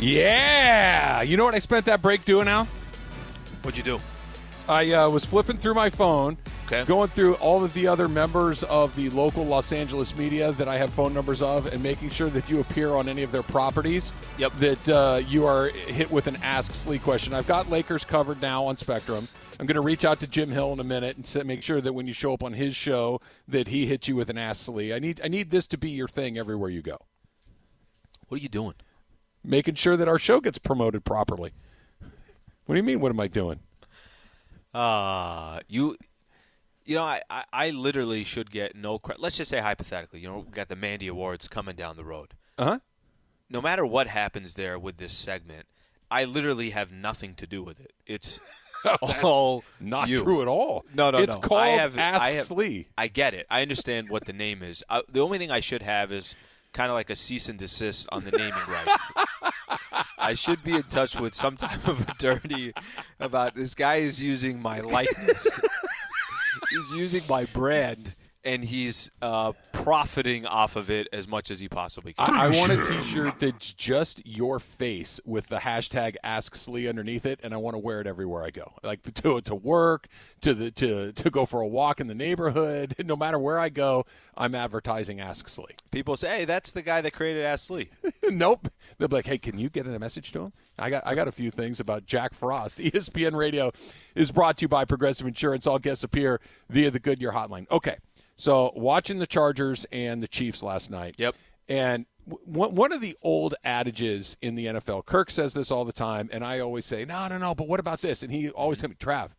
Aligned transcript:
Yeah. 0.00 1.22
You 1.22 1.36
know 1.36 1.44
what 1.44 1.54
I 1.54 1.58
spent 1.58 1.86
that 1.86 2.02
break 2.02 2.24
doing, 2.24 2.48
Al? 2.48 2.66
What'd 3.62 3.76
you 3.76 3.84
do? 3.84 4.00
I 4.68 4.92
uh, 4.92 5.08
was 5.08 5.24
flipping 5.24 5.56
through 5.56 5.74
my 5.74 5.88
phone, 5.90 6.36
Okay. 6.66 6.84
going 6.84 7.08
through 7.08 7.34
all 7.36 7.64
of 7.64 7.72
the 7.72 7.86
other 7.86 8.06
members 8.06 8.62
of 8.64 8.94
the 8.94 9.08
local 9.10 9.44
Los 9.46 9.72
Angeles 9.72 10.14
media 10.14 10.52
that 10.52 10.68
I 10.68 10.76
have 10.76 10.90
phone 10.90 11.14
numbers 11.14 11.40
of, 11.40 11.64
and 11.66 11.82
making 11.82 12.10
sure 12.10 12.28
that 12.28 12.50
you 12.50 12.60
appear 12.60 12.92
on 12.94 13.08
any 13.08 13.22
of 13.22 13.32
their 13.32 13.42
properties. 13.42 14.12
Yep. 14.36 14.52
That 14.56 14.88
uh, 14.88 15.22
you 15.26 15.46
are 15.46 15.68
hit 15.70 16.10
with 16.10 16.26
an 16.26 16.36
Ask 16.42 16.74
Slee 16.74 16.98
question. 16.98 17.32
I've 17.32 17.46
got 17.46 17.70
Lakers 17.70 18.04
covered 18.04 18.42
now 18.42 18.66
on 18.66 18.76
Spectrum. 18.76 19.26
I'm 19.58 19.64
going 19.66 19.76
to 19.76 19.80
reach 19.80 20.04
out 20.04 20.20
to 20.20 20.28
Jim 20.28 20.50
Hill 20.50 20.74
in 20.74 20.80
a 20.80 20.84
minute 20.84 21.16
and 21.34 21.46
make 21.46 21.62
sure 21.62 21.80
that 21.80 21.94
when 21.94 22.06
you 22.06 22.12
show 22.12 22.34
up 22.34 22.44
on 22.44 22.52
his 22.52 22.76
show, 22.76 23.20
that 23.48 23.68
he 23.68 23.86
hits 23.86 24.06
you 24.06 24.14
with 24.16 24.28
an 24.28 24.36
Ask 24.38 24.66
Slee. 24.66 24.92
I 24.92 24.98
need 24.98 25.20
I 25.24 25.28
need 25.28 25.50
this 25.50 25.66
to 25.68 25.78
be 25.78 25.90
your 25.90 26.08
thing 26.08 26.36
everywhere 26.38 26.68
you 26.70 26.82
go, 26.82 26.98
What 28.28 28.38
are 28.40 28.42
you 28.42 28.48
doing? 28.50 28.74
Making 29.44 29.74
sure 29.74 29.96
that 29.96 30.08
our 30.08 30.18
show 30.18 30.40
gets 30.40 30.58
promoted 30.58 31.04
properly. 31.04 31.52
What 32.66 32.74
do 32.74 32.80
you 32.80 32.84
mean? 32.84 33.00
What 33.00 33.10
am 33.10 33.18
I 33.20 33.28
doing? 33.28 33.60
Uh 34.74 35.60
you 35.68 35.96
you 36.84 36.94
know, 36.96 37.02
I, 37.02 37.20
I, 37.28 37.44
I 37.52 37.70
literally 37.70 38.24
should 38.24 38.50
get 38.50 38.74
no 38.74 38.98
credit. 38.98 39.22
Let's 39.22 39.36
just 39.36 39.50
say 39.50 39.58
hypothetically, 39.60 40.20
you 40.20 40.28
know, 40.28 40.38
we 40.46 40.50
got 40.52 40.68
the 40.68 40.76
Mandy 40.76 41.06
Awards 41.06 41.46
coming 41.46 41.76
down 41.76 41.96
the 41.96 42.04
road. 42.04 42.34
Uh 42.56 42.64
huh. 42.64 42.78
No 43.50 43.60
matter 43.60 43.84
what 43.84 44.06
happens 44.06 44.54
there 44.54 44.78
with 44.78 44.96
this 44.96 45.12
segment, 45.12 45.66
I 46.10 46.24
literally 46.24 46.70
have 46.70 46.90
nothing 46.90 47.34
to 47.36 47.46
do 47.46 47.62
with 47.62 47.78
it. 47.80 47.92
It's 48.06 48.40
all 49.22 49.64
Not 49.80 50.08
you. 50.08 50.22
true 50.22 50.40
at 50.42 50.48
all. 50.48 50.84
No, 50.94 51.10
no, 51.10 51.18
it's 51.18 51.34
no. 51.34 51.40
called 51.40 51.60
I 51.60 51.68
have, 51.68 51.98
Ask 51.98 52.22
I 52.22 52.32
have, 52.34 52.46
Slee. 52.46 52.88
I 52.96 53.08
get 53.08 53.34
it. 53.34 53.46
I 53.50 53.62
understand 53.62 54.08
what 54.08 54.24
the 54.24 54.32
name 54.32 54.62
is. 54.62 54.82
Uh, 54.88 55.02
the 55.10 55.20
only 55.20 55.38
thing 55.38 55.50
I 55.50 55.60
should 55.60 55.82
have 55.82 56.10
is 56.12 56.34
kind 56.72 56.90
of 56.90 56.94
like 56.94 57.10
a 57.10 57.16
cease 57.16 57.48
and 57.48 57.58
desist 57.58 58.06
on 58.10 58.24
the 58.24 58.30
naming 58.30 58.52
rights. 58.68 59.12
I 60.18 60.34
should 60.34 60.62
be 60.62 60.74
in 60.74 60.82
touch 60.84 61.18
with 61.18 61.34
some 61.34 61.56
type 61.56 61.86
of 61.88 62.08
attorney 62.08 62.72
about 63.20 63.54
this 63.54 63.74
guy 63.74 63.96
is 63.96 64.20
using 64.20 64.60
my 64.60 64.80
likeness. 64.80 65.60
he's 66.70 66.92
using 66.92 67.22
my 67.28 67.44
brand, 67.46 68.14
and 68.44 68.64
he's 68.64 69.10
uh, 69.20 69.52
profiting 69.72 70.46
off 70.46 70.76
of 70.76 70.90
it 70.90 71.08
as 71.12 71.28
much 71.28 71.50
as 71.50 71.60
he 71.60 71.68
possibly 71.68 72.12
can. 72.12 72.34
I, 72.34 72.46
I 72.46 72.48
want 72.50 72.72
a 72.72 72.84
T-shirt 72.84 73.38
that's 73.38 73.72
just 73.72 74.26
your 74.26 74.58
face 74.58 75.20
with 75.24 75.48
the 75.48 75.58
hashtag 75.58 76.16
Ask 76.22 76.54
Slee 76.54 76.88
underneath 76.88 77.26
it, 77.26 77.40
and 77.42 77.52
I 77.52 77.56
want 77.56 77.74
to 77.74 77.78
wear 77.78 78.00
it 78.00 78.06
everywhere 78.06 78.44
I 78.44 78.50
go, 78.50 78.74
like 78.82 79.02
to 79.14 79.40
to 79.40 79.54
work, 79.54 80.08
to 80.40 80.54
the 80.54 80.70
to 80.72 81.12
to 81.12 81.30
go 81.30 81.46
for 81.46 81.60
a 81.60 81.66
walk 81.66 82.00
in 82.00 82.06
the 82.06 82.14
neighborhood. 82.14 82.94
No 83.08 83.16
matter 83.16 83.38
where 83.38 83.58
I 83.58 83.70
go, 83.70 84.04
I'm 84.36 84.54
advertising 84.54 85.18
Ask 85.18 85.48
Slee. 85.48 85.76
People 85.90 86.14
say, 86.14 86.40
"Hey, 86.40 86.44
that's 86.44 86.72
the 86.72 86.82
guy 86.82 87.00
that 87.00 87.12
created 87.12 87.42
Ask 87.42 87.70
Lee." 87.70 87.88
nope. 88.24 88.68
They'll 88.98 89.08
be 89.08 89.16
like, 89.16 89.26
"Hey, 89.26 89.38
can 89.38 89.58
you 89.58 89.70
get 89.70 89.86
a 89.86 89.98
message 89.98 90.30
to 90.32 90.42
him?" 90.42 90.52
I 90.78 90.90
got 90.90 91.06
I 91.06 91.14
got 91.14 91.26
a 91.26 91.32
few 91.32 91.50
things 91.50 91.80
about 91.80 92.04
Jack 92.04 92.34
Frost. 92.34 92.78
ESPN 92.78 93.34
Radio 93.34 93.72
is 94.14 94.30
brought 94.30 94.58
to 94.58 94.62
you 94.62 94.68
by 94.68 94.84
Progressive 94.84 95.26
Insurance. 95.26 95.66
All 95.66 95.78
guests 95.78 96.04
appear 96.04 96.40
via 96.68 96.90
the 96.90 97.00
Goodyear 97.00 97.32
Hotline. 97.32 97.66
Okay, 97.70 97.96
so 98.38 98.72
watching 98.74 99.18
the 99.18 99.26
Chargers 99.26 99.84
and 99.92 100.22
the 100.22 100.28
Chiefs 100.28 100.62
last 100.62 100.90
night. 100.90 101.16
Yep. 101.18 101.34
And 101.68 102.06
w- 102.26 102.72
one 102.72 102.92
of 102.92 103.00
the 103.00 103.16
old 103.20 103.56
adages 103.64 104.36
in 104.40 104.54
the 104.54 104.66
NFL, 104.66 105.04
Kirk 105.04 105.30
says 105.30 105.52
this 105.52 105.70
all 105.70 105.84
the 105.84 105.92
time, 105.92 106.30
and 106.32 106.44
I 106.44 106.60
always 106.60 106.86
say, 106.86 107.04
"No, 107.04 107.28
no, 107.28 107.36
no." 107.36 107.54
But 107.54 107.68
what 107.68 107.80
about 107.80 108.00
this? 108.00 108.22
And 108.22 108.32
he 108.32 108.48
always 108.48 108.78
tells 108.78 108.90
me, 108.90 108.96
"Trav, 108.98 109.30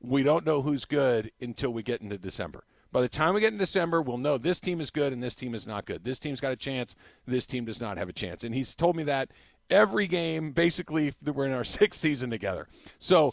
we 0.00 0.22
don't 0.22 0.44
know 0.44 0.60
who's 0.60 0.84
good 0.84 1.30
until 1.40 1.72
we 1.72 1.82
get 1.82 2.02
into 2.02 2.18
December." 2.18 2.64
By 2.90 3.00
the 3.00 3.08
time 3.08 3.32
we 3.32 3.40
get 3.40 3.54
in 3.54 3.58
December, 3.58 4.02
we'll 4.02 4.18
know 4.18 4.36
this 4.36 4.60
team 4.60 4.78
is 4.78 4.90
good 4.90 5.14
and 5.14 5.22
this 5.22 5.34
team 5.34 5.54
is 5.54 5.66
not 5.66 5.86
good. 5.86 6.04
This 6.04 6.18
team's 6.18 6.40
got 6.40 6.52
a 6.52 6.56
chance. 6.56 6.94
This 7.26 7.46
team 7.46 7.64
does 7.64 7.80
not 7.80 7.96
have 7.96 8.10
a 8.10 8.12
chance. 8.12 8.44
And 8.44 8.54
he's 8.54 8.74
told 8.74 8.96
me 8.96 9.02
that 9.04 9.30
every 9.70 10.06
game, 10.06 10.52
basically, 10.52 11.14
that 11.22 11.32
we're 11.32 11.46
in 11.46 11.52
our 11.52 11.64
sixth 11.78 12.00
season 12.00 12.28
together. 12.28 12.68
So 12.98 13.32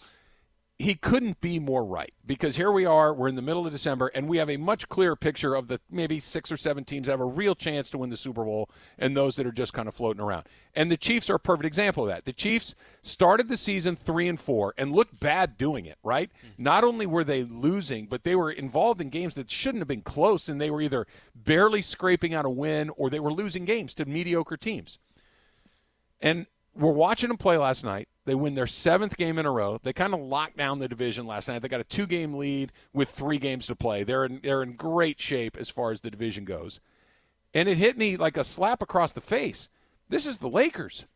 he 0.80 0.96
couldn't 0.96 1.42
be 1.42 1.60
more 1.60 1.84
right 1.84 2.14
because 2.26 2.56
here 2.56 2.72
we 2.72 2.86
are, 2.86 3.14
we're 3.14 3.28
in 3.28 3.36
the 3.36 3.42
middle 3.42 3.66
of 3.66 3.72
December, 3.74 4.08
and 4.16 4.30
we 4.30 4.38
have 4.38 4.50
a 4.50 4.56
much 4.56 4.88
clearer 4.88 5.18
picture 5.18 5.54
of 5.54 5.68
the 5.68 5.82
maybe 5.92 6.22
six 6.22 6.54
or 6.54 6.58
seven 6.58 6.86
teams 6.86 7.06
that 7.06 7.12
have 7.12 7.20
a 7.20 7.26
real 7.26 7.54
chance 7.54 7.90
to 7.90 7.98
win 7.98 8.10
the 8.10 8.16
Super 8.16 8.46
Bowl 8.46 8.70
and 8.98 9.16
those 9.16 9.36
that 9.36 9.46
are 9.46 9.52
just 9.52 9.74
kind 9.74 9.90
of 9.90 9.94
floating 9.94 10.22
around. 10.22 10.48
And 10.74 10.90
the 10.90 10.96
Chiefs 10.96 11.30
are 11.30 11.36
a 11.36 11.40
perfect 11.40 11.66
example 11.66 12.04
of 12.04 12.10
that. 12.10 12.24
The 12.24 12.32
Chiefs 12.32 12.76
started 13.02 13.50
the 13.50 13.58
season 13.58 13.98
three 13.98 14.30
and 14.30 14.40
four 14.40 14.74
and 14.78 14.94
looked 14.94 15.20
bad 15.20 15.58
doing 15.58 15.86
it, 15.86 15.98
right? 16.02 16.32
Mm-hmm. 16.32 16.64
Not 16.64 16.86
only 16.86 17.06
were 17.06 17.26
they 17.26 17.44
losing, 17.44 18.06
but 18.06 18.24
they 18.24 18.36
were 18.36 18.50
involved 18.50 19.02
in 19.02 19.10
games 19.10 19.36
that 19.36 19.52
shouldn't 19.52 19.82
have 19.82 19.88
been 19.90 20.02
close, 20.02 20.48
and 20.48 20.62
they 20.62 20.72
were 20.72 20.82
either 20.82 21.08
barely 21.36 21.82
scraping 21.82 22.34
out 22.34 22.46
a 22.46 22.50
win 22.50 22.90
or 22.96 23.10
they 23.10 23.20
were 23.20 23.34
losing 23.34 23.66
games 23.66 23.94
to 23.96 24.06
mediocre 24.06 24.56
teams. 24.56 24.98
And 26.22 26.46
we're 26.74 26.92
watching 26.92 27.28
them 27.28 27.38
play 27.38 27.58
last 27.58 27.84
night. 27.84 28.08
They 28.26 28.36
win 28.36 28.54
their 28.54 28.68
seventh 28.68 29.18
game 29.18 29.40
in 29.40 29.46
a 29.46 29.52
row. 29.52 29.80
They 29.82 29.94
kind 29.94 30.14
of 30.14 30.20
locked 30.20 30.58
down 30.58 30.80
the 30.80 30.88
division 30.88 31.26
last 31.26 31.48
night. 31.48 31.62
They 31.62 31.68
got 31.68 31.82
a 31.82 31.86
two-game 31.86 32.36
lead 32.36 32.72
with 32.94 33.10
three 33.10 33.40
games 33.40 33.68
to 33.68 33.76
play. 33.76 34.04
They're 34.04 34.26
in, 34.26 34.40
they're 34.44 34.62
in 34.62 34.74
great 34.74 35.20
shape 35.20 35.58
as 35.58 35.70
far 35.70 35.92
as 35.92 36.02
the 36.02 36.12
division 36.12 36.46
goes. 36.46 36.80
And 37.54 37.68
it 37.68 37.78
hit 37.78 37.98
me 37.98 38.18
like 38.18 38.38
a 38.38 38.44
slap 38.44 38.82
across 38.82 39.14
the 39.14 39.22
face. 39.22 39.70
This 40.10 40.28
is 40.28 40.38
the 40.38 40.50
Lakers. 40.50 41.08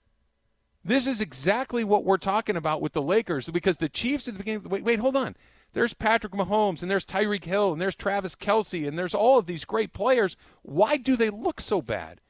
This 0.86 1.08
is 1.08 1.22
exactly 1.22 1.84
what 1.84 2.03
we're 2.03 2.18
talking 2.18 2.58
about 2.58 2.81
with 2.81 2.94
the 2.94 3.02
Lakers 3.02 3.47
because 3.50 3.78
the 3.78 3.90
Chiefs 3.90 4.28
at 4.28 4.34
the 4.34 4.40
beginning. 4.40 4.68
Wait, 4.68 4.84
wait, 4.84 5.00
hold 5.00 5.16
on. 5.16 5.35
There's 5.74 5.94
Patrick 5.94 6.34
Mahomes 6.34 6.81
and 6.81 6.91
there's 6.91 7.06
Tyreek 7.06 7.46
Hill 7.46 7.72
and 7.72 7.81
there's 7.81 7.96
Travis 7.96 8.35
Kelce 8.35 8.88
and 8.88 8.97
there's 8.97 9.16
all 9.16 9.40
of 9.40 9.46
these 9.46 9.66
great 9.66 9.94
players. 9.94 10.35
Why 10.62 10.97
do 10.97 11.16
they 11.16 11.30
look 11.30 11.62
so 11.62 11.81
bad? 11.81 12.22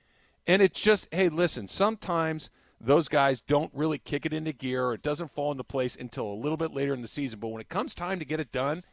And 0.45 0.61
it's 0.61 0.79
just, 0.79 1.07
hey, 1.11 1.29
listen, 1.29 1.67
sometimes 1.67 2.49
those 2.83 3.07
guys 3.07 3.41
don't 3.41 3.71
really 3.73 3.97
kick 3.97 4.25
it 4.25 4.33
into 4.33 4.51
gear 4.51 4.85
or 4.85 4.93
it 4.93 5.01
doesn't 5.01 5.31
fall 5.31 5.51
into 5.51 5.63
place 5.63 5.95
until 5.95 6.27
a 6.27 6.35
little 6.35 6.57
bit 6.57 6.73
later 6.73 6.93
in 6.93 7.01
the 7.01 7.07
season. 7.07 7.39
But 7.39 7.47
when 7.47 7.61
it 7.61 7.69
comes 7.69 7.95
time 7.95 8.19
to 8.19 8.25
get 8.25 8.39
it 8.39 8.51
done, 8.51 8.83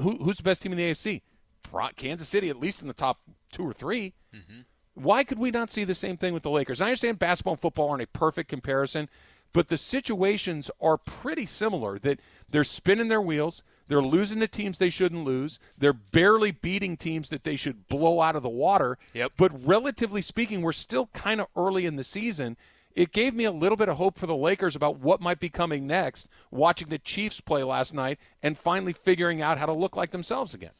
who, 0.00 0.16
who's 0.16 0.36
the 0.36 0.44
best 0.44 0.62
team 0.62 0.72
in 0.72 0.78
the 0.78 0.90
AFC? 0.90 1.22
Pro- 1.62 1.88
Kansas 1.96 2.28
City, 2.28 2.48
at 2.48 2.60
least 2.60 2.80
in 2.80 2.88
the 2.88 2.94
top 2.94 3.18
two 3.52 3.66
or 3.66 3.72
3 3.72 4.14
mm-hmm. 4.34 4.60
Why 4.94 5.22
could 5.22 5.38
we 5.38 5.52
not 5.52 5.70
see 5.70 5.84
the 5.84 5.94
same 5.94 6.16
thing 6.16 6.34
with 6.34 6.42
the 6.42 6.50
Lakers? 6.50 6.80
I 6.80 6.86
understand 6.86 7.20
basketball 7.20 7.52
and 7.52 7.60
football 7.60 7.90
aren't 7.90 8.02
a 8.02 8.08
perfect 8.08 8.50
comparison, 8.50 9.08
but 9.52 9.68
the 9.68 9.78
situations 9.78 10.72
are 10.80 10.96
pretty 10.96 11.46
similar. 11.46 12.00
That 12.00 12.18
they're 12.50 12.64
spinning 12.64 13.06
their 13.06 13.20
wheels, 13.20 13.62
they're 13.86 14.02
losing 14.02 14.40
to 14.40 14.48
teams 14.48 14.78
they 14.78 14.90
shouldn't 14.90 15.24
lose, 15.24 15.60
they're 15.76 15.92
barely 15.92 16.50
beating 16.50 16.96
teams 16.96 17.28
that 17.28 17.44
they 17.44 17.54
should 17.54 17.86
blow 17.86 18.20
out 18.20 18.34
of 18.34 18.42
the 18.42 18.48
water. 18.48 18.98
Yep. 19.14 19.32
But 19.36 19.66
relatively 19.66 20.20
speaking, 20.20 20.62
we're 20.62 20.72
still 20.72 21.06
kind 21.12 21.40
of 21.40 21.46
early 21.54 21.86
in 21.86 21.94
the 21.94 22.02
season. 22.02 22.56
It 22.98 23.12
gave 23.12 23.32
me 23.32 23.44
a 23.44 23.52
little 23.52 23.76
bit 23.76 23.88
of 23.88 23.96
hope 23.96 24.18
for 24.18 24.26
the 24.26 24.34
Lakers 24.34 24.74
about 24.74 24.98
what 24.98 25.20
might 25.20 25.38
be 25.38 25.48
coming 25.48 25.86
next, 25.86 26.28
watching 26.50 26.88
the 26.88 26.98
Chiefs 26.98 27.40
play 27.40 27.62
last 27.62 27.94
night 27.94 28.18
and 28.42 28.58
finally 28.58 28.92
figuring 28.92 29.40
out 29.40 29.56
how 29.56 29.66
to 29.66 29.72
look 29.72 29.94
like 29.96 30.10
themselves 30.10 30.52
again. 30.52 30.72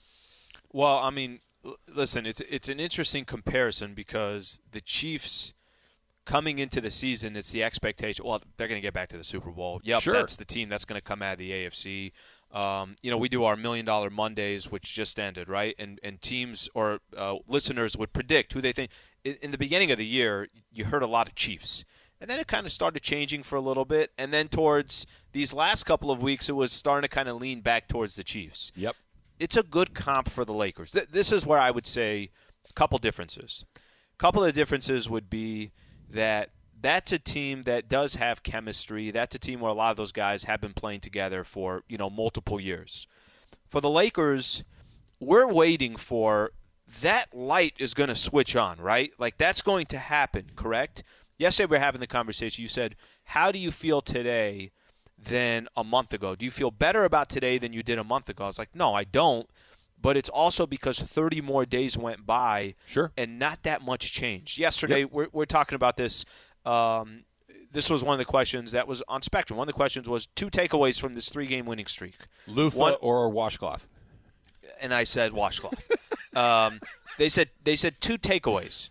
Well, 0.72 0.98
I 0.98 1.10
mean, 1.10 1.38
listen, 1.86 2.26
it's 2.26 2.40
it's 2.50 2.68
an 2.68 2.80
interesting 2.80 3.24
comparison 3.24 3.94
because 3.94 4.60
the 4.72 4.80
Chiefs 4.80 5.54
coming 6.24 6.59
into 6.59 6.80
the 6.80 6.91
season, 6.91 7.36
it's 7.36 7.53
the 7.53 7.62
expectation. 7.62 8.24
Well, 8.24 8.42
they're 8.56 8.66
going 8.66 8.80
to 8.80 8.86
get 8.86 8.94
back 8.94 9.10
to 9.10 9.16
the 9.16 9.22
Super 9.22 9.53
Bowl. 9.53 9.80
Yep, 9.84 10.03
Sure. 10.03 10.14
that's 10.14 10.34
the 10.34 10.44
team 10.44 10.68
that's 10.68 10.84
going 10.84 11.00
to 11.00 11.04
come 11.04 11.22
out 11.22 11.34
of 11.34 11.38
the 11.38 11.53
AFC. 11.53 12.10
Um, 12.50 12.97
you 13.00 13.12
know, 13.12 13.16
we 13.16 13.28
do 13.28 13.44
our 13.44 13.56
Million 13.56 13.86
Dollar 13.86 14.10
Mondays, 14.10 14.71
which 14.71 14.92
just 14.92 15.21
ended, 15.21 15.48
right? 15.48 15.76
And 15.78 16.00
and 16.03 16.21
teams 16.21 16.68
or 16.74 16.98
uh, 17.16 17.36
listeners 17.47 17.97
would 17.97 18.12
predict 18.12 18.54
who 18.54 18.60
they 18.60 18.72
think. 18.72 18.91
In, 19.22 19.36
in 19.41 19.50
the 19.53 19.59
beginning 19.59 19.92
of 19.92 19.98
the 19.98 20.06
year, 20.06 20.48
you 20.72 20.86
heard 20.86 21.03
a 21.03 21.06
lot 21.06 21.28
of 21.28 21.36
Chiefs. 21.36 21.84
And 22.20 22.28
then 22.28 22.38
it 22.41 22.47
kind 22.48 22.66
of 22.66 22.72
started 22.72 23.00
changing 23.03 23.42
for 23.44 23.56
a 23.56 23.60
little 23.60 23.84
bit. 23.84 24.10
And 24.18 24.32
then 24.32 24.48
towards 24.48 25.06
these 25.32 25.53
last 25.53 25.84
couple 25.84 26.10
of 26.10 26.20
weeks, 26.22 26.48
it 26.48 26.56
was 26.56 26.72
starting 26.72 27.09
to 27.09 27.15
kind 27.15 27.28
of 27.28 27.41
lean 27.41 27.60
back 27.60 27.86
towards 27.88 28.16
the 28.16 28.24
Chiefs 28.24 28.72
Yep. 28.76 28.97
it's 29.38 29.56
a 29.56 29.62
good 29.62 29.94
comp 29.94 30.28
for 30.28 30.44
the 30.44 30.53
Lakers. 30.54 30.91
Th- 30.92 31.06
this 31.09 31.30
is 31.32 31.47
where 31.47 31.60
I 31.60 31.70
would 31.70 31.86
say 31.86 32.30
a 32.68 32.72
couple 32.72 32.98
differences. 32.98 33.65
A 33.76 34.16
couple 34.18 34.42
of 34.44 34.53
differences 34.53 35.09
would 35.09 35.30
be 35.30 35.70
that 36.10 36.50
that's 36.80 37.12
a 37.12 37.18
team 37.18 37.62
that 37.62 37.88
does 37.88 38.16
have 38.16 38.42
chemistry. 38.42 39.10
That's 39.10 39.34
a 39.34 39.38
team 39.38 39.60
where 39.60 39.71
a 39.71 39.74
lot 39.74 39.91
of 39.92 39.97
those 39.97 40.12
guys 40.12 40.44
have 40.44 40.60
been 40.60 40.74
playing 40.74 41.00
together 41.00 41.44
for, 41.44 41.82
you 41.88 41.98
know, 41.98 42.10
multiple 42.10 42.60
years. 42.60 43.06
For 43.68 43.80
the 43.80 43.91
Lakers, 43.91 44.64
we're 45.21 45.47
waiting 45.47 45.97
for 45.97 46.53
that 47.03 47.34
light 47.34 47.74
is 47.78 47.94
going 47.94 48.09
to 48.09 48.14
switch 48.16 48.56
on, 48.56 48.78
right? 48.80 49.12
Like 49.18 49.36
that's 49.38 49.60
going 49.60 49.86
to 49.86 49.98
happen, 49.98 50.47
correct? 50.56 51.03
Yesterday 51.38 51.66
we 51.66 51.76
were 51.76 51.80
having 51.84 52.00
the 52.00 52.06
conversation. 52.06 52.62
You 52.62 52.68
said, 52.68 52.96
"How 53.24 53.52
do 53.52 53.58
you 53.58 53.70
feel 53.70 54.00
today 54.02 54.72
than 55.16 55.68
a 55.76 55.84
month 55.84 56.12
ago? 56.12 56.34
Do 56.34 56.44
you 56.44 56.50
feel 56.50 56.70
better 56.70 57.04
about 57.04 57.28
today 57.28 57.58
than 57.58 57.72
you 57.72 57.82
did 57.82 57.98
a 57.98 58.04
month 58.04 58.28
ago?" 58.28 58.44
I 58.44 58.46
was 58.48 58.58
like, 58.58 58.74
"No, 58.74 58.94
I 58.94 59.04
don't." 59.04 59.48
But 60.00 60.16
it's 60.16 60.28
also 60.28 60.64
because 60.66 61.00
30 61.00 61.40
more 61.40 61.66
days 61.66 61.96
went 61.98 62.24
by, 62.24 62.74
Sure. 62.86 63.10
and 63.16 63.36
not 63.38 63.64
that 63.64 63.82
much 63.82 64.12
changed. 64.12 64.56
Yesterday, 64.58 65.00
Yep. 65.00 65.10
we're, 65.10 65.28
we're 65.32 65.44
talking 65.44 65.74
about 65.74 65.96
this. 65.96 66.24
Um, 66.64 67.24
this 67.72 67.90
was 67.90 68.04
one 68.04 68.14
of 68.14 68.18
the 68.18 68.24
questions 68.24 68.70
that 68.70 68.86
was 68.86 69.02
on 69.08 69.22
Spectrum. 69.22 69.56
One 69.58 69.64
of 69.68 69.72
the 69.74 69.76
questions 69.76 70.08
was 70.08 70.26
two 70.36 70.50
takeaways 70.50 71.00
from 71.00 71.14
this 71.14 71.28
three-game 71.28 71.66
winning 71.66 71.86
streak. 71.86 72.14
Loofah 72.46 72.78
One- 72.78 72.94
or 73.00 73.28
washcloth? 73.28 73.88
and 74.80 74.94
I 74.94 75.02
said 75.04 75.32
washcloth. 75.32 75.90
um, 76.36 76.78
they 77.18 77.28
said 77.28 77.50
they 77.64 77.74
said 77.74 78.00
two 78.00 78.18
takeaways, 78.18 78.90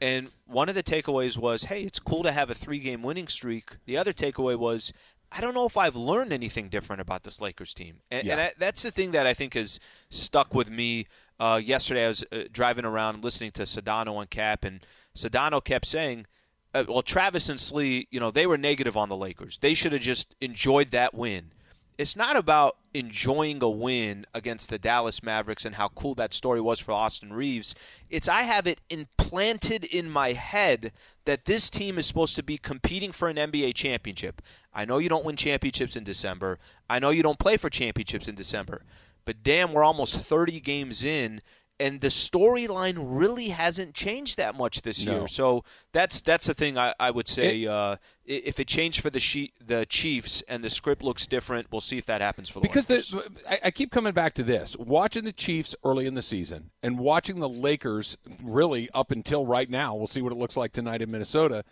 and 0.00 0.30
one 0.46 0.68
of 0.68 0.74
the 0.74 0.82
takeaways 0.82 1.36
was, 1.36 1.64
"Hey, 1.64 1.82
it's 1.82 1.98
cool 1.98 2.22
to 2.22 2.32
have 2.32 2.50
a 2.50 2.54
three-game 2.54 3.02
winning 3.02 3.28
streak." 3.28 3.76
The 3.86 3.96
other 3.96 4.12
takeaway 4.12 4.56
was, 4.56 4.92
"I 5.32 5.40
don't 5.40 5.54
know 5.54 5.66
if 5.66 5.76
I've 5.76 5.96
learned 5.96 6.32
anything 6.32 6.68
different 6.68 7.00
about 7.00 7.24
this 7.24 7.40
Lakers 7.40 7.74
team," 7.74 8.00
and, 8.10 8.26
Yeah. 8.26 8.32
and 8.32 8.40
I, 8.40 8.52
that's 8.58 8.82
the 8.82 8.90
thing 8.90 9.12
that 9.12 9.26
I 9.26 9.34
think 9.34 9.54
has 9.54 9.78
stuck 10.10 10.54
with 10.54 10.70
me. 10.70 11.06
Uh, 11.40 11.60
yesterday, 11.62 12.04
I 12.04 12.08
was 12.08 12.24
uh, 12.32 12.44
driving 12.50 12.84
around 12.84 13.22
listening 13.22 13.52
to 13.52 13.62
Sedano 13.62 14.16
on 14.16 14.26
Cap, 14.26 14.64
and 14.64 14.84
Sedano 15.16 15.62
kept 15.62 15.86
saying. 15.86 16.26
Uh, 16.74 16.84
well, 16.86 17.00
Travis 17.00 17.48
and 17.48 17.58
Slee, 17.58 18.06
you 18.10 18.20
know, 18.20 18.30
they 18.30 18.46
were 18.46 18.58
negative 18.58 18.94
on 18.94 19.08
the 19.08 19.16
Lakers. 19.16 19.56
They 19.56 19.72
should 19.72 19.92
have 19.92 20.02
just 20.02 20.34
enjoyed 20.42 20.90
that 20.90 21.14
win 21.14 21.50
it's 21.98 22.14
not 22.14 22.36
about 22.36 22.76
enjoying 22.94 23.60
a 23.62 23.68
win 23.68 24.24
against 24.32 24.70
the 24.70 24.78
Dallas 24.78 25.22
Mavericks 25.22 25.64
and 25.64 25.74
how 25.74 25.88
cool 25.88 26.14
that 26.14 26.32
story 26.32 26.60
was 26.60 26.78
for 26.78 26.92
Austin 26.92 27.32
Reaves. 27.32 27.74
It's 28.08 28.28
I 28.28 28.42
have 28.42 28.68
it 28.68 28.80
implanted 28.88 29.84
in 29.84 30.08
my 30.08 30.32
head 30.32 30.92
that 31.24 31.44
this 31.44 31.68
team 31.68 31.98
is 31.98 32.06
supposed 32.06 32.36
to 32.36 32.42
be 32.42 32.56
competing 32.56 33.10
for 33.10 33.28
an 33.28 33.36
NBA 33.36 33.74
championship. 33.74 34.40
I 34.72 34.84
know 34.84 34.98
you 34.98 35.08
don't 35.08 35.24
win 35.24 35.36
championships 35.36 35.96
in 35.96 36.04
December. 36.04 36.60
I 36.88 37.00
know 37.00 37.10
you 37.10 37.24
don't 37.24 37.38
play 37.38 37.56
for 37.56 37.68
championships 37.68 38.28
in 38.28 38.36
December. 38.36 38.84
But 39.24 39.42
damn, 39.42 39.72
we're 39.72 39.84
almost 39.84 40.14
30 40.14 40.60
games 40.60 41.04
in 41.04 41.42
and 41.80 42.00
the 42.00 42.08
storyline 42.08 42.96
really 42.98 43.48
hasn't 43.50 43.94
changed 43.94 44.36
that 44.36 44.56
much 44.56 44.82
this 44.82 45.04
No. 45.06 45.12
year. 45.20 45.28
So 45.28 45.64
that's 45.92 46.20
that's 46.20 46.46
the 46.46 46.54
thing 46.54 46.76
I, 46.76 46.94
I 46.98 47.10
would 47.10 47.28
say. 47.28 47.62
It- 47.62 47.68
uh, 47.68 47.96
if 48.24 48.60
it 48.60 48.68
changed 48.68 49.00
for 49.00 49.08
the 49.08 49.20
she- 49.20 49.52
the 49.64 49.86
Chiefs 49.86 50.42
and 50.48 50.62
the 50.62 50.68
script 50.68 51.02
looks 51.02 51.26
different, 51.26 51.68
we'll 51.72 51.80
see 51.80 51.96
if 51.96 52.04
that 52.06 52.20
happens 52.20 52.48
for 52.50 52.60
the 52.60 52.68
Because 52.68 52.86
the, 52.86 53.30
I, 53.48 53.58
I 53.64 53.70
keep 53.70 53.90
coming 53.90 54.12
back 54.12 54.34
to 54.34 54.42
this: 54.42 54.76
watching 54.76 55.24
the 55.24 55.32
Chiefs 55.32 55.74
early 55.84 56.06
in 56.06 56.14
the 56.14 56.22
season 56.22 56.70
and 56.82 56.98
watching 56.98 57.40
the 57.40 57.48
Lakers 57.48 58.18
really 58.42 58.90
up 58.92 59.10
until 59.10 59.46
right 59.46 59.70
now. 59.70 59.94
We'll 59.94 60.06
see 60.06 60.20
what 60.22 60.32
it 60.32 60.38
looks 60.38 60.56
like 60.56 60.72
tonight 60.72 61.00
in 61.00 61.10
Minnesota. 61.10 61.64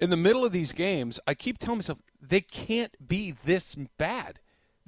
In 0.00 0.10
the 0.10 0.16
middle 0.16 0.44
of 0.44 0.52
these 0.52 0.72
games, 0.72 1.18
I 1.26 1.34
keep 1.34 1.58
telling 1.58 1.78
myself 1.78 1.98
they 2.22 2.40
can't 2.40 3.06
be 3.06 3.34
this 3.44 3.74
bad. 3.74 4.38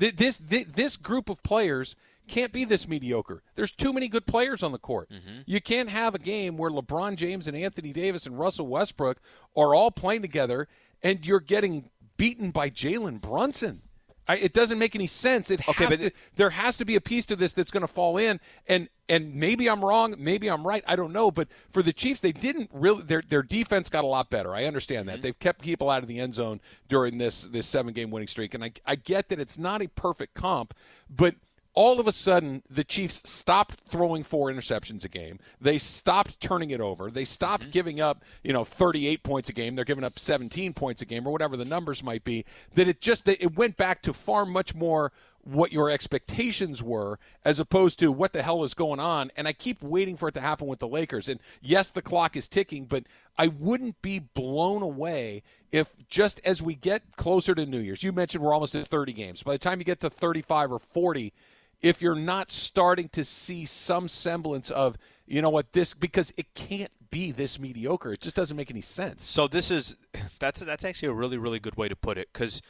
Th- 0.00 0.16
This 0.16 0.38
this, 0.38 0.66
this 0.66 0.96
group 0.96 1.28
of 1.28 1.42
players 1.44 1.94
can't 2.26 2.52
be 2.52 2.64
this 2.64 2.88
mediocre. 2.88 3.42
There's 3.56 3.72
too 3.72 3.92
many 3.92 4.08
good 4.08 4.26
players 4.26 4.62
on 4.62 4.72
the 4.72 4.78
court. 4.78 5.08
Mm-hmm. 5.10 5.40
You 5.46 5.60
can't 5.60 5.88
have 5.88 6.14
a 6.14 6.18
game 6.18 6.56
where 6.56 6.70
LeBron 6.70 7.16
James 7.16 7.46
and 7.46 7.56
Anthony 7.56 7.92
Davis 7.92 8.26
and 8.26 8.38
Russell 8.38 8.66
Westbrook 8.66 9.20
are 9.56 9.74
all 9.74 9.90
playing 9.90 10.22
together 10.22 10.68
and 11.02 11.26
you're 11.26 11.40
getting 11.40 11.90
beaten 12.16 12.50
by 12.50 12.70
Jalen 12.70 13.20
Brunson. 13.20 13.82
I, 14.28 14.36
it 14.36 14.52
doesn't 14.52 14.78
make 14.78 14.94
any 14.94 15.08
sense. 15.08 15.50
It 15.50 15.66
Okay, 15.68 15.86
but 15.86 15.98
to, 15.98 16.10
there 16.36 16.50
has 16.50 16.76
to 16.76 16.84
be 16.84 16.94
a 16.94 17.00
piece 17.00 17.26
to 17.26 17.36
this 17.36 17.52
that's 17.52 17.72
going 17.72 17.80
to 17.80 17.88
fall 17.88 18.16
in, 18.16 18.38
and 18.68 18.88
and 19.10 19.34
maybe 19.34 19.68
I'm 19.68 19.84
wrong, 19.84 20.14
maybe 20.18 20.48
I'm 20.48 20.64
right, 20.66 20.84
I 20.86 20.94
don't 20.94 21.12
know. 21.12 21.30
But 21.30 21.48
for 21.70 21.82
the 21.82 21.92
Chiefs, 21.92 22.20
they 22.20 22.32
didn't 22.32 22.70
really. 22.72 23.02
Their 23.02 23.22
their 23.28 23.42
defense 23.42 23.90
got 23.90 24.04
a 24.04 24.06
lot 24.06 24.30
better. 24.30 24.54
I 24.54 24.64
understand 24.64 25.08
that 25.08 25.16
mm-hmm. 25.16 25.22
they've 25.22 25.38
kept 25.38 25.62
people 25.62 25.90
out 25.90 26.02
of 26.02 26.08
the 26.08 26.20
end 26.20 26.34
zone 26.34 26.60
during 26.88 27.18
this 27.18 27.42
this 27.42 27.66
seven 27.66 27.92
game 27.92 28.10
winning 28.10 28.28
streak, 28.28 28.54
and 28.54 28.64
I 28.64 28.72
I 28.86 28.94
get 28.94 29.28
that 29.28 29.40
it's 29.40 29.58
not 29.58 29.82
a 29.82 29.88
perfect 29.88 30.34
comp, 30.34 30.74
but 31.10 31.34
all 31.74 32.00
of 32.00 32.06
a 32.06 32.12
sudden 32.12 32.62
the 32.68 32.84
Chiefs 32.84 33.28
stopped 33.28 33.80
throwing 33.88 34.22
four 34.22 34.50
interceptions 34.50 35.04
a 35.04 35.08
game. 35.08 35.38
They 35.60 35.78
stopped 35.78 36.40
turning 36.40 36.70
it 36.70 36.80
over. 36.80 37.10
They 37.10 37.24
stopped 37.24 37.64
mm-hmm. 37.64 37.70
giving 37.70 38.00
up, 38.00 38.24
you 38.42 38.52
know, 38.52 38.64
38 38.64 39.22
points 39.22 39.48
a 39.48 39.52
game. 39.52 39.74
They're 39.74 39.84
giving 39.84 40.04
up 40.04 40.18
17 40.18 40.72
points 40.74 41.02
a 41.02 41.06
game 41.06 41.26
or 41.26 41.32
whatever 41.32 41.56
the 41.56 41.64
numbers 41.64 42.02
might 42.02 42.24
be. 42.24 42.44
That 42.74 42.88
it 42.88 43.00
just 43.00 43.24
that 43.26 43.42
it 43.42 43.56
went 43.56 43.76
back 43.76 44.02
to 44.02 44.12
far 44.12 44.44
much 44.44 44.74
more 44.74 45.12
what 45.42 45.72
your 45.72 45.90
expectations 45.90 46.82
were 46.82 47.18
as 47.44 47.60
opposed 47.60 47.98
to 47.98 48.12
what 48.12 48.32
the 48.32 48.42
hell 48.42 48.64
is 48.64 48.74
going 48.74 49.00
on. 49.00 49.30
And 49.36 49.48
I 49.48 49.52
keep 49.52 49.82
waiting 49.82 50.16
for 50.16 50.28
it 50.28 50.34
to 50.34 50.40
happen 50.40 50.66
with 50.66 50.78
the 50.78 50.88
Lakers. 50.88 51.28
And 51.28 51.40
yes, 51.60 51.90
the 51.90 52.02
clock 52.02 52.36
is 52.36 52.48
ticking, 52.48 52.84
but 52.84 53.04
I 53.38 53.48
wouldn't 53.48 54.00
be 54.02 54.18
blown 54.18 54.82
away 54.82 55.42
if 55.72 55.94
just 56.08 56.40
as 56.44 56.62
we 56.62 56.74
get 56.74 57.16
closer 57.16 57.54
to 57.54 57.64
New 57.64 57.78
Year's, 57.78 58.02
you 58.02 58.12
mentioned 58.12 58.42
we're 58.42 58.54
almost 58.54 58.74
at 58.74 58.86
30 58.86 59.12
games. 59.12 59.42
By 59.42 59.52
the 59.52 59.58
time 59.58 59.78
you 59.78 59.84
get 59.84 60.00
to 60.00 60.10
35 60.10 60.72
or 60.72 60.78
40, 60.78 61.32
if 61.80 62.02
you're 62.02 62.14
not 62.14 62.50
starting 62.50 63.08
to 63.10 63.24
see 63.24 63.64
some 63.64 64.08
semblance 64.08 64.70
of, 64.70 64.96
you 65.26 65.40
know 65.40 65.50
what, 65.50 65.72
this, 65.72 65.94
because 65.94 66.32
it 66.36 66.54
can't 66.54 66.90
be 67.10 67.32
this 67.32 67.58
mediocre. 67.58 68.12
It 68.12 68.20
just 68.20 68.36
doesn't 68.36 68.56
make 68.56 68.70
any 68.70 68.80
sense. 68.80 69.28
So 69.28 69.48
this 69.48 69.70
is 69.70 69.96
that's 70.38 70.60
that's 70.60 70.84
actually 70.84 71.08
a 71.08 71.12
really 71.12 71.38
really 71.38 71.58
good 71.58 71.76
way 71.76 71.88
to 71.88 71.96
put 71.96 72.18
it 72.18 72.28
because 72.32 72.62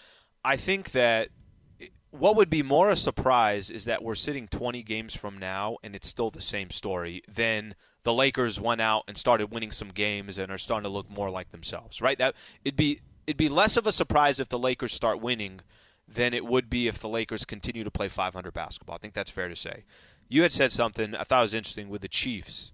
I 0.44 0.56
think 0.56 0.92
that 0.92 1.28
what 2.10 2.36
would 2.36 2.50
be 2.50 2.62
more 2.62 2.90
a 2.90 2.96
surprise 2.96 3.70
is 3.70 3.84
that 3.84 4.02
we're 4.02 4.14
sitting 4.14 4.48
20 4.48 4.82
games 4.82 5.16
from 5.16 5.38
now 5.38 5.78
and 5.82 5.94
it's 5.94 6.08
still 6.08 6.30
the 6.30 6.40
same 6.40 6.70
story 6.70 7.22
than 7.32 7.74
the 8.02 8.12
Lakers 8.12 8.58
went 8.58 8.80
out 8.80 9.04
and 9.06 9.16
started 9.16 9.50
winning 9.50 9.72
some 9.72 9.88
games 9.88 10.38
and 10.38 10.50
are 10.50 10.58
starting 10.58 10.84
to 10.84 10.90
look 10.90 11.10
more 11.10 11.30
like 11.30 11.50
themselves, 11.50 12.00
right? 12.00 12.18
That 12.18 12.34
it'd 12.64 12.76
be 12.76 13.00
it'd 13.26 13.36
be 13.36 13.48
less 13.48 13.76
of 13.76 13.86
a 13.86 13.92
surprise 13.92 14.40
if 14.40 14.48
the 14.48 14.58
Lakers 14.58 14.92
start 14.92 15.20
winning 15.20 15.60
than 16.08 16.34
it 16.34 16.44
would 16.44 16.68
be 16.68 16.88
if 16.88 16.98
the 16.98 17.08
Lakers 17.08 17.44
continue 17.44 17.84
to 17.84 17.90
play 17.90 18.08
500 18.08 18.52
basketball. 18.52 18.96
I 18.96 18.98
think 18.98 19.14
that's 19.14 19.30
fair 19.30 19.48
to 19.48 19.56
say. 19.56 19.84
You 20.28 20.42
had 20.42 20.52
said 20.52 20.72
something 20.72 21.14
I 21.14 21.24
thought 21.24 21.42
was 21.42 21.54
interesting 21.54 21.88
with 21.88 22.02
the 22.02 22.08
Chiefs. 22.08 22.72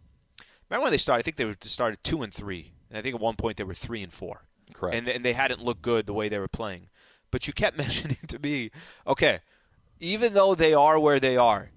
Remember 0.71 0.85
when 0.85 0.93
they 0.93 0.99
started? 0.99 1.21
I 1.21 1.23
think 1.23 1.37
they 1.37 1.45
were 1.45 1.57
started 1.63 2.03
two 2.03 2.23
and 2.23 2.33
three, 2.33 2.73
and 2.91 2.99
I 2.99 3.03
think 3.03 3.15
at 3.15 3.21
one 3.21 3.37
point 3.37 3.57
they 3.57 3.65
were 3.65 3.75
three 3.75 4.03
and 4.03 4.13
four. 4.13 4.43
Correct. 4.73 4.97
And 4.97 5.09
and 5.09 5.25
they 5.25 5.33
hadn't 5.33 5.63
looked 5.63 5.83
good 5.83 6.07
the 6.07 6.15
way 6.15 6.29
they 6.29 6.39
were 6.39 6.49
playing. 6.49 6.89
But 7.37 7.47
you 7.47 7.53
kept 7.53 7.77
mentioning 7.87 8.17
to 8.29 8.39
me, 8.39 8.71
okay, 9.07 9.41
even 10.01 10.33
though 10.33 10.55
they 10.55 10.73
are 10.73 10.99
where 10.99 11.21
they 11.21 11.37
are, 11.37 11.69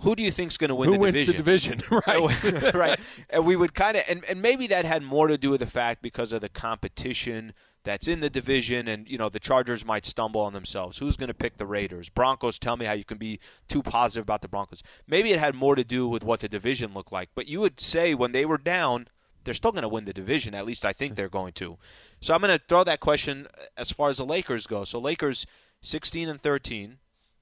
who 0.00 0.14
do 0.14 0.22
you 0.22 0.30
think's 0.30 0.58
going 0.58 0.68
to 0.68 0.74
win 0.74 0.90
Who 0.90 0.96
the 0.96 1.00
wins 1.00 1.14
division? 1.14 1.32
the 1.32 1.38
division? 1.38 1.82
right. 2.06 2.74
right. 2.74 3.00
And 3.30 3.46
we 3.46 3.56
would 3.56 3.72
kind 3.72 3.96
of, 3.96 4.02
and, 4.06 4.22
and 4.26 4.42
maybe 4.42 4.66
that 4.66 4.84
had 4.84 5.02
more 5.02 5.26
to 5.26 5.38
do 5.38 5.48
with 5.48 5.60
the 5.60 5.66
fact 5.66 6.02
because 6.02 6.30
of 6.30 6.42
the 6.42 6.50
competition 6.50 7.54
that's 7.84 8.06
in 8.06 8.20
the 8.20 8.28
division, 8.28 8.86
and 8.86 9.08
you 9.08 9.16
know 9.16 9.30
the 9.30 9.40
Chargers 9.40 9.82
might 9.82 10.04
stumble 10.04 10.42
on 10.42 10.52
themselves. 10.52 10.98
Who's 10.98 11.16
going 11.16 11.28
to 11.28 11.34
pick 11.34 11.56
the 11.56 11.64
Raiders? 11.64 12.10
Broncos. 12.10 12.58
Tell 12.58 12.76
me 12.76 12.84
how 12.84 12.92
you 12.92 13.04
can 13.04 13.16
be 13.16 13.40
too 13.66 13.82
positive 13.82 14.24
about 14.24 14.42
the 14.42 14.48
Broncos. 14.48 14.82
Maybe 15.06 15.32
it 15.32 15.38
had 15.38 15.54
more 15.54 15.74
to 15.74 15.84
do 15.84 16.06
with 16.06 16.22
what 16.22 16.40
the 16.40 16.50
division 16.50 16.92
looked 16.92 17.12
like. 17.12 17.30
But 17.34 17.48
you 17.48 17.60
would 17.60 17.80
say 17.80 18.12
when 18.12 18.32
they 18.32 18.44
were 18.44 18.58
down, 18.58 19.08
they're 19.44 19.54
still 19.54 19.72
going 19.72 19.82
to 19.82 19.88
win 19.88 20.04
the 20.04 20.12
division. 20.12 20.54
At 20.54 20.66
least 20.66 20.84
I 20.84 20.92
think 20.92 21.16
they're 21.16 21.30
going 21.30 21.54
to. 21.54 21.78
So 22.20 22.34
I'm 22.34 22.40
going 22.40 22.56
to 22.56 22.64
throw 22.68 22.84
that 22.84 23.00
question 23.00 23.46
as 23.76 23.92
far 23.92 24.08
as 24.08 24.18
the 24.18 24.26
Lakers 24.26 24.66
go. 24.66 24.84
So 24.84 24.98
Lakers 24.98 25.46
16 25.82 26.28
and 26.28 26.40
13. 26.40 26.98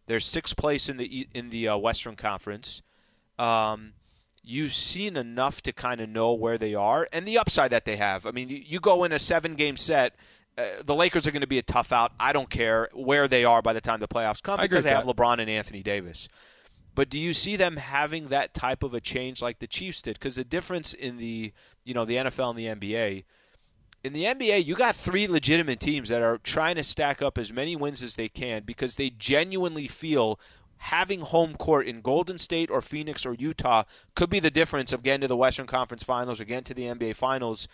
They're 0.06 0.20
sixth 0.20 0.56
place 0.56 0.88
in 0.88 0.98
the 0.98 1.28
in 1.34 1.50
the 1.50 1.68
uh, 1.68 1.76
Western 1.76 2.14
Conference. 2.14 2.82
Um, 3.38 3.94
you've 4.42 4.72
seen 4.72 5.16
enough 5.16 5.60
to 5.62 5.72
kind 5.72 6.00
of 6.00 6.08
know 6.08 6.32
where 6.32 6.56
they 6.56 6.74
are 6.74 7.08
and 7.12 7.26
the 7.26 7.36
upside 7.38 7.72
that 7.72 7.84
they 7.84 7.96
have. 7.96 8.24
I 8.24 8.30
mean, 8.30 8.48
you, 8.48 8.62
you 8.64 8.80
go 8.80 9.04
in 9.04 9.12
a 9.12 9.18
seven 9.18 9.54
game 9.54 9.76
set. 9.76 10.14
Uh, 10.56 10.64
the 10.84 10.94
Lakers 10.94 11.26
are 11.26 11.32
going 11.32 11.42
to 11.42 11.46
be 11.46 11.58
a 11.58 11.62
tough 11.62 11.92
out. 11.92 12.12
I 12.18 12.32
don't 12.32 12.48
care 12.48 12.88
where 12.94 13.28
they 13.28 13.44
are 13.44 13.60
by 13.60 13.72
the 13.72 13.80
time 13.80 14.00
the 14.00 14.08
playoffs 14.08 14.42
come 14.42 14.58
because 14.60 14.84
they 14.84 14.90
have 14.90 15.06
that. 15.06 15.16
LeBron 15.16 15.38
and 15.40 15.50
Anthony 15.50 15.82
Davis. 15.82 16.28
But 16.94 17.10
do 17.10 17.18
you 17.18 17.34
see 17.34 17.56
them 17.56 17.76
having 17.76 18.28
that 18.28 18.54
type 18.54 18.82
of 18.82 18.94
a 18.94 19.00
change 19.00 19.42
like 19.42 19.58
the 19.58 19.66
Chiefs 19.66 20.00
did? 20.00 20.14
Because 20.14 20.36
the 20.36 20.44
difference 20.44 20.94
in 20.94 21.18
the 21.18 21.52
you 21.84 21.92
know 21.92 22.04
the 22.04 22.16
NFL 22.16 22.50
and 22.50 22.58
the 22.58 22.88
NBA, 22.88 23.24
in 24.06 24.12
the 24.12 24.22
NBA, 24.22 24.64
you 24.64 24.76
got 24.76 24.94
three 24.94 25.26
legitimate 25.26 25.80
teams 25.80 26.10
that 26.10 26.22
are 26.22 26.38
trying 26.38 26.76
to 26.76 26.84
stack 26.84 27.20
up 27.20 27.36
as 27.36 27.52
many 27.52 27.74
wins 27.74 28.04
as 28.04 28.14
they 28.14 28.28
can 28.28 28.62
because 28.62 28.94
they 28.94 29.10
genuinely 29.10 29.88
feel 29.88 30.38
having 30.78 31.22
home 31.22 31.56
court 31.56 31.88
in 31.88 32.02
Golden 32.02 32.38
State 32.38 32.70
or 32.70 32.80
Phoenix 32.80 33.26
or 33.26 33.34
Utah 33.34 33.82
could 34.14 34.30
be 34.30 34.38
the 34.38 34.50
difference 34.50 34.92
of 34.92 35.02
getting 35.02 35.22
to 35.22 35.28
the 35.28 35.36
Western 35.36 35.66
Conference 35.66 36.04
Finals 36.04 36.40
or 36.40 36.44
getting 36.44 36.62
to 36.62 36.74
the 36.74 36.84
NBA 36.84 37.16
Finals. 37.16 37.66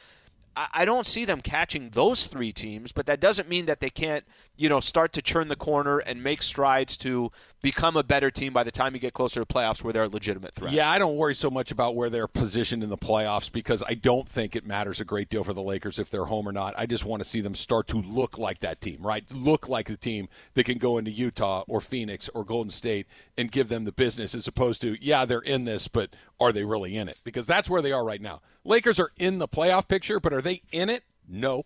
I 0.56 0.86
don't 0.86 1.06
see 1.06 1.26
them 1.26 1.42
catching 1.42 1.90
those 1.90 2.26
three 2.26 2.52
teams, 2.52 2.92
but 2.92 3.04
that 3.06 3.20
doesn't 3.20 3.48
mean 3.48 3.66
that 3.66 3.80
they 3.80 3.90
can't, 3.90 4.24
you 4.56 4.70
know, 4.70 4.80
start 4.80 5.12
to 5.14 5.22
turn 5.22 5.48
the 5.48 5.56
corner 5.56 5.98
and 5.98 6.22
make 6.22 6.42
strides 6.42 6.96
to 6.98 7.30
become 7.62 7.97
a 7.97 8.02
better 8.02 8.31
team 8.31 8.52
by 8.52 8.64
the 8.64 8.71
time 8.71 8.92
you 8.92 9.00
get 9.00 9.12
closer 9.12 9.40
to 9.40 9.47
playoffs 9.47 9.83
where 9.83 9.92
they're 9.92 10.02
a 10.02 10.09
legitimate 10.09 10.52
threat. 10.54 10.73
Yeah, 10.73 10.90
I 10.90 10.99
don't 10.99 11.16
worry 11.16 11.35
so 11.35 11.49
much 11.49 11.71
about 11.71 11.95
where 11.95 12.11
they're 12.11 12.26
positioned 12.26 12.83
in 12.83 12.90
the 12.90 12.99
playoffs 12.99 13.50
because 13.50 13.85
I 13.87 13.95
don't 13.95 14.28
think 14.28 14.57
it 14.57 14.66
matters 14.66 15.00
a 15.00 15.04
great 15.04 15.31
deal 15.31 15.45
for 15.45 15.54
the 15.54 15.62
Lakers 15.62 15.99
if 16.00 16.11
they're 16.11 16.25
home 16.25 16.49
or 16.49 16.52
not. 16.52 16.75
I 16.76 16.87
just 16.87 17.04
want 17.04 17.23
to 17.23 17.28
see 17.28 17.40
them 17.40 17.54
start 17.54 17.87
to 17.88 18.02
look 18.02 18.37
like 18.37 18.59
that 18.59 18.81
team, 18.81 18.99
right? 19.00 19.25
Look 19.33 19.69
like 19.69 19.87
the 19.87 19.97
team 19.97 20.28
that 20.54 20.64
can 20.64 20.78
go 20.78 20.99
into 20.99 21.12
Utah 21.12 21.64
or 21.69 21.81
Phoenix 21.81 22.28
or 22.35 22.45
Golden 22.45 22.71
State 22.71 23.07
and 23.38 23.50
give 23.50 23.69
them 23.69 23.85
the 23.85 23.92
business 23.92 24.35
as 24.35 24.49
opposed 24.49 24.83
to, 24.83 24.97
yeah, 25.00 25.25
they're 25.25 25.38
in 25.38 25.64
this, 25.64 25.87
but 25.87 26.11
are 26.40 26.52
they 26.52 26.64
really 26.64 26.97
in 26.97 27.09
it? 27.09 27.21
Because 27.23 27.47
that's 27.47 27.71
where 27.71 27.83
they 27.83 27.92
are 27.92 28.04
right 28.04 28.21
now. 28.21 28.40
Lakers 28.64 28.99
are 28.99 29.12
in 29.16 29.38
the 29.38 29.49
playoff 29.49 29.87
picture, 29.87 30.19
but 30.19 30.33
are 30.33 30.42
they 30.42 30.62
in 30.73 30.90
it? 30.90 31.04
No. 31.28 31.64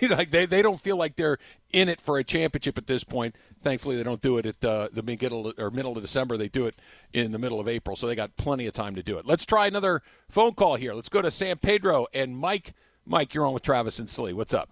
like 0.10 0.30
they, 0.30 0.46
they 0.46 0.62
don't 0.62 0.80
feel 0.80 0.96
like 0.96 1.16
they're 1.16 1.38
in 1.72 1.88
it 1.88 2.00
for 2.00 2.18
a 2.18 2.24
championship 2.24 2.78
at 2.78 2.86
this 2.86 3.04
point. 3.04 3.36
Thankfully, 3.62 3.96
they 3.96 4.02
don't 4.02 4.20
do 4.20 4.38
it 4.38 4.46
at 4.46 4.64
uh, 4.64 4.88
the 4.92 5.02
middle 5.02 5.52
or 5.58 5.70
middle 5.70 5.96
of 5.96 6.02
December. 6.02 6.36
They 6.36 6.48
do 6.48 6.66
it 6.66 6.76
in 7.12 7.32
the 7.32 7.38
middle 7.38 7.60
of 7.60 7.68
April, 7.68 7.96
so 7.96 8.06
they 8.06 8.14
got 8.14 8.36
plenty 8.36 8.66
of 8.66 8.74
time 8.74 8.94
to 8.94 9.02
do 9.02 9.18
it. 9.18 9.26
Let's 9.26 9.46
try 9.46 9.66
another 9.66 10.02
phone 10.28 10.54
call 10.54 10.76
here. 10.76 10.94
Let's 10.94 11.08
go 11.08 11.22
to 11.22 11.30
San 11.30 11.58
Pedro 11.58 12.06
and 12.12 12.36
Mike. 12.36 12.74
Mike, 13.04 13.34
you're 13.34 13.46
on 13.46 13.54
with 13.54 13.62
Travis 13.62 13.98
and 13.98 14.08
Slee. 14.08 14.32
What's 14.32 14.54
up? 14.54 14.70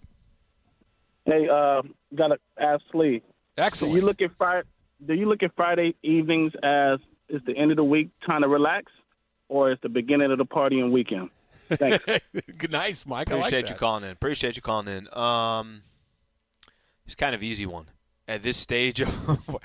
Hey, 1.24 1.48
uh, 1.48 1.82
gotta 2.14 2.38
ask 2.58 2.82
Slee. 2.90 3.22
Excellent. 3.56 3.94
Do 3.94 4.00
you 4.00 4.06
look 4.06 4.20
at 4.22 4.30
Friday? 4.36 4.66
Do 5.06 5.14
you 5.14 5.26
look 5.26 5.42
at 5.42 5.54
Friday 5.56 5.94
evenings 6.02 6.52
as 6.62 6.98
is 7.28 7.40
the 7.46 7.56
end 7.56 7.70
of 7.70 7.76
the 7.76 7.84
week, 7.84 8.10
time 8.26 8.42
to 8.42 8.48
relax, 8.48 8.92
or 9.48 9.70
is 9.72 9.78
the 9.82 9.88
beginning 9.88 10.30
of 10.32 10.38
the 10.38 10.44
party 10.44 10.80
and 10.80 10.92
weekend? 10.92 11.30
Thanks. 11.70 12.04
nice, 12.70 13.06
Mike. 13.06 13.28
Appreciate 13.30 13.62
like 13.62 13.70
you 13.70 13.76
calling 13.76 14.04
in. 14.04 14.10
Appreciate 14.10 14.56
you 14.56 14.62
calling 14.62 14.88
in. 14.88 15.12
Um, 15.16 15.82
it's 17.06 17.14
kind 17.14 17.34
of 17.34 17.42
easy 17.42 17.66
one 17.66 17.86
at 18.28 18.42
this 18.42 18.56
stage. 18.56 19.02
Of, 19.28 19.56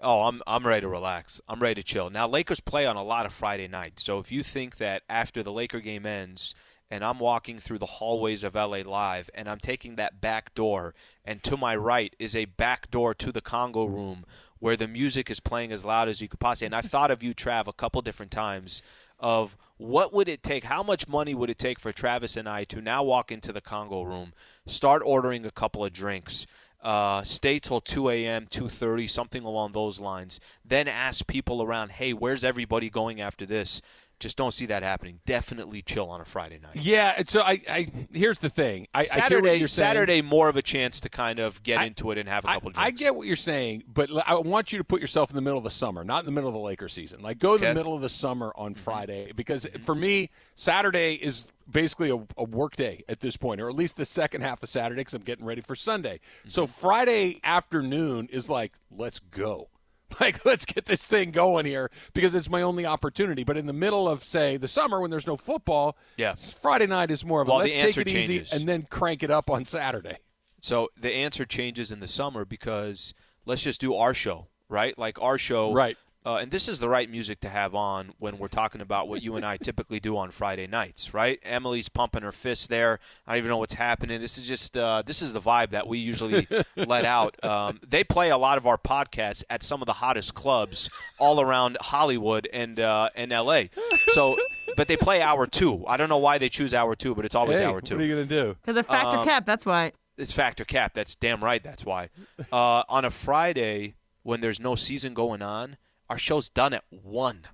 oh, 0.00 0.22
I'm 0.22 0.42
I'm 0.46 0.66
ready 0.66 0.80
to 0.80 0.88
relax. 0.88 1.40
I'm 1.48 1.60
ready 1.60 1.80
to 1.80 1.86
chill. 1.86 2.10
Now 2.10 2.26
Lakers 2.26 2.60
play 2.60 2.86
on 2.86 2.96
a 2.96 3.02
lot 3.02 3.26
of 3.26 3.32
Friday 3.32 3.68
nights, 3.68 4.02
so 4.02 4.18
if 4.18 4.32
you 4.32 4.42
think 4.42 4.76
that 4.78 5.02
after 5.08 5.42
the 5.42 5.52
Laker 5.52 5.80
game 5.80 6.06
ends 6.06 6.54
and 6.90 7.02
I'm 7.02 7.18
walking 7.18 7.58
through 7.58 7.78
the 7.78 7.86
hallways 7.86 8.44
of 8.44 8.54
LA 8.54 8.82
Live 8.84 9.30
and 9.34 9.48
I'm 9.48 9.60
taking 9.60 9.96
that 9.96 10.20
back 10.20 10.54
door, 10.54 10.94
and 11.24 11.42
to 11.44 11.56
my 11.56 11.74
right 11.74 12.14
is 12.18 12.36
a 12.36 12.44
back 12.44 12.90
door 12.90 13.14
to 13.14 13.32
the 13.32 13.40
Conga 13.40 13.88
room 13.88 14.26
where 14.58 14.76
the 14.76 14.86
music 14.86 15.30
is 15.30 15.40
playing 15.40 15.72
as 15.72 15.84
loud 15.84 16.08
as 16.08 16.20
you 16.20 16.28
could 16.28 16.38
possibly. 16.38 16.66
And 16.66 16.74
I've 16.74 16.84
thought 16.84 17.10
of 17.10 17.22
you, 17.22 17.34
Trav, 17.34 17.66
a 17.66 17.72
couple 17.72 18.02
different 18.02 18.30
times 18.30 18.82
of 19.22 19.56
what 19.78 20.12
would 20.12 20.28
it 20.28 20.42
take, 20.42 20.64
how 20.64 20.82
much 20.82 21.08
money 21.08 21.34
would 21.34 21.48
it 21.48 21.58
take 21.58 21.78
for 21.78 21.92
Travis 21.92 22.36
and 22.36 22.48
I 22.48 22.64
to 22.64 22.82
now 22.82 23.02
walk 23.02 23.32
into 23.32 23.52
the 23.52 23.60
Conga 23.60 24.04
room, 24.04 24.32
start 24.66 25.02
ordering 25.04 25.46
a 25.46 25.50
couple 25.50 25.84
of 25.84 25.92
drinks, 25.92 26.46
uh, 26.82 27.22
stay 27.22 27.58
till 27.58 27.80
2 27.80 28.10
a.m., 28.10 28.46
2:30, 28.46 29.08
something 29.08 29.44
along 29.44 29.72
those 29.72 30.00
lines. 30.00 30.40
Then 30.64 30.88
ask 30.88 31.26
people 31.26 31.62
around, 31.62 31.92
"Hey, 31.92 32.12
where's 32.12 32.44
everybody 32.44 32.90
going 32.90 33.20
after 33.20 33.46
this?" 33.46 33.80
Just 34.22 34.36
don't 34.36 34.52
see 34.52 34.66
that 34.66 34.82
happening. 34.82 35.20
Definitely 35.26 35.82
chill 35.82 36.08
on 36.08 36.20
a 36.20 36.24
Friday 36.24 36.58
night. 36.62 36.76
Yeah, 36.76 37.22
so 37.26 37.40
I, 37.42 37.60
I 37.68 37.86
here's 38.12 38.38
the 38.38 38.48
thing. 38.48 38.86
I, 38.94 39.04
Saturday, 39.04 39.22
I 39.24 39.28
hear 39.28 39.40
what 39.42 39.58
you're 39.58 39.68
saying. 39.68 39.88
Saturday, 39.88 40.22
more 40.22 40.48
of 40.48 40.56
a 40.56 40.62
chance 40.62 41.00
to 41.00 41.08
kind 41.08 41.38
of 41.40 41.62
get 41.62 41.80
I- 41.80 41.84
into 41.84 42.10
it 42.12 42.18
and 42.18 42.28
have 42.28 42.44
a 42.44 42.48
couple 42.48 42.68
I 42.70 42.72
drinks. 42.72 42.78
I 42.78 42.90
get 43.04 43.14
what 43.16 43.26
you're 43.26 43.36
saying, 43.36 43.82
but 43.92 44.10
I 44.26 44.34
want 44.36 44.72
you 44.72 44.78
to 44.78 44.84
put 44.84 45.00
yourself 45.00 45.30
in 45.30 45.36
the 45.36 45.42
middle 45.42 45.58
of 45.58 45.64
the 45.64 45.70
summer, 45.70 46.04
not 46.04 46.20
in 46.20 46.26
the 46.26 46.32
middle 46.32 46.48
of 46.48 46.54
the 46.54 46.60
Laker 46.60 46.88
season. 46.88 47.20
Like 47.20 47.38
go 47.38 47.52
Okay. 47.54 47.68
the 47.68 47.74
middle 47.74 47.94
of 47.94 48.00
the 48.02 48.08
summer 48.08 48.52
on 48.56 48.72
Mm-hmm. 48.74 48.80
Friday 48.82 49.32
because 49.36 49.66
for 49.84 49.94
me, 49.94 50.30
Saturday 50.54 51.14
is 51.14 51.46
basically 51.70 52.10
a, 52.10 52.24
a 52.38 52.44
work 52.44 52.76
day 52.76 53.02
at 53.08 53.20
this 53.20 53.36
point, 53.36 53.60
or 53.60 53.68
at 53.68 53.74
least 53.74 53.96
the 53.96 54.04
second 54.04 54.40
half 54.42 54.62
of 54.62 54.68
Saturday 54.68 55.00
because 55.00 55.14
I'm 55.14 55.22
getting 55.22 55.44
ready 55.44 55.60
for 55.60 55.74
Sunday. 55.74 56.20
So 56.46 56.64
Mm-hmm. 56.66 56.72
Friday 56.80 57.40
afternoon 57.44 58.28
is 58.32 58.48
like, 58.48 58.72
let's 58.90 59.18
go. 59.18 59.68
Like, 60.20 60.44
let's 60.44 60.64
get 60.66 60.84
this 60.84 61.04
thing 61.04 61.30
going 61.30 61.66
here 61.66 61.90
because 62.12 62.34
it's 62.34 62.48
my 62.50 62.62
only 62.62 62.86
opportunity. 62.86 63.44
But 63.44 63.56
in 63.56 63.66
the 63.66 63.72
middle 63.72 64.08
of, 64.08 64.22
say, 64.22 64.56
the 64.56 64.68
summer 64.68 65.00
when 65.00 65.10
there's 65.10 65.26
no 65.26 65.36
football, 65.36 65.96
Yeah. 66.16 66.34
Friday 66.34 66.86
night 66.86 67.10
is 67.10 67.24
more 67.24 67.42
of 67.42 67.48
a 67.48 67.50
Well, 67.50 67.58
the 67.60 67.64
let's 67.64 67.96
take 67.96 67.96
it 68.06 68.14
easy 68.14 68.44
and 68.52 68.68
then 68.68 68.86
crank 68.90 69.22
it 69.22 69.30
up 69.30 69.50
on 69.50 69.64
Saturday. 69.64 70.18
So 70.60 70.90
the 71.00 71.12
answer 71.12 71.44
changes 71.44 71.90
in 71.90 72.00
the 72.00 72.06
summer 72.06 72.44
because 72.44 73.14
let's 73.46 73.62
just 73.62 73.80
do 73.80 73.94
our 73.94 74.14
show, 74.14 74.46
right? 74.68 74.96
Like 74.96 75.20
our 75.20 75.38
show, 75.38 75.72
Right. 75.72 75.96
Uh, 76.24 76.36
and 76.36 76.50
this 76.52 76.68
is 76.68 76.78
the 76.78 76.88
right 76.88 77.10
music 77.10 77.40
to 77.40 77.48
have 77.48 77.74
on 77.74 78.12
when 78.18 78.38
we're 78.38 78.46
talking 78.48 78.80
about 78.80 79.08
what 79.08 79.22
you 79.22 79.34
and 79.34 79.44
I 79.44 79.56
typically 79.56 79.98
do 79.98 80.16
on 80.16 80.30
Friday 80.30 80.66
nights, 80.68 81.12
right? 81.12 81.40
Emily's 81.42 81.88
pumping 81.88 82.22
her 82.22 82.30
fists 82.30 82.68
there. 82.68 83.00
I 83.26 83.32
don't 83.32 83.38
even 83.38 83.48
know 83.48 83.56
what's 83.58 83.74
happening. 83.74 84.20
This 84.20 84.38
is 84.38 84.46
just 84.46 84.76
uh, 84.78 85.02
this 85.04 85.20
is 85.20 85.32
the 85.32 85.40
vibe 85.40 85.70
that 85.70 85.88
we 85.88 85.98
usually 85.98 86.46
let 86.76 87.04
out. 87.04 87.42
Um, 87.44 87.80
they 87.86 88.04
play 88.04 88.30
a 88.30 88.36
lot 88.38 88.56
of 88.56 88.66
our 88.68 88.78
podcasts 88.78 89.42
at 89.50 89.62
some 89.64 89.82
of 89.82 89.86
the 89.86 89.94
hottest 89.94 90.34
clubs 90.34 90.88
all 91.18 91.40
around 91.40 91.76
Hollywood 91.80 92.48
and 92.52 92.78
uh, 92.78 93.08
and 93.16 93.32
L.A. 93.32 93.70
So, 94.12 94.36
but 94.76 94.86
they 94.88 94.96
play 94.96 95.20
hour 95.22 95.46
two. 95.48 95.84
I 95.88 95.96
don't 95.96 96.08
know 96.08 96.18
why 96.18 96.38
they 96.38 96.48
choose 96.48 96.72
hour 96.72 96.94
two, 96.94 97.14
but 97.16 97.24
it's 97.24 97.34
always 97.34 97.58
Hey, 97.58 97.64
hour 97.64 97.80
two. 97.80 97.96
What 97.96 98.02
are 98.02 98.06
you 98.06 98.14
going 98.14 98.28
to 98.28 98.42
do? 98.42 98.56
Because 98.62 98.76
of 98.76 98.86
factor 98.86 99.18
Um, 99.18 99.24
cap, 99.24 99.44
that's 99.44 99.66
why. 99.66 99.90
it's 100.16 100.32
factor 100.32 100.64
cap. 100.64 100.94
That's 100.94 101.16
damn 101.16 101.42
right. 101.42 101.62
That's 101.64 101.84
why. 101.84 102.10
Uh, 102.52 102.84
on 102.88 103.04
a 103.04 103.10
Friday 103.10 103.94
when 104.22 104.40
there's 104.40 104.60
no 104.60 104.76
season 104.76 105.14
going 105.14 105.42
on, 105.42 105.76
our 106.12 106.18
show's 106.18 106.48
done 106.50 106.74
at 106.74 106.84
one. 106.90 107.46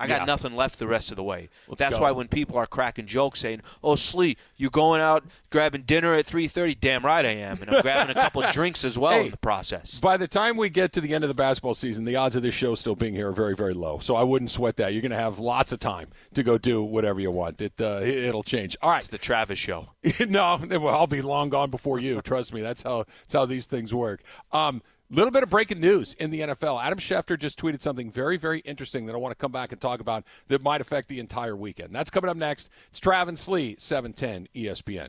I 0.00 0.06
got 0.06 0.20
Yeah. 0.20 0.24
nothing 0.26 0.54
left 0.54 0.78
the 0.78 0.86
rest 0.86 1.10
of 1.10 1.16
the 1.16 1.24
way. 1.24 1.48
Let's 1.66 1.80
That's 1.80 1.96
go. 1.96 2.02
why 2.02 2.12
when 2.12 2.28
people 2.28 2.56
are 2.56 2.68
cracking 2.68 3.06
jokes 3.06 3.40
saying, 3.40 3.62
"Oh, 3.82 3.96
Slee, 3.96 4.36
you 4.56 4.70
going 4.70 5.00
out 5.00 5.24
grabbing 5.50 5.82
dinner 5.82 6.14
at 6.14 6.24
3:30?" 6.24 6.76
Damn 6.78 7.04
right 7.04 7.24
I 7.26 7.30
am, 7.30 7.60
and 7.60 7.68
I'm 7.68 7.82
grabbing 7.82 8.14
a 8.16 8.20
couple 8.20 8.42
drinks 8.52 8.84
as 8.84 8.96
well 8.96 9.10
Hey, 9.18 9.24
in 9.24 9.30
the 9.32 9.36
process. 9.38 9.98
By 9.98 10.16
the 10.16 10.28
time 10.28 10.56
we 10.56 10.68
get 10.68 10.92
to 10.92 11.00
the 11.00 11.14
end 11.16 11.24
of 11.24 11.28
the 11.28 11.34
basketball 11.34 11.74
season, 11.74 12.04
the 12.04 12.14
odds 12.14 12.36
of 12.36 12.42
this 12.44 12.54
show 12.54 12.76
still 12.76 12.94
being 12.94 13.14
here 13.14 13.30
are 13.30 13.32
very, 13.32 13.56
very 13.56 13.74
low. 13.74 13.98
So 13.98 14.14
I 14.14 14.22
wouldn't 14.22 14.52
sweat 14.52 14.76
that. 14.76 14.92
You're 14.92 15.02
going 15.02 15.10
to 15.10 15.16
have 15.16 15.40
lots 15.40 15.72
of 15.72 15.80
time 15.80 16.10
to 16.34 16.44
go 16.44 16.58
do 16.58 16.80
whatever 16.80 17.18
you 17.18 17.32
want. 17.32 17.60
It 17.60 17.72
uh, 17.80 17.98
it- 18.00 18.18
it'll 18.18 18.44
change. 18.44 18.76
All 18.80 18.90
right. 18.90 18.98
It's 18.98 19.08
the 19.08 19.18
Travis 19.18 19.58
show. 19.58 19.88
no, 20.28 20.60
well, 20.64 20.90
I'll 20.94 21.08
be 21.08 21.22
long 21.22 21.48
gone 21.48 21.72
before 21.72 21.98
you. 21.98 22.20
Trust 22.22 22.54
me. 22.54 22.60
That's 22.60 22.84
how 22.84 22.98
that's 23.22 23.32
how 23.32 23.46
these 23.46 23.66
things 23.66 23.92
work. 23.92 24.22
Um, 24.52 24.80
little 25.10 25.30
bit 25.30 25.42
of 25.42 25.50
breaking 25.50 25.80
news 25.80 26.14
in 26.14 26.30
the 26.30 26.40
NFL. 26.40 26.82
Adam 26.82 26.98
Schefter 26.98 27.38
just 27.38 27.58
tweeted 27.58 27.80
something 27.80 28.10
very, 28.10 28.36
very 28.36 28.60
interesting 28.60 29.06
that 29.06 29.14
I 29.14 29.18
want 29.18 29.32
to 29.32 29.40
come 29.40 29.52
back 29.52 29.72
and 29.72 29.80
talk 29.80 30.00
about 30.00 30.24
that 30.48 30.62
might 30.62 30.80
affect 30.80 31.08
the 31.08 31.20
entire 31.20 31.56
weekend. 31.56 31.94
That's 31.94 32.10
coming 32.10 32.30
up 32.30 32.36
next. 32.36 32.70
It's 32.90 33.00
Travis 33.00 33.40
Slee, 33.40 33.70
E 33.70 33.76
710 33.78 34.48
ESPN. 34.54 35.08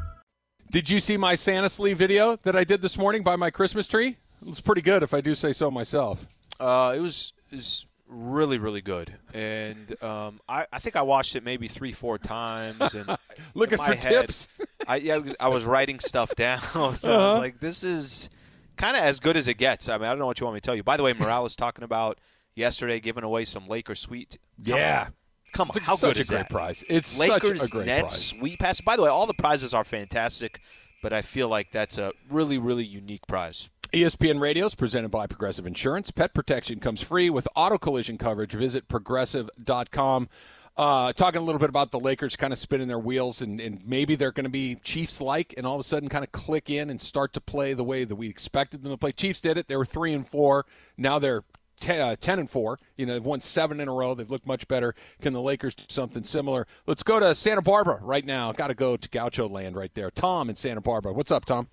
Did 0.71 0.89
you 0.89 0.99
see 1.01 1.17
my 1.17 1.35
Santa 1.35 1.69
sleeve 1.69 1.97
video 1.97 2.37
that 2.43 2.55
I 2.55 2.63
did 2.63 2.81
this 2.81 2.97
morning 2.97 3.23
by 3.23 3.35
my 3.35 3.49
Christmas 3.49 3.87
tree? 3.87 4.15
It 4.41 4.47
was 4.47 4.61
pretty 4.61 4.81
good, 4.81 5.03
if 5.03 5.13
I 5.13 5.19
do 5.21 5.35
say 5.35 5.51
so 5.53 5.69
myself. 5.69 6.25
Uh, 6.59 6.93
it 6.95 6.99
was 7.01 7.33
is 7.51 7.85
really 8.07 8.57
really 8.57 8.81
good, 8.81 9.13
and 9.33 10.01
um, 10.03 10.39
I, 10.47 10.65
I 10.71 10.79
think 10.79 10.95
I 10.95 11.01
watched 11.01 11.35
it 11.35 11.43
maybe 11.43 11.67
three 11.67 11.91
four 11.91 12.17
times. 12.17 12.93
And 12.93 13.17
Looking 13.53 13.77
for 13.79 13.83
head, 13.83 13.99
tips. 14.01 14.47
I 14.87 14.97
yeah, 14.97 15.15
I 15.15 15.17
was, 15.17 15.35
I 15.41 15.47
was 15.49 15.63
writing 15.65 15.99
stuff 15.99 16.33
down. 16.35 16.61
I 16.73 16.77
was 16.79 17.03
Uh-huh. 17.03 17.37
like, 17.37 17.59
this 17.59 17.83
is 17.83 18.29
kind 18.77 18.95
of 18.95 19.03
as 19.03 19.19
good 19.19 19.35
as 19.37 19.47
it 19.49 19.55
gets. 19.55 19.89
I 19.89 19.97
mean, 19.97 20.05
I 20.05 20.09
don't 20.09 20.19
know 20.19 20.25
what 20.27 20.39
you 20.39 20.45
want 20.45 20.53
me 20.55 20.61
to 20.61 20.65
tell 20.65 20.75
you. 20.75 20.83
By 20.83 20.95
the 20.97 21.03
way, 21.03 21.11
Morales 21.13 21.55
talking 21.55 21.83
about 21.83 22.17
yesterday 22.55 22.99
giving 23.01 23.23
away 23.25 23.43
some 23.45 23.67
Laker. 23.67 23.93
Come 23.95 24.17
Yeah. 24.63 25.07
Come 25.53 25.69
on, 25.71 25.77
It's 25.77 25.85
how 25.85 25.95
good 25.97 26.17
a 26.17 26.19
is 26.21 26.29
great 26.29 26.37
that? 26.39 26.49
prize. 26.49 26.83
It's 26.89 27.17
Lakers, 27.17 27.59
such 27.61 27.69
a 27.69 27.71
great 27.71 27.85
Nets, 27.87 28.01
prize. 28.03 28.39
Sweet 28.39 28.59
Pass. 28.59 28.81
By 28.81 28.95
the 28.95 29.01
way, 29.03 29.09
all 29.09 29.25
the 29.25 29.33
prizes 29.33 29.73
are 29.73 29.83
fantastic, 29.83 30.59
but 31.03 31.11
I 31.13 31.21
feel 31.21 31.47
like 31.49 31.71
that's 31.71 31.97
a 31.97 32.11
really, 32.29 32.57
really 32.57 32.85
unique 32.85 33.27
prize. 33.27 33.69
ESPN 33.93 34.39
Radio 34.39 34.65
is 34.67 34.75
presented 34.75 35.09
by 35.09 35.27
Progressive 35.27 35.67
Insurance. 35.67 36.11
Pet 36.11 36.33
protection 36.33 36.79
comes 36.79 37.01
free 37.01 37.29
with 37.29 37.45
auto 37.55 37.77
collision 37.77 38.17
coverage. 38.17 38.53
Visit 38.53 38.87
progressive.com. 38.87 40.29
Uh, 40.77 41.11
talking 41.11 41.41
a 41.41 41.43
little 41.43 41.59
bit 41.59 41.67
about 41.69 41.91
the 41.91 41.99
Lakers 41.99 42.37
kind 42.37 42.53
of 42.53 42.57
spinning 42.57 42.87
their 42.87 42.97
wheels, 42.97 43.41
and, 43.41 43.59
and 43.59 43.81
maybe 43.85 44.15
they're 44.15 44.31
going 44.31 44.45
to 44.45 44.49
be 44.49 44.75
Chiefs 44.75 45.19
like, 45.19 45.53
and 45.57 45.67
all 45.67 45.75
of 45.75 45.81
a 45.81 45.83
sudden 45.83 46.07
kind 46.07 46.23
of 46.23 46.31
click 46.31 46.69
in 46.69 46.89
and 46.89 47.01
start 47.01 47.33
to 47.33 47.41
play 47.41 47.73
the 47.73 47.83
way 47.83 48.05
that 48.05 48.15
we 48.15 48.29
expected 48.29 48.81
them 48.81 48.93
to 48.93 48.97
play. 48.97 49.11
Chiefs 49.11 49.41
did 49.41 49.57
it. 49.57 49.67
They 49.67 49.75
were 49.75 49.85
three 49.85 50.13
and 50.13 50.25
four. 50.25 50.65
Now 50.97 51.19
they're 51.19 51.43
ten, 51.81 51.99
uh, 51.99 52.15
10 52.19 52.39
and 52.39 52.49
4. 52.49 52.79
You 52.95 53.05
know, 53.05 53.13
they've 53.13 53.25
won 53.25 53.41
seven 53.41 53.81
in 53.81 53.87
a 53.87 53.93
row. 53.93 54.13
They've 54.13 54.29
looked 54.29 54.47
much 54.47 54.67
better. 54.67 54.95
Can 55.21 55.33
the 55.33 55.41
Lakers 55.41 55.75
do 55.75 55.83
something 55.89 56.23
similar? 56.23 56.67
Let's 56.87 57.03
go 57.03 57.19
to 57.19 57.35
Santa 57.35 57.61
Barbara 57.61 57.99
right 58.01 58.25
now. 58.25 58.53
Got 58.53 58.67
to 58.67 58.73
go 58.73 58.95
to 58.95 59.09
Gaucho 59.09 59.49
land 59.49 59.75
right 59.75 59.93
there. 59.93 60.09
Tom 60.09 60.49
in 60.49 60.55
Santa 60.55 60.81
Barbara. 60.81 61.11
What's 61.11 61.31
up, 61.31 61.43
Tom? 61.43 61.67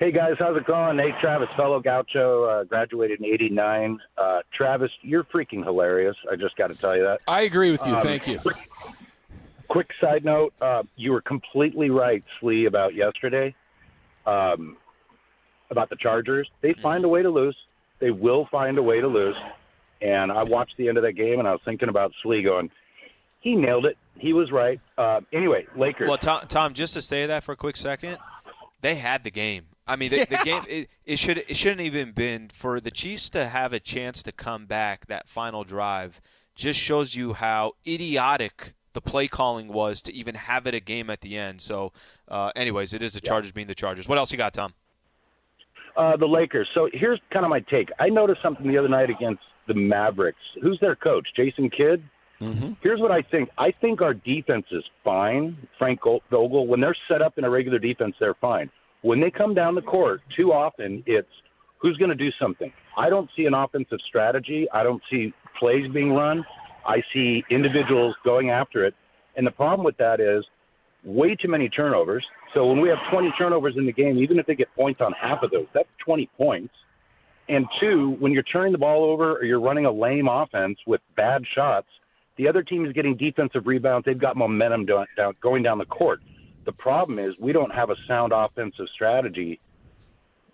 Hey 0.00 0.10
guys, 0.10 0.34
how's 0.40 0.56
it 0.56 0.66
going? 0.66 0.96
Nate 0.96 1.14
Travis, 1.20 1.48
fellow 1.56 1.78
Gaucho, 1.78 2.44
uh, 2.44 2.64
graduated 2.64 3.20
in 3.20 3.26
'89. 3.26 4.00
Uh, 4.18 4.40
Travis, 4.52 4.90
you're 5.02 5.22
freaking 5.22 5.62
hilarious. 5.62 6.16
I 6.30 6.34
just 6.34 6.56
got 6.56 6.66
to 6.66 6.74
tell 6.74 6.96
you 6.96 7.04
that. 7.04 7.20
I 7.28 7.42
agree 7.42 7.70
with 7.70 7.86
you. 7.86 7.94
Um, 7.94 8.02
Thank 8.02 8.26
you. 8.26 8.40
Quick 9.68 9.90
side 10.00 10.24
note: 10.24 10.52
uh, 10.60 10.82
you 10.96 11.12
were 11.12 11.20
completely 11.20 11.90
right, 11.90 12.24
Slee, 12.40 12.64
about 12.66 12.94
yesterday. 12.94 13.54
Um, 14.26 14.76
about 15.70 15.90
the 15.90 15.96
Chargers, 15.96 16.48
they 16.60 16.74
find 16.82 17.04
a 17.04 17.08
way 17.08 17.22
to 17.22 17.30
lose. 17.30 17.56
They 18.00 18.10
will 18.10 18.46
find 18.50 18.78
a 18.78 18.82
way 18.82 19.00
to 19.00 19.08
lose. 19.08 19.36
And 20.00 20.30
I 20.30 20.44
watched 20.44 20.76
the 20.76 20.88
end 20.88 20.98
of 20.98 21.04
that 21.04 21.12
game, 21.12 21.38
and 21.38 21.48
I 21.48 21.52
was 21.52 21.60
thinking 21.64 21.88
about 21.88 22.12
Slee 22.22 22.42
going, 22.42 22.70
he 23.40 23.54
nailed 23.54 23.86
it. 23.86 23.96
He 24.18 24.32
was 24.32 24.50
right. 24.52 24.80
Uh, 24.98 25.20
anyway, 25.32 25.66
Lakers. 25.76 26.08
Well, 26.08 26.18
Tom, 26.18 26.46
Tom, 26.46 26.74
just 26.74 26.94
to 26.94 27.02
say 27.02 27.26
that 27.26 27.44
for 27.44 27.52
a 27.52 27.56
quick 27.56 27.76
second, 27.76 28.18
they 28.80 28.96
had 28.96 29.24
the 29.24 29.30
game. 29.30 29.66
I 29.86 29.96
mean, 29.96 30.10
the, 30.10 30.24
the 30.24 30.40
game 30.44 30.62
it, 30.68 30.88
it 31.04 31.18
should 31.18 31.38
it 31.38 31.56
shouldn't 31.56 31.82
even 31.82 32.12
been 32.12 32.48
for 32.52 32.80
the 32.80 32.90
Chiefs 32.90 33.28
to 33.30 33.46
have 33.46 33.72
a 33.72 33.80
chance 33.80 34.22
to 34.24 34.32
come 34.32 34.66
back 34.66 35.06
that 35.06 35.28
final 35.28 35.64
drive. 35.64 36.20
Just 36.54 36.78
shows 36.78 37.14
you 37.16 37.32
how 37.32 37.72
idiotic 37.86 38.74
the 38.92 39.00
play 39.00 39.26
calling 39.26 39.68
was 39.68 40.00
to 40.02 40.14
even 40.14 40.36
have 40.36 40.66
it 40.66 40.74
a 40.74 40.80
game 40.80 41.10
at 41.10 41.20
the 41.20 41.36
end. 41.36 41.60
So, 41.60 41.92
uh, 42.28 42.52
anyways, 42.54 42.94
it 42.94 43.02
is 43.02 43.14
the 43.14 43.20
Chargers 43.20 43.50
being 43.52 43.66
the 43.66 43.74
Chargers. 43.74 44.08
What 44.08 44.18
else 44.18 44.30
you 44.30 44.38
got, 44.38 44.54
Tom? 44.54 44.72
Uh, 45.96 46.16
the 46.16 46.26
Lakers. 46.26 46.68
So 46.74 46.88
here's 46.92 47.20
kind 47.32 47.44
of 47.44 47.50
my 47.50 47.60
take. 47.60 47.88
I 48.00 48.08
noticed 48.08 48.42
something 48.42 48.66
the 48.66 48.76
other 48.76 48.88
night 48.88 49.10
against 49.10 49.42
the 49.68 49.74
Mavericks. 49.74 50.40
Who's 50.60 50.78
their 50.80 50.96
coach? 50.96 51.26
Jason 51.36 51.70
Kidd. 51.70 52.02
Mm-hmm. 52.40 52.72
Here's 52.82 53.00
what 53.00 53.12
I 53.12 53.22
think. 53.22 53.48
I 53.58 53.72
think 53.80 54.02
our 54.02 54.12
defense 54.12 54.66
is 54.72 54.82
fine. 55.04 55.56
Frank 55.78 56.00
Vogel. 56.02 56.66
When 56.66 56.80
they're 56.80 56.96
set 57.08 57.22
up 57.22 57.38
in 57.38 57.44
a 57.44 57.50
regular 57.50 57.78
defense, 57.78 58.16
they're 58.18 58.34
fine. 58.40 58.70
When 59.02 59.20
they 59.20 59.30
come 59.30 59.54
down 59.54 59.74
the 59.74 59.82
court, 59.82 60.20
too 60.36 60.52
often 60.52 61.04
it's 61.06 61.28
who's 61.78 61.96
going 61.96 62.08
to 62.08 62.16
do 62.16 62.30
something. 62.40 62.72
I 62.96 63.08
don't 63.08 63.30
see 63.36 63.44
an 63.44 63.54
offensive 63.54 63.98
strategy. 64.08 64.66
I 64.72 64.82
don't 64.82 65.02
see 65.10 65.32
plays 65.58 65.90
being 65.92 66.12
run. 66.12 66.44
I 66.86 67.02
see 67.12 67.44
individuals 67.50 68.14
going 68.24 68.50
after 68.50 68.84
it. 68.84 68.94
And 69.36 69.46
the 69.46 69.50
problem 69.50 69.84
with 69.84 69.96
that 69.98 70.20
is 70.20 70.44
way 71.04 71.34
too 71.34 71.48
many 71.48 71.68
turnovers. 71.68 72.24
So 72.54 72.66
when 72.66 72.80
we 72.80 72.88
have 72.88 72.98
20 73.10 73.32
turnovers 73.38 73.74
in 73.76 73.86
the 73.86 73.92
game, 73.92 74.18
even 74.18 74.38
if 74.38 74.46
they 74.46 74.54
get 74.54 74.74
points 74.74 75.00
on 75.00 75.12
half 75.12 75.42
of 75.42 75.50
those, 75.50 75.66
that's 75.74 75.88
20 76.04 76.28
points. 76.36 76.74
And 77.48 77.66
two, 77.80 78.16
when 78.20 78.32
you're 78.32 78.42
turning 78.42 78.72
the 78.72 78.78
ball 78.78 79.04
over 79.04 79.36
or 79.36 79.44
you're 79.44 79.60
running 79.60 79.84
a 79.84 79.92
lame 79.92 80.28
offense 80.28 80.78
with 80.86 81.00
bad 81.16 81.42
shots, 81.54 81.88
the 82.36 82.48
other 82.48 82.62
team 82.62 82.84
is 82.86 82.92
getting 82.92 83.16
defensive 83.16 83.66
rebounds. 83.66 84.06
They've 84.06 84.18
got 84.18 84.36
momentum 84.36 84.86
down, 84.86 85.06
going 85.42 85.62
down 85.62 85.78
the 85.78 85.84
court. 85.84 86.20
The 86.64 86.72
problem 86.72 87.18
is 87.18 87.34
we 87.38 87.52
don't 87.52 87.72
have 87.72 87.90
a 87.90 87.96
sound 88.08 88.32
offensive 88.34 88.86
strategy 88.94 89.60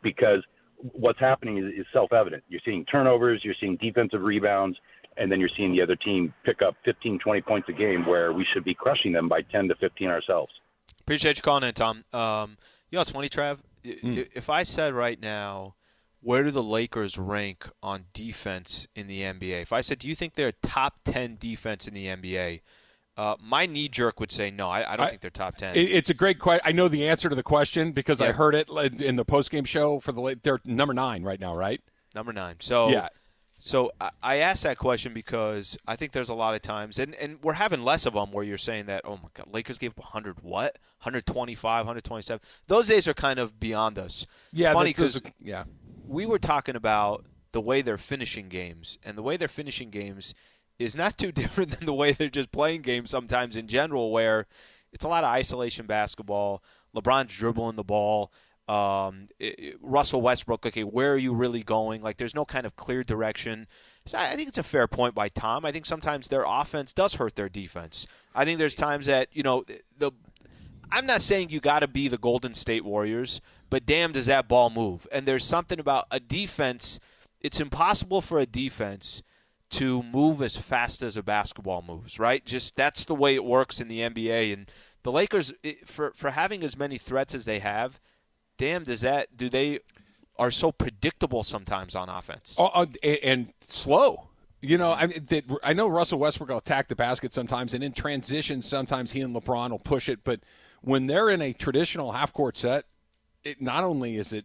because 0.02 0.42
what's 0.92 1.21
happening 1.21 1.59
is, 1.59 1.80
is 1.80 1.87
self-evident. 1.92 2.42
You're 2.49 2.61
seeing 2.64 2.85
turnovers, 2.87 3.40
you're 3.45 3.54
seeing 3.61 3.76
defensive 3.76 4.23
rebounds, 4.23 4.76
and 5.17 5.31
then 5.31 5.40
you're 5.40 5.50
seeing 5.57 5.73
the 5.73 5.83
other 5.83 5.97
team 5.97 6.33
pick 6.45 6.62
up 6.62 6.76
15, 6.85 7.19
20 7.19 7.40
points 7.43 7.69
a 7.69 7.73
game 7.73 8.07
where 8.07 8.33
we 8.33 8.47
should 8.52 8.64
be 8.64 8.75
crushing 8.75 9.12
them 9.12 9.29
by 9.29 9.43
10 9.43 9.69
to 9.69 9.75
15 9.76 10.09
ourselves. 10.09 10.52
Appreciate 11.00 11.37
you 11.37 11.43
calling 11.43 11.64
in, 11.64 11.75
Tom. 11.75 12.05
Um, 12.12 12.57
you 12.90 12.97
know, 12.97 13.02
it's 13.02 13.11
funny, 13.11 13.29
Trav. 13.29 13.59
Mm. 13.85 14.29
If 14.35 14.50
I 14.50 14.62
said 14.62 14.95
right 14.95 15.21
now, 15.21 15.75
where 16.21 16.43
do 16.45 16.50
the 16.50 16.62
Lakers 16.62 17.19
rank 17.19 17.69
on 17.83 18.05
defense 18.12 18.87
in 18.95 19.07
the 19.07 19.23
NBA? 19.23 19.62
If 19.62 19.73
I 19.73 19.81
said, 19.81 19.99
do 19.99 20.09
you 20.09 20.14
think 20.14 20.35
they're 20.35 20.52
top 20.52 21.00
10 21.05 21.37
defense 21.40 21.88
in 21.88 21.95
the 21.95 22.07
NBA? 22.07 22.61
Uh, 23.17 23.37
my 23.38 23.67
knee 23.67 23.88
jerk 23.88 24.19
would 24.21 24.33
say 24.33 24.50
no. 24.50 24.69
I, 24.69 24.93
I 24.93 24.97
don't 24.97 25.07
I, 25.07 25.09
think 25.11 25.21
they're 25.21 25.31
top 25.31 25.57
ten. 25.57 25.76
It's 25.76 26.09
a 26.09 26.14
great 26.14 26.38
question. 26.38 26.62
I 26.64 26.73
know 26.73 26.88
the 26.88 27.07
answer 27.07 27.29
to 27.29 27.35
the 27.35 27.43
question 27.43 27.93
because 27.93 28.21
yeah. 28.21 28.29
I 28.29 28.33
heard 28.33 28.55
it 28.55 28.71
in 29.02 29.17
the 29.17 29.26
post 29.26 29.50
game 29.50 29.67
show 29.67 30.00
for 30.00 30.12
the. 30.12 30.38
They're 30.43 30.61
number 30.64 30.95
nine 30.95 31.23
right 31.23 31.38
now, 31.38 31.55
right? 31.55 31.83
Number 32.14 32.33
nine. 32.33 32.57
So 32.61 32.88
yeah. 32.88 33.09
So 33.62 33.93
I 34.23 34.37
asked 34.37 34.62
that 34.62 34.79
question 34.79 35.12
because 35.12 35.76
I 35.87 35.95
think 35.95 36.12
there's 36.12 36.31
a 36.31 36.35
lot 36.35 36.55
of 36.55 36.62
times, 36.62 36.99
and, 36.99 37.14
and 37.17 37.38
we're 37.43 37.52
having 37.52 37.85
less 37.85 38.07
of 38.07 38.14
them 38.14 38.33
where 38.33 38.43
you're 38.43 38.57
saying 38.57 38.87
that, 38.87 39.02
oh 39.05 39.17
my 39.17 39.29
God, 39.35 39.52
Lakers 39.52 39.76
gave 39.79 39.90
up 39.90 39.99
100 39.99 40.43
what? 40.43 40.79
125, 41.00 41.81
127. 41.81 42.40
Those 42.69 42.88
days 42.88 43.07
are 43.07 43.12
kind 43.12 43.38
of 43.38 43.61
beyond 43.61 43.99
us. 43.99 44.26
Yeah, 44.50 44.73
funny 44.73 44.90
because 44.90 45.21
yeah, 45.38 45.64
we 46.07 46.25
were 46.25 46.38
talking 46.38 46.75
about 46.75 47.26
the 47.52 47.61
way 47.61 47.83
they're 47.83 47.99
finishing 47.99 48.49
games, 48.49 48.99
and 49.05 49.17
the 49.19 49.23
way 49.23 49.37
they're 49.37 49.47
finishing 49.47 49.90
games 49.90 50.35
is 50.79 50.97
not 50.97 51.19
too 51.19 51.31
different 51.33 51.73
than 51.73 51.85
the 51.85 51.95
way 51.95 52.12
they're 52.12 52.31
just 52.31 52.50
playing 52.52 52.81
games 52.81 53.11
sometimes 53.11 53.57
in 53.57 53.69
general, 53.69 54.11
where 54.11 54.47
it's 54.90 55.05
a 55.05 55.09
lot 55.09 55.23
of 55.23 55.31
isolation 55.31 55.87
basketball. 55.87 56.62
LeBron's 56.97 57.37
dribbling 57.37 57.76
the 57.76 57.85
ball. 57.85 58.33
Um, 58.70 59.28
it, 59.40 59.78
Russell 59.80 60.22
Westbrook, 60.22 60.64
okay, 60.64 60.85
where 60.85 61.12
are 61.12 61.18
you 61.18 61.35
really 61.35 61.64
going? 61.64 62.02
Like, 62.02 62.18
there's 62.18 62.37
no 62.37 62.44
kind 62.44 62.64
of 62.64 62.76
clear 62.76 63.02
direction. 63.02 63.66
So 64.06 64.16
I 64.16 64.37
think 64.37 64.48
it's 64.48 64.59
a 64.59 64.62
fair 64.62 64.87
point 64.87 65.12
by 65.12 65.28
Tom. 65.28 65.64
I 65.64 65.72
think 65.72 65.87
sometimes 65.87 66.28
their 66.28 66.44
offense 66.46 66.92
does 66.92 67.14
hurt 67.14 67.35
their 67.35 67.48
defense. 67.48 68.06
I 68.33 68.44
think 68.44 68.59
there's 68.59 68.76
times 68.76 69.06
that 69.06 69.28
you 69.33 69.42
know 69.42 69.64
the. 69.98 70.12
I'm 70.92 71.06
not 71.06 71.22
saying 71.22 71.50
you 71.50 71.61
got 71.61 71.80
to 71.80 71.88
be 71.88 72.06
the 72.06 72.18
Golden 72.18 72.54
State 72.54 72.85
Warriors, 72.85 73.40
but 73.70 73.87
damn, 73.87 74.12
does 74.12 74.26
that 74.26 74.46
ball 74.46 74.70
move? 74.70 75.06
And 75.11 75.26
there's 75.26 75.44
something 75.44 75.80
about 75.80 76.06
a 76.12 76.20
defense. 76.20 77.00
It's 77.40 77.61
impossible 77.61 78.20
for 78.20 78.38
a 78.38 78.46
defense 78.46 79.22
to 79.70 80.02
move 80.02 80.42
as 80.42 80.56
fast 80.56 81.02
as 81.02 81.16
a 81.16 81.22
basketball 81.22 81.83
moves, 81.83 82.20
right? 82.20 82.44
Just 82.44 82.76
that's 82.76 83.04
the 83.04 83.14
way 83.16 83.35
it 83.35 83.44
works 83.44 83.80
in 83.80 83.88
the 83.88 84.00
NBA. 84.00 84.52
And 84.52 84.70
the 85.02 85.12
Lakers, 85.12 85.52
for 85.87 86.12
for 86.14 86.30
having 86.30 86.62
as 86.62 86.76
many 86.76 86.98
threats 86.98 87.35
as 87.35 87.46
they 87.46 87.59
have, 87.59 88.00
damn, 88.61 88.85
does 88.85 89.01
that 89.01 89.37
do 89.37 89.49
they 89.49 89.81
are 90.38 90.51
so 90.51 90.70
predictable 90.70 91.42
sometimes 91.42 91.94
on 91.94 92.09
offense 92.09 92.55
oh, 92.59 92.66
uh, 92.66 92.87
and, 93.03 93.18
and, 93.23 93.53
slow. 93.61 94.29
You 94.62 94.77
know, 94.77 94.92
I 94.92 95.07
mean, 95.07 95.25
they, 95.27 95.42
I 95.62 95.73
know 95.73 95.88
Russell 95.88 96.18
Westbrook 96.18 96.51
will 96.51 96.59
attack 96.59 96.88
the 96.88 96.96
basket 96.96 97.33
sometimes, 97.33 97.73
and 97.73 97.83
in 97.83 97.92
transition, 97.92 98.61
sometimes 98.61 99.12
he 99.12 99.23
and 99.23 99.35
LeBron 99.35 99.70
will 99.70 99.79
push 99.79 100.11
it. 100.11 100.20
But 100.23 100.40
when 100.83 101.07
they're 101.07 101.31
in 101.31 101.40
a 101.40 101.55
traditional 101.55 102.12
half 102.12 102.35
court 102.35 102.59
set, 102.59 102.85
it 103.42 103.62
not 103.62 103.85
only 103.85 104.16
is 104.16 104.35
it 104.35 104.44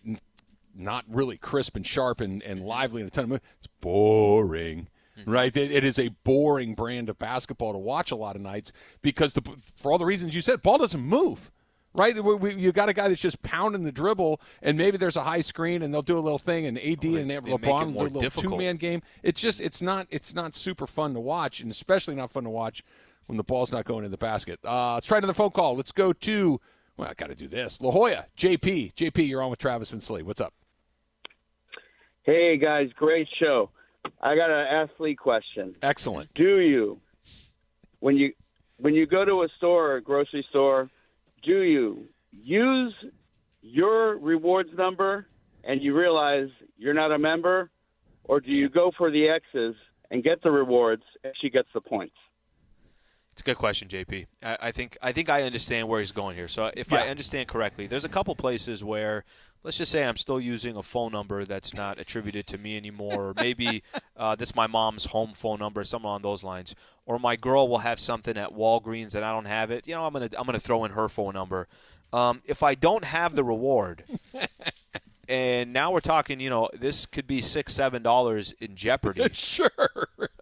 not 0.74 1.04
really 1.10 1.38
crisp 1.38 1.76
and 1.76 1.86
sharp 1.86 2.22
and, 2.22 2.42
and 2.44 2.62
lively 2.62 3.02
and 3.02 3.10
a 3.10 3.12
ton 3.12 3.26
of 3.26 3.42
it's 3.58 3.68
boring. 3.82 4.88
Mm-hmm. 5.20 5.32
Right, 5.32 5.56
it, 5.56 5.72
it 5.72 5.84
is 5.86 5.98
a 6.00 6.10
boring 6.26 6.76
brand 6.76 7.10
of 7.10 7.18
basketball 7.20 7.72
to 7.72 7.80
watch 7.80 8.12
a 8.12 8.18
lot 8.18 8.36
of 8.36 8.42
nights 8.42 8.74
because 9.02 9.32
the, 9.34 9.42
for 9.82 9.94
all 9.94 9.98
the 9.98 10.06
reasons 10.06 10.36
you 10.36 10.42
said, 10.42 10.62
ball 10.62 10.78
doesn't 10.78 11.02
move 11.02 11.52
right? 11.96 12.22
We, 12.24 12.36
we, 12.36 12.56
you 12.56 12.72
got 12.72 12.90
a 12.90 12.94
guy 12.94 13.08
that's 13.08 13.22
just 13.22 13.42
pounding 13.42 13.84
the 13.84 13.92
dribble, 13.92 14.42
and 14.62 14.78
maybe 14.78 14.98
there's 14.98 15.16
a 15.16 15.24
high 15.24 15.42
screen, 15.42 15.82
and 15.82 15.94
they'll 15.94 16.02
do 16.02 16.18
a 16.18 16.22
little 16.22 16.38
thing, 16.38 16.66
and 16.66 16.78
AD 16.78 17.04
well, 17.04 17.16
and 17.16 17.32
LeBron 17.32 17.94
do 17.94 18.00
a 18.00 18.04
little 18.04 18.42
two 18.42 18.58
man 18.58 18.78
game. 18.78 19.02
It's 19.24 19.42
just 19.42 19.62
it's 19.62 19.82
not 19.82 20.08
it's 20.10 20.34
not 20.34 20.56
super 20.56 20.88
fun 20.88 21.14
to 21.14 21.20
watch, 21.20 21.62
and 21.62 21.72
especially 21.72 22.16
not 22.16 22.32
fun 22.32 22.44
to 22.44 22.50
watch 22.50 22.84
when 23.28 23.38
the 23.38 23.44
ball's 23.44 23.72
not 23.72 23.86
going 23.86 24.06
in 24.06 24.12
the 24.12 24.18
basket. 24.18 24.60
Uh, 24.64 24.96
let's 24.96 25.08
try 25.08 25.18
another 25.18 25.34
phone 25.34 25.52
call. 25.52 25.76
Let's 25.76 25.92
go 25.92 26.14
to 26.14 26.60
well, 26.98 27.10
I 27.10 27.14
got 27.14 27.28
to 27.28 27.36
do 27.36 27.48
this. 27.48 27.82
La 27.82 27.92
Jolla, 27.92 28.26
JP, 28.38 28.94
JP, 28.94 29.28
you're 29.28 29.42
on 29.42 29.50
with 29.50 29.60
Travis 29.60 29.92
and 29.92 30.02
Slee. 30.02 30.22
What's 30.24 30.42
up? 30.42 30.54
Hey 32.24 32.58
guys, 32.58 32.90
great 32.96 33.28
show. 33.40 33.70
I 34.22 34.36
got 34.36 34.50
an 34.50 34.68
athlete 34.68 35.18
question. 35.18 35.76
Excellent. 35.82 36.34
Do 36.34 36.60
you 36.60 37.00
when 38.00 38.18
you 38.18 38.34
when 38.78 38.94
you 38.94 39.06
go 39.06 39.26
to 39.26 39.44
a 39.44 39.48
store 39.58 39.96
a 39.98 40.02
grocery 40.02 40.46
store 40.50 40.90
do 41.46 41.62
you 41.62 42.06
use 42.32 42.94
your 43.62 44.18
rewards 44.18 44.70
number 44.78 45.28
and 45.64 45.82
you 45.82 45.96
realize 45.96 46.50
you're 46.78 46.94
not 46.94 47.12
a 47.12 47.20
member, 47.20 47.72
or 48.24 48.40
do 48.40 48.52
you 48.52 48.70
go 48.70 48.92
for 48.98 49.12
the 49.12 49.28
X's 49.30 49.76
and 50.12 50.24
get 50.24 50.42
the 50.44 50.52
rewards 50.52 51.04
and 51.24 51.34
she 51.42 51.50
gets 51.50 51.68
the 51.74 51.82
points? 51.82 52.16
It's 53.32 53.42
a 53.42 53.44
good 53.44 53.58
question, 53.58 53.90
JP. 53.90 54.28
I, 54.42 54.58
I 54.62 54.72
think 54.72 54.98
I 55.02 55.12
think 55.12 55.30
I 55.30 55.44
understand 55.44 55.90
where 55.90 56.00
he's 56.00 56.14
going 56.14 56.38
here. 56.38 56.48
So 56.48 56.72
if 56.74 56.92
yeah. 56.92 57.00
I 57.00 57.08
understand 57.10 57.50
correctly, 57.50 57.86
there's 57.86 58.06
a 58.06 58.10
couple 58.10 58.34
places 58.36 58.82
where 58.82 59.26
let's 59.66 59.78
just 59.78 59.92
say 59.92 60.06
I'm 60.06 60.16
still 60.16 60.40
using 60.40 60.78
a 60.78 60.84
phone 60.84 61.12
number 61.12 61.44
that's 61.44 61.74
not 61.74 62.00
attributed 62.00 62.46
to 62.48 62.58
me 62.60 62.78
anymore, 62.78 63.30
or 63.30 63.34
maybe 63.36 63.82
uh, 64.18 64.36
this 64.36 64.50
is 64.50 64.56
my 64.56 64.68
mom's 64.68 65.06
home 65.06 65.34
phone 65.34 65.60
number, 65.60 65.84
something 65.84 66.10
on 66.10 66.22
those 66.22 66.44
lines, 66.44 66.76
or 67.08 67.18
my 67.18 67.36
girl 67.36 67.68
will 67.68 67.80
have 67.80 68.00
something 68.00 68.38
at 68.38 68.52
Walgreens 68.52 69.16
and 69.16 69.26
I 69.26 69.32
don't 69.32 69.46
have 69.46 69.72
it. 69.72 69.88
You 69.88 69.96
know, 69.96 70.04
I'm 70.04 70.14
gonna 70.14 70.30
I'm 70.38 70.46
gonna 70.46 70.60
throw 70.60 70.86
in 70.86 70.92
her 70.92 71.10
phone 71.10 71.34
number. 71.34 71.68
Um, 72.14 72.42
if 72.46 72.62
I 72.62 72.76
don't 72.76 73.04
have 73.04 73.36
the 73.36 73.44
reward, 73.44 74.04
and 75.28 75.74
now 75.74 75.92
we're 75.92 76.00
talking, 76.00 76.40
you 76.40 76.52
know, 76.52 76.70
this 76.74 77.08
could 77.08 77.26
be 77.26 77.42
six 77.42 77.74
seven 77.74 78.04
dollars 78.04 78.54
in 78.62 78.76
jeopardy. 78.76 79.30
sure. 79.34 79.70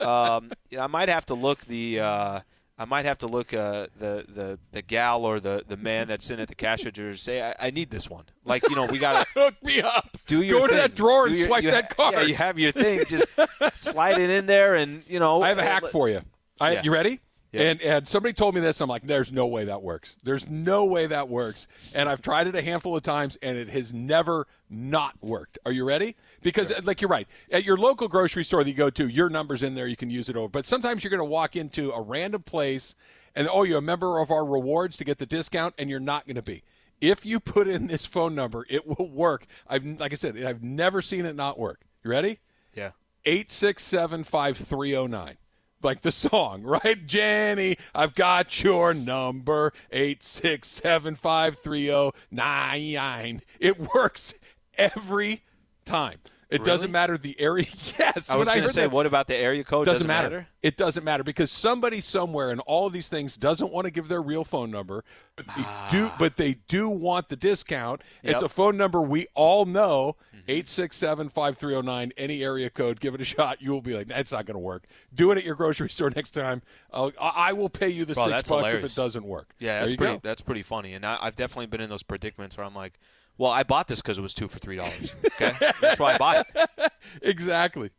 um, 0.01 0.51
I 0.77 0.87
might 0.87 1.07
have 1.09 1.25
to 1.27 1.33
look 1.33 1.61
the. 1.61 2.01
Uh, 2.01 2.39
I 2.77 2.85
might 2.85 3.05
have 3.05 3.19
to 3.19 3.27
look 3.27 3.53
uh, 3.53 3.87
the 3.97 4.25
the 4.27 4.59
the 4.71 4.81
gal 4.81 5.25
or 5.25 5.39
the, 5.39 5.63
the 5.67 5.77
man 5.77 6.07
that's 6.07 6.31
in 6.31 6.39
at 6.39 6.47
the 6.47 6.55
cash 6.55 6.85
register 6.85 7.15
say 7.15 7.41
I, 7.41 7.67
I 7.67 7.71
need 7.71 7.91
this 7.91 8.09
one. 8.09 8.25
Like 8.45 8.67
you 8.67 8.75
know 8.75 8.85
we 8.85 8.97
got 8.97 9.25
to 9.25 9.31
hook 9.39 9.55
me 9.63 9.81
up. 9.81 10.17
Do 10.25 10.41
your 10.41 10.61
go 10.61 10.67
thing. 10.67 10.75
to 10.75 10.81
that 10.81 10.95
drawer 10.95 11.27
do 11.27 11.35
and 11.35 11.45
swipe 11.45 11.63
that 11.65 11.85
ha- 11.85 11.93
card. 11.95 12.13
Yeah, 12.15 12.21
you 12.23 12.35
have 12.35 12.57
your 12.57 12.71
thing. 12.71 13.03
Just 13.07 13.27
slide 13.75 14.19
it 14.19 14.29
in 14.29 14.47
there, 14.47 14.75
and 14.75 15.03
you 15.07 15.19
know. 15.19 15.41
I 15.43 15.49
have 15.49 15.59
a 15.59 15.63
hack 15.63 15.85
for 15.87 16.09
you. 16.09 16.21
I, 16.59 16.73
yeah. 16.73 16.83
You 16.83 16.91
ready? 16.91 17.19
Yeah. 17.53 17.61
And 17.61 17.81
and 17.81 18.07
somebody 18.07 18.33
told 18.33 18.55
me 18.55 18.61
this. 18.61 18.81
I'm 18.81 18.89
like, 18.89 19.03
there's 19.03 19.31
no 19.31 19.47
way 19.47 19.65
that 19.65 19.81
works. 19.81 20.17
There's 20.23 20.49
no 20.49 20.83
way 20.83 21.07
that 21.07 21.29
works. 21.29 21.67
And 21.93 22.09
I've 22.09 22.21
tried 22.21 22.47
it 22.47 22.55
a 22.55 22.61
handful 22.61 22.97
of 22.97 23.03
times, 23.03 23.37
and 23.41 23.57
it 23.57 23.69
has 23.69 23.93
never 23.93 24.47
not 24.69 25.15
worked. 25.21 25.59
Are 25.65 25.71
you 25.71 25.85
ready? 25.85 26.15
Because 26.41 26.69
sure. 26.69 26.81
like 26.81 26.99
you're 26.99 27.09
right. 27.09 27.27
At 27.51 27.63
your 27.63 27.77
local 27.77 28.09
grocery 28.09 28.43
store 28.43 28.63
that 28.63 28.69
you 28.69 28.75
go 28.75 28.89
to, 28.89 29.07
your 29.07 29.29
number's 29.29 29.63
in 29.63 29.75
there. 29.75 29.87
You 29.87 29.95
can 29.95 30.09
use 30.09 30.27
it 30.27 30.35
over. 30.35 30.49
But 30.49 30.65
sometimes 30.65 31.03
you're 31.03 31.11
going 31.11 31.19
to 31.19 31.25
walk 31.25 31.55
into 31.55 31.91
a 31.91 32.01
random 32.01 32.41
place 32.41 32.95
and 33.35 33.47
oh, 33.47 33.63
you're 33.63 33.79
a 33.79 33.81
member 33.81 34.19
of 34.19 34.31
our 34.31 34.45
rewards 34.45 34.97
to 34.97 35.03
get 35.03 35.17
the 35.17 35.25
discount, 35.25 35.75
and 35.77 35.89
you're 35.89 35.99
not 35.99 36.25
going 36.25 36.35
to 36.35 36.41
be. 36.41 36.63
If 37.01 37.25
you 37.25 37.39
put 37.39 37.67
in 37.67 37.87
this 37.87 38.05
phone 38.05 38.35
number, 38.35 38.65
it 38.69 38.87
will 38.87 39.09
work. 39.09 39.45
I've 39.67 39.85
like 39.99 40.11
I 40.11 40.15
said, 40.15 40.41
I've 40.41 40.63
never 40.63 41.01
seen 41.01 41.25
it 41.25 41.35
not 41.35 41.59
work. 41.59 41.81
You 42.03 42.11
ready? 42.11 42.39
Yeah. 42.75 42.91
Eight 43.25 43.51
six 43.51 43.83
seven 43.83 44.23
five 44.23 44.57
three 44.57 44.91
zero 44.91 45.03
oh 45.03 45.07
nine. 45.07 45.37
Like 45.83 46.01
the 46.01 46.11
song, 46.11 46.63
right? 46.63 47.05
Jenny, 47.05 47.77
I've 47.93 48.15
got 48.15 48.63
your 48.63 48.93
number 48.93 49.73
eight 49.91 50.23
six 50.23 50.67
seven 50.69 51.15
five 51.15 51.57
three 51.59 51.89
oh 51.91 52.11
zero 52.11 52.13
nine. 52.31 53.41
It 53.59 53.93
works 53.93 54.33
every 54.77 55.41
time. 55.85 56.19
It 56.53 56.59
Really? 56.59 56.71
doesn't 56.71 56.91
matter 56.91 57.17
the 57.17 57.39
area. 57.39 57.65
Yes, 57.97 58.29
I 58.29 58.37
was 58.37 58.47
going 58.47 58.61
to 58.61 58.69
say, 58.69 58.81
that- 58.81 58.91
what 58.91 59.05
about 59.05 59.27
the 59.27 59.35
area 59.35 59.63
code? 59.63 59.85
doesn't, 59.85 60.07
matter. 60.07 60.47
It 60.61 60.77
doesn't 60.77 61.03
matter 61.03 61.23
because 61.23 61.51
somebody 61.51 61.99
somewhere 61.99 62.51
in 62.51 62.59
all 62.59 62.85
of 62.85 62.93
these 62.93 63.07
things 63.07 63.37
doesn't 63.37 63.71
want 63.71 63.85
to 63.85 63.91
give 63.91 64.07
their 64.07 64.21
real 64.21 64.43
phone 64.43 64.69
number, 64.69 65.03
but 65.35 65.47
they 65.47 65.63
ah. 65.63 65.87
do. 65.89 66.11
But 66.19 66.37
they 66.37 66.55
do 66.67 66.89
want 66.89 67.29
the 67.29 67.35
discount. 67.35 68.01
It's 68.21 68.41
a 68.41 68.49
phone 68.49 68.77
number 68.77 69.01
we 69.01 69.27
all 69.33 69.65
know: 69.65 70.15
mm-hmm. 70.29 70.39
eight 70.47 70.67
six 70.67 70.95
seven 70.97 71.29
five 71.29 71.57
three 71.57 71.73
zero 71.73 71.81
nine. 71.81 72.11
Any 72.17 72.43
area 72.43 72.69
code, 72.69 72.99
give 72.99 73.15
it 73.15 73.21
a 73.21 73.25
shot. 73.25 73.61
You 73.61 73.71
will 73.71 73.81
be 73.81 73.95
like, 73.95 74.07
that's 74.07 74.31
not 74.31 74.45
going 74.45 74.55
to 74.55 74.59
work. 74.59 74.85
Do 75.13 75.31
it 75.31 75.37
at 75.37 75.43
your 75.43 75.55
grocery 75.55 75.89
store 75.91 76.11
next 76.15 76.31
time. 76.31 76.61
I'll, 76.91 77.11
I 77.19 77.49
I 77.49 77.53
will 77.53 77.69
pay 77.69 77.89
you 77.89 78.05
the 78.05 78.13
Bro, 78.13 78.25
six 78.25 78.43
bucks 78.43 78.67
hilarious. 78.67 78.85
if 78.85 78.91
it 78.91 78.95
doesn't 78.95 79.25
work. 79.25 79.53
Yeah, 79.59 79.81
that's 79.81 79.95
pretty. 79.95 80.13
go. 80.13 80.19
That's 80.23 80.41
pretty 80.41 80.63
funny. 80.63 80.93
And 80.93 81.05
I, 81.05 81.17
I've 81.21 81.35
definitely 81.35 81.67
been 81.67 81.81
in 81.81 81.89
those 81.89 82.03
predicaments 82.03 82.57
where 82.57 82.65
I'm 82.65 82.75
like, 82.75 82.99
well, 83.37 83.51
I 83.51 83.63
bought 83.63 83.87
this 83.87 84.01
because 84.01 84.17
it 84.17 84.21
was 84.21 84.33
two 84.33 84.47
for 84.47 84.59
three 84.59 84.75
dollars. 84.75 85.13
Okay, 85.25 85.53
that's 85.81 85.99
why 85.99 86.13
I 86.13 86.17
bought 86.17 86.47
it. 86.55 86.91
exactly. 87.21 87.91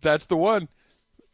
That's 0.00 0.26
the 0.26 0.36
one. 0.36 0.68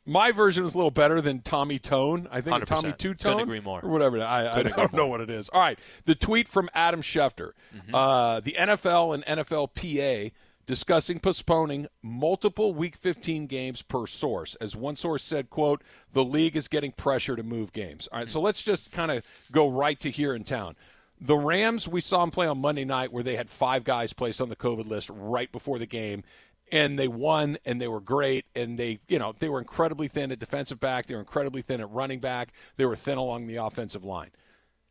My 0.06 0.32
version 0.32 0.64
is 0.64 0.72
a 0.74 0.76
little 0.78 0.90
better 0.90 1.20
than 1.20 1.42
Tommy 1.42 1.78
Tone. 1.78 2.28
I 2.30 2.40
think 2.40 2.56
100%. 2.62 2.66
Tommy 2.66 2.92
Tutone 2.92 3.42
agree 3.42 3.60
more. 3.60 3.80
or 3.84 3.90
whatever. 3.90 4.22
I, 4.24 4.60
I 4.60 4.62
don't 4.62 4.94
know 4.94 5.06
what 5.06 5.20
it 5.20 5.28
is. 5.28 5.50
All 5.50 5.60
right, 5.60 5.78
the 6.06 6.14
tweet 6.14 6.48
from 6.48 6.70
Adam 6.74 7.02
Schefter, 7.02 7.52
Mm-hmm. 7.76 7.94
uh, 7.94 8.40
the 8.40 8.52
NFL 8.58 9.14
and 9.14 9.24
NFLPA 9.26 10.32
discussing 10.66 11.18
postponing 11.18 11.86
multiple 12.02 12.72
Week 12.74 12.96
15 12.96 13.46
games 13.46 13.82
per 13.82 14.06
source. 14.06 14.54
As 14.62 14.74
one 14.76 14.96
source 14.96 15.22
said, 15.22 15.50
"quote 15.50 15.82
The 16.12 16.24
league 16.24 16.56
is 16.56 16.68
getting 16.68 16.92
pressure 16.92 17.36
to 17.36 17.42
move 17.42 17.72
games." 17.74 18.08
All 18.10 18.18
right, 18.18 18.28
so 18.30 18.40
let's 18.40 18.62
just 18.62 18.90
kind 18.92 19.10
of 19.10 19.22
go 19.52 19.68
right 19.68 19.98
to 20.00 20.10
here 20.10 20.34
in 20.34 20.42
town. 20.44 20.74
The 21.20 21.36
Rams, 21.36 21.88
we 21.88 22.00
saw 22.00 22.20
them 22.20 22.30
play 22.30 22.46
on 22.46 22.60
Monday 22.60 22.84
night 22.84 23.12
where 23.12 23.24
they 23.24 23.36
had 23.36 23.50
five 23.50 23.84
guys 23.84 24.12
placed 24.12 24.40
on 24.40 24.48
the 24.48 24.56
COVID 24.56 24.86
list 24.86 25.10
right 25.10 25.50
before 25.50 25.78
the 25.78 25.86
game 25.86 26.22
and 26.70 26.98
they 26.98 27.08
won 27.08 27.58
and 27.64 27.80
they 27.80 27.88
were 27.88 28.00
great 28.00 28.44
and 28.54 28.78
they 28.78 28.98
you 29.08 29.18
know 29.18 29.34
they 29.38 29.48
were 29.48 29.58
incredibly 29.58 30.06
thin 30.06 30.30
at 30.30 30.38
defensive 30.38 30.78
back 30.78 31.06
they 31.06 31.14
were 31.14 31.20
incredibly 31.20 31.62
thin 31.62 31.80
at 31.80 31.90
running 31.90 32.20
back 32.20 32.52
they 32.76 32.84
were 32.84 32.94
thin 32.94 33.18
along 33.18 33.46
the 33.46 33.56
offensive 33.56 34.04
line. 34.04 34.30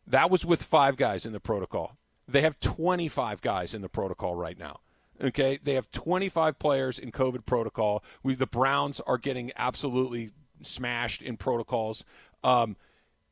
That 0.06 0.30
was 0.30 0.46
with 0.46 0.64
five 0.64 0.98
guys 0.98 1.26
in 1.26 1.34
the 1.34 1.40
protocol. 1.40 1.98
They 2.28 2.42
have 2.42 2.60
25 2.60 3.42
guys 3.42 3.74
in 3.74 3.82
the 3.82 3.90
protocol 3.90 4.36
right 4.36 4.58
now 4.58 4.80
okay? 5.22 5.58
They 5.62 5.74
have 5.74 5.92
25 5.92 6.60
players 6.60 7.00
in 7.00 7.12
covid 7.12 7.46
protocol. 7.46 8.04
We 8.24 8.36
the 8.36 8.48
browns 8.48 9.00
are 9.02 9.18
getting 9.18 9.52
absolutely 9.56 10.32
smashed 10.62 11.22
in 11.22 11.38
protocols. 11.38 12.04
Um, 12.44 12.76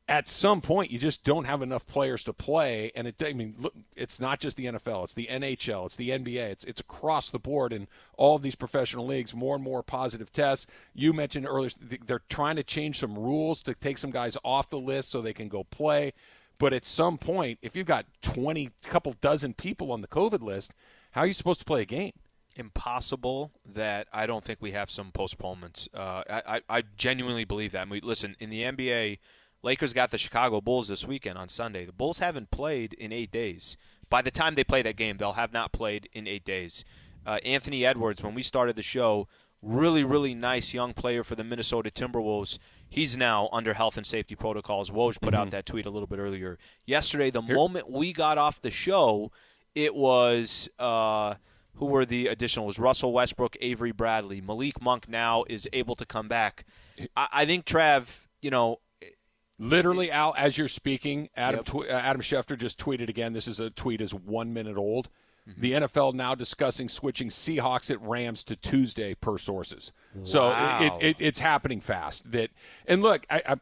at 0.08 0.28
some 0.28 0.62
point 0.62 0.92
you 0.92 1.00
just 1.00 1.24
don't 1.24 1.46
have 1.46 1.62
enough 1.62 1.88
players 1.88 2.24
to 2.24 2.34
play 2.34 2.92
and 2.96 3.08
it 3.08 3.16
I 3.24 3.34
mean 3.34 3.56
look 3.58 3.74
it's 3.96 4.20
not 4.20 4.40
just 4.40 4.56
the 4.58 4.66
NFL 4.66 5.06
it's 5.06 5.14
the 5.16 5.28
NHL 5.32 5.88
it's 5.88 5.96
the 5.96 6.10
NBA 6.10 6.52
it's 6.52 6.64
it's 6.66 6.80
across 6.80 7.30
the 7.30 7.40
board 7.40 7.74
in 7.74 7.88
all 8.18 8.36
of 8.36 8.44
these 8.44 8.56
professional 8.56 9.06
leagues 9.06 9.34
more 9.34 9.56
and 9.56 9.64
more 9.64 9.82
positive 9.82 10.32
tests 10.32 10.68
you 10.94 11.12
mentioned 11.12 11.48
earlier 11.48 11.72
they're 12.06 12.22
trying 12.30 12.56
to 12.56 12.64
change 12.64 13.00
some 13.00 13.18
rules 13.18 13.64
to 13.64 13.74
take 13.74 13.98
some 13.98 14.12
guys 14.12 14.38
off 14.44 14.70
the 14.70 14.80
list 14.80 15.12
so 15.12 15.22
they 15.22 15.34
can 15.34 15.48
go 15.48 15.64
play 15.64 16.14
but 16.60 16.72
at 16.72 16.86
some 16.86 17.18
point 17.18 17.58
if 17.62 17.76
you've 17.76 17.88
got 17.88 18.06
20 18.22 18.70
couple 18.84 19.16
dozen 19.22 19.54
people 19.54 19.92
on 19.92 20.02
the 20.02 20.08
covid 20.08 20.42
list 20.42 20.74
how 21.12 21.22
are 21.22 21.28
you 21.28 21.34
supposed 21.34 21.60
to 21.60 21.66
play 21.66 21.82
a 21.82 21.86
game 21.86 22.14
impossible 22.58 23.52
that 23.66 24.08
I 24.14 24.26
don't 24.26 24.42
think 24.42 24.62
we 24.62 24.72
have 24.72 24.90
some 24.90 25.12
postponements. 25.12 25.90
Uh, 25.94 26.24
I, 26.30 26.42
I, 26.48 26.62
I 26.78 26.84
genuinely 26.96 27.44
believe 27.44 27.74
that. 27.74 27.82
And 27.82 27.92
we, 27.92 28.00
listen, 28.00 28.36
in 28.40 28.50
the 28.50 28.62
NBA, 28.64 29.18
Lakers 29.66 29.94
got 29.94 30.12
the 30.12 30.20
Chicago 30.20 30.62
Bulls 30.62 30.90
this 30.90 31.08
weekend 31.08 31.40
on 31.40 31.50
Sunday. 31.50 31.86
The 31.86 31.92
Bulls 31.92 32.20
haven't 32.20 32.52
played 32.52 32.94
in 32.94 33.12
eight 33.12 33.32
days. 33.32 33.78
By 34.12 34.22
the 34.22 34.30
time 34.30 34.54
they 34.54 34.64
play 34.64 34.84
that 34.84 34.96
game, 34.96 35.18
they'll 35.18 35.34
have 35.34 35.52
not 35.52 35.72
played 35.72 36.08
in 36.14 36.28
eight 36.28 36.46
days. 36.46 36.86
Uh, 37.26 37.40
Anthony 37.44 37.84
Edwards, 37.84 38.22
when 38.22 38.36
we 38.36 38.44
started 38.44 38.76
the 38.76 38.84
show, 38.84 39.28
really, 39.64 40.04
really 40.04 40.36
nice 40.36 40.72
young 40.72 40.94
player 40.94 41.24
for 41.24 41.34
the 41.34 41.44
Minnesota 41.44 41.90
Timberwolves. 41.90 42.60
He's 42.88 43.18
now 43.18 43.50
under 43.52 43.74
health 43.74 43.98
and 43.98 44.06
safety 44.06 44.36
protocols. 44.36 44.92
Woj 44.92 45.20
put 45.20 45.34
out 45.34 45.50
that 45.50 45.66
tweet 45.66 45.88
a 45.88 45.90
little 45.90 46.06
bit 46.06 46.20
earlier. 46.20 46.60
Yesterday, 46.86 47.32
the 47.32 47.42
moment 47.42 47.90
we 47.90 48.14
got 48.14 48.38
off 48.38 48.62
the 48.62 48.70
show, 48.70 49.32
it 49.74 49.96
was 49.96 50.70
uh, 50.78 51.36
who 51.74 51.88
were 51.88 52.06
the 52.06 52.28
additional? 52.28 52.66
It 52.66 52.68
was 52.68 52.80
Russell 52.80 53.14
Westbrook, 53.14 53.58
Avery 53.62 53.92
Bradley, 53.92 54.42
Malik 54.42 54.80
Monk. 54.80 55.10
Now 55.10 55.44
is 55.50 55.68
able 55.74 55.96
to 55.96 56.06
come 56.06 56.28
back. 56.28 56.66
I, 57.18 57.28
I 57.34 57.46
think 57.48 57.66
Trav, 57.66 58.28
you 58.44 58.52
know, 58.52 58.78
Literally, 59.58 60.12
Al, 60.12 60.34
as 60.38 60.58
you're 60.58 60.68
speaking, 60.68 61.30
Adam 61.36 61.64
Yep. 61.66 61.66
tw- 61.66 61.90
Adam 61.90 62.22
Schefter 62.22 62.58
just 62.58 62.78
tweeted 62.78 63.08
again. 63.10 63.34
This 63.34 63.48
is 63.48 63.60
a 63.60 63.70
tweet 63.70 64.02
is 64.02 64.14
one 64.14 64.54
minute 64.54 64.78
old. 64.78 65.10
Mm-hmm. 65.50 65.62
The 65.62 65.72
NFL 65.74 66.14
now 66.16 66.34
discussing 66.36 66.90
switching 66.90 67.30
Seahawks 67.30 67.92
at 67.92 68.02
Rams 68.02 68.44
to 68.46 68.56
Tuesday 68.56 69.14
per 69.14 69.38
sources. 69.38 69.92
So 70.24 70.50
Wow. 70.50 70.80
it, 71.00 71.04
it, 71.06 71.18
it's 71.20 71.40
happening 71.40 71.80
fast. 71.82 72.32
That 72.32 72.50
and 72.88 73.02
look, 73.02 73.26
I, 73.30 73.42
I 73.48 73.56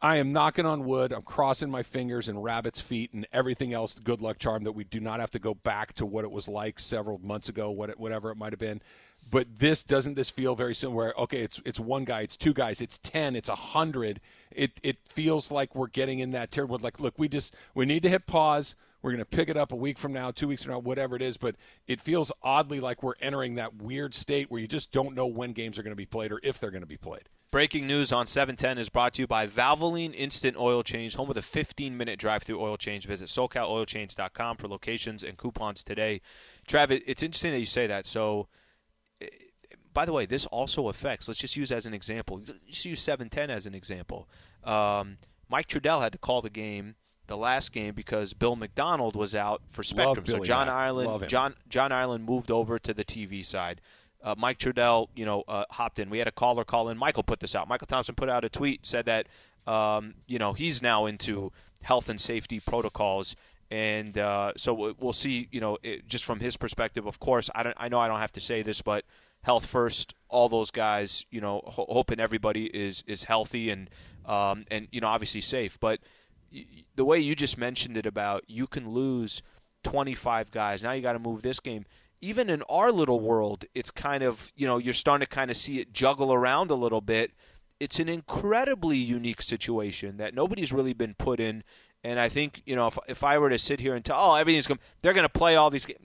I 0.00 0.16
am 0.16 0.32
knocking 0.32 0.66
on 0.66 0.84
wood. 0.84 1.12
I'm 1.12 1.22
crossing 1.22 1.70
my 1.70 1.82
fingers 1.82 2.28
and 2.28 2.44
rabbit's 2.44 2.80
feet 2.80 3.14
and 3.14 3.26
everything 3.32 3.72
else. 3.72 3.98
Good 3.98 4.20
luck 4.20 4.38
charm 4.38 4.64
that 4.64 4.72
we 4.72 4.84
do 4.84 5.00
not 5.00 5.20
have 5.20 5.30
to 5.30 5.38
go 5.38 5.54
back 5.54 5.94
to 5.94 6.04
what 6.04 6.24
it 6.24 6.30
was 6.30 6.48
like 6.48 6.78
several 6.78 7.18
months 7.18 7.48
ago, 7.48 7.70
what 7.70 7.88
it, 7.88 7.98
whatever 7.98 8.30
it 8.30 8.36
might 8.36 8.52
have 8.52 8.58
been. 8.60 8.82
But 9.28 9.58
this 9.58 9.82
doesn't 9.82 10.14
this 10.14 10.30
feel 10.30 10.54
very 10.54 10.74
similar? 10.74 11.18
Okay, 11.18 11.40
it's 11.42 11.60
it's 11.64 11.80
one 11.80 12.04
guy, 12.04 12.20
it's 12.20 12.36
two 12.36 12.52
guys, 12.52 12.80
it's 12.80 12.98
ten, 12.98 13.34
it's 13.34 13.48
a 13.48 13.56
hundred. 13.56 14.20
It 14.52 14.72
it 14.82 14.98
feels 15.08 15.50
like 15.50 15.74
we're 15.74 15.88
getting 15.88 16.20
in 16.20 16.30
that 16.32 16.50
terrible. 16.50 16.78
Like, 16.78 17.00
look, 17.00 17.14
we 17.18 17.28
just 17.28 17.56
we 17.74 17.86
need 17.86 18.02
to 18.02 18.08
hit 18.08 18.26
pause. 18.26 18.76
We're 19.02 19.12
going 19.12 19.18
to 19.18 19.24
pick 19.24 19.48
it 19.48 19.56
up 19.56 19.72
a 19.72 19.76
week 19.76 19.98
from 19.98 20.12
now, 20.12 20.30
two 20.30 20.48
weeks 20.48 20.64
from 20.64 20.72
now, 20.72 20.78
whatever 20.80 21.16
it 21.16 21.22
is. 21.22 21.36
But 21.36 21.56
it 21.86 22.00
feels 22.00 22.30
oddly 22.42 22.80
like 22.80 23.02
we're 23.02 23.14
entering 23.20 23.54
that 23.54 23.76
weird 23.76 24.14
state 24.14 24.50
where 24.50 24.60
you 24.60 24.66
just 24.66 24.92
don't 24.92 25.14
know 25.14 25.26
when 25.26 25.52
games 25.52 25.78
are 25.78 25.82
going 25.82 25.92
to 25.92 25.96
be 25.96 26.06
played 26.06 26.32
or 26.32 26.40
if 26.42 26.58
they're 26.58 26.70
going 26.70 26.82
to 26.82 26.86
be 26.86 26.96
played. 26.96 27.28
Breaking 27.52 27.86
news 27.86 28.12
on 28.12 28.26
710 28.26 28.76
is 28.76 28.88
brought 28.88 29.14
to 29.14 29.22
you 29.22 29.26
by 29.26 29.46
Valvoline 29.46 30.14
Instant 30.14 30.56
Oil 30.56 30.82
Change, 30.82 31.14
home 31.14 31.28
with 31.28 31.36
a 31.36 31.42
15 31.42 31.96
minute 31.96 32.18
drive 32.18 32.42
through 32.42 32.60
oil 32.60 32.76
change. 32.76 33.06
Visit 33.06 33.28
SoCalOilChange.com 33.28 34.56
for 34.56 34.66
locations 34.68 35.22
and 35.22 35.38
coupons 35.38 35.84
today. 35.84 36.20
Travis, 36.66 37.00
it's 37.06 37.22
interesting 37.22 37.52
that 37.52 37.60
you 37.60 37.66
say 37.66 37.86
that. 37.86 38.04
So, 38.04 38.48
eh, 39.20 39.28
by 39.94 40.04
the 40.04 40.12
way, 40.12 40.26
this 40.26 40.44
also 40.46 40.88
affects, 40.88 41.28
let's 41.28 41.40
just 41.40 41.56
use 41.56 41.70
as 41.70 41.86
an 41.86 41.94
example, 41.94 42.42
just 42.68 42.84
use 42.84 43.00
710 43.00 43.48
as 43.48 43.64
an 43.66 43.74
example. 43.74 44.28
Um, 44.64 45.16
Mike 45.48 45.68
Trudell 45.68 46.02
had 46.02 46.12
to 46.12 46.18
call 46.18 46.42
the 46.42 46.50
game, 46.50 46.96
the 47.28 47.36
last 47.36 47.72
game, 47.72 47.94
because 47.94 48.34
Bill 48.34 48.56
Macdonald 48.56 49.14
was 49.14 49.36
out 49.36 49.62
for 49.70 49.84
Spectrum. 49.84 50.26
So, 50.26 50.40
John 50.40 50.66
Mack. 50.66 50.74
Ireland. 50.74 51.28
John, 51.28 51.54
John 51.68 51.92
Ireland 51.92 52.24
moved 52.24 52.50
over 52.50 52.80
to 52.80 52.92
the 52.92 53.04
TV 53.04 53.44
side. 53.44 53.80
Uh, 54.26 54.34
Mike 54.36 54.58
Trudell, 54.58 55.06
you 55.14 55.24
know, 55.24 55.44
uh, 55.46 55.64
hopped 55.70 56.00
in. 56.00 56.10
We 56.10 56.18
had 56.18 56.26
a 56.26 56.32
caller 56.32 56.64
call 56.64 56.88
in. 56.88 56.98
Mychal 56.98 57.24
put 57.24 57.38
this 57.38 57.54
out. 57.54 57.68
Mychal 57.68 57.86
Thompson 57.86 58.16
put 58.16 58.28
out 58.28 58.44
a 58.44 58.48
tweet 58.48 58.84
said 58.84 59.06
that, 59.06 59.28
um, 59.68 60.14
you 60.26 60.40
know, 60.40 60.52
he's 60.52 60.82
now 60.82 61.06
into 61.06 61.52
health 61.82 62.08
and 62.08 62.20
safety 62.20 62.58
protocols, 62.58 63.36
and 63.70 64.18
uh, 64.18 64.52
so 64.56 64.74
we- 64.74 64.94
we'll 64.98 65.12
see. 65.12 65.48
You 65.52 65.60
know, 65.60 65.78
it, 65.82 66.08
just 66.08 66.24
from 66.24 66.40
his 66.40 66.56
perspective, 66.56 67.06
of 67.06 67.20
course, 67.20 67.48
I 67.54 67.62
don't. 67.62 67.76
I 67.78 67.88
know 67.88 68.00
I 68.00 68.08
don't 68.08 68.18
have 68.18 68.32
to 68.32 68.40
say 68.40 68.62
this, 68.62 68.82
but 68.82 69.04
health 69.42 69.64
first. 69.66 70.14
All 70.28 70.48
those 70.48 70.72
guys, 70.72 71.24
you 71.30 71.40
know, 71.40 71.62
ho- 71.64 71.86
hoping 71.88 72.18
everybody 72.18 72.66
is 72.66 73.04
is 73.06 73.22
healthy 73.24 73.70
and 73.70 73.88
um, 74.24 74.64
and 74.72 74.88
you 74.90 75.00
know, 75.00 75.06
obviously 75.08 75.40
safe. 75.40 75.78
But 75.78 76.00
the 76.96 77.04
way 77.04 77.20
you 77.20 77.36
just 77.36 77.56
mentioned 77.58 77.96
it 77.96 78.06
about 78.06 78.42
you 78.48 78.66
can 78.66 78.90
lose 78.90 79.42
25 79.84 80.50
guys. 80.50 80.82
Now 80.82 80.92
you 80.92 81.02
got 81.02 81.12
to 81.12 81.18
move 81.18 81.42
this 81.42 81.60
game. 81.60 81.84
Even 82.26 82.50
in 82.50 82.60
our 82.68 82.90
little 82.90 83.20
world, 83.20 83.66
it's 83.72 83.92
kind 83.92 84.24
of, 84.24 84.50
you 84.56 84.66
know, 84.66 84.78
you're 84.78 84.92
starting 84.92 85.24
to 85.24 85.30
kind 85.30 85.48
of 85.48 85.56
see 85.56 85.78
it 85.78 85.92
juggle 85.92 86.32
around 86.32 86.72
a 86.72 86.74
little 86.74 87.00
bit. 87.00 87.30
It's 87.78 88.00
an 88.00 88.08
incredibly 88.08 88.96
unique 88.96 89.40
situation 89.40 90.16
that 90.16 90.34
nobody's 90.34 90.72
really 90.72 90.92
been 90.92 91.14
put 91.14 91.38
in. 91.38 91.62
And 92.02 92.18
I 92.18 92.28
think, 92.28 92.62
you 92.66 92.74
know, 92.74 92.88
if, 92.88 92.98
if 93.06 93.22
I 93.22 93.38
were 93.38 93.50
to 93.50 93.60
sit 93.60 93.78
here 93.78 93.94
and 93.94 94.04
tell, 94.04 94.18
oh, 94.18 94.34
everything's 94.34 94.66
going, 94.66 94.80
they're 95.02 95.12
going 95.12 95.22
to 95.22 95.28
play 95.28 95.54
all 95.54 95.70
these 95.70 95.86
games. 95.86 96.00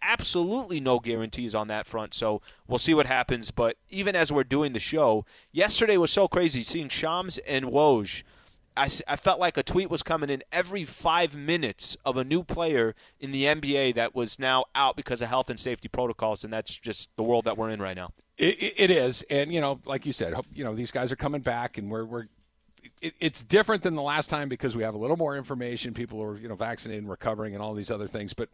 Absolutely 0.00 0.78
no 0.78 1.00
guarantees 1.00 1.56
on 1.56 1.66
that 1.66 1.88
front. 1.88 2.14
So 2.14 2.40
we'll 2.68 2.78
see 2.78 2.94
what 2.94 3.06
happens. 3.06 3.50
But 3.50 3.76
even 3.90 4.14
as 4.14 4.30
we're 4.30 4.44
doing 4.44 4.74
the 4.74 4.78
show, 4.78 5.24
yesterday 5.50 5.96
was 5.96 6.12
so 6.12 6.28
crazy 6.28 6.62
seeing 6.62 6.88
Shams 6.88 7.38
and 7.38 7.64
Woj. 7.64 8.22
I, 8.76 8.88
I 9.06 9.16
felt 9.16 9.38
like 9.38 9.56
a 9.56 9.62
tweet 9.62 9.88
was 9.88 10.02
coming 10.02 10.30
in 10.30 10.42
every 10.50 10.84
five 10.84 11.36
minutes 11.36 11.96
of 12.04 12.16
a 12.16 12.24
new 12.24 12.42
player 12.42 12.94
in 13.20 13.30
the 13.30 13.44
NBA 13.44 13.94
that 13.94 14.14
was 14.14 14.38
now 14.38 14.64
out 14.74 14.96
because 14.96 15.22
of 15.22 15.28
health 15.28 15.48
and 15.48 15.60
safety 15.60 15.88
protocols, 15.88 16.42
and 16.42 16.52
that's 16.52 16.76
just 16.76 17.14
the 17.16 17.22
world 17.22 17.44
that 17.44 17.56
we're 17.56 17.70
in 17.70 17.80
right 17.80 17.96
now. 17.96 18.10
It, 18.36 18.74
it- 18.76 18.90
is, 18.90 19.24
and 19.30 19.52
you 19.52 19.60
know, 19.60 19.78
like 19.84 20.06
you 20.06 20.12
said, 20.12 20.34
you 20.52 20.64
know, 20.64 20.74
these 20.74 20.90
guys 20.90 21.12
are 21.12 21.16
coming 21.16 21.40
back, 21.40 21.78
and 21.78 21.90
we're 21.90 22.04
we're. 22.04 22.24
It, 23.00 23.14
it's 23.20 23.42
different 23.42 23.82
than 23.82 23.94
the 23.94 24.02
last 24.02 24.28
time 24.28 24.48
because 24.48 24.76
we 24.76 24.82
have 24.82 24.94
a 24.94 24.98
little 24.98 25.16
more 25.16 25.36
information. 25.36 25.94
People 25.94 26.20
are 26.22 26.36
you 26.36 26.48
know 26.48 26.56
vaccinated 26.56 27.02
and 27.02 27.10
recovering 27.10 27.54
and 27.54 27.62
all 27.62 27.74
these 27.74 27.90
other 27.92 28.08
things, 28.08 28.34
but 28.34 28.48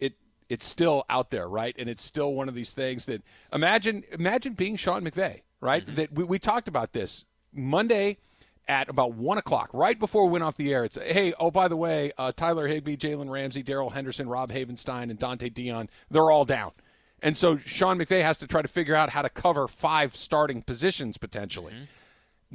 it 0.00 0.14
it's 0.48 0.64
still 0.64 1.04
out 1.08 1.30
there, 1.30 1.48
right? 1.48 1.74
And 1.78 1.88
it's 1.88 2.02
still 2.02 2.34
one 2.34 2.48
of 2.48 2.54
these 2.54 2.74
things 2.74 3.06
that 3.06 3.22
imagine 3.52 4.02
imagine 4.10 4.54
being 4.54 4.74
Sean 4.76 5.04
McVay, 5.04 5.42
right? 5.60 5.84
Mm-hmm. 5.86 5.94
That 5.94 6.12
we, 6.12 6.24
we 6.24 6.38
talked 6.40 6.66
about 6.66 6.92
this 6.92 7.24
Monday 7.52 8.18
at 8.66 8.88
about 8.88 9.14
one 9.14 9.38
o'clock, 9.38 9.70
right 9.72 9.98
before 9.98 10.24
we 10.26 10.32
went 10.32 10.44
off 10.44 10.56
the 10.56 10.72
air. 10.72 10.84
It's 10.84 10.96
hey, 10.96 11.32
oh 11.38 11.50
by 11.50 11.68
the 11.68 11.76
way, 11.76 12.12
uh, 12.18 12.32
Tyler 12.32 12.66
Higbee, 12.66 12.96
Jalen 12.96 13.30
Ramsey, 13.30 13.62
Darrell 13.62 13.90
Henderson, 13.90 14.28
Rob 14.28 14.52
Havenstein, 14.52 15.10
and 15.10 15.18
Donte 15.18 15.52
Deayon, 15.52 15.88
they're 16.10 16.30
all 16.30 16.44
down. 16.44 16.72
And 17.22 17.36
so 17.36 17.56
Sean 17.56 17.98
McVay 17.98 18.22
has 18.22 18.36
to 18.38 18.46
try 18.46 18.62
to 18.62 18.68
figure 18.68 18.94
out 18.94 19.10
how 19.10 19.22
to 19.22 19.30
cover 19.30 19.66
five 19.66 20.14
starting 20.14 20.62
positions 20.62 21.16
potentially. 21.16 21.72
Mm-hmm. 21.72 21.84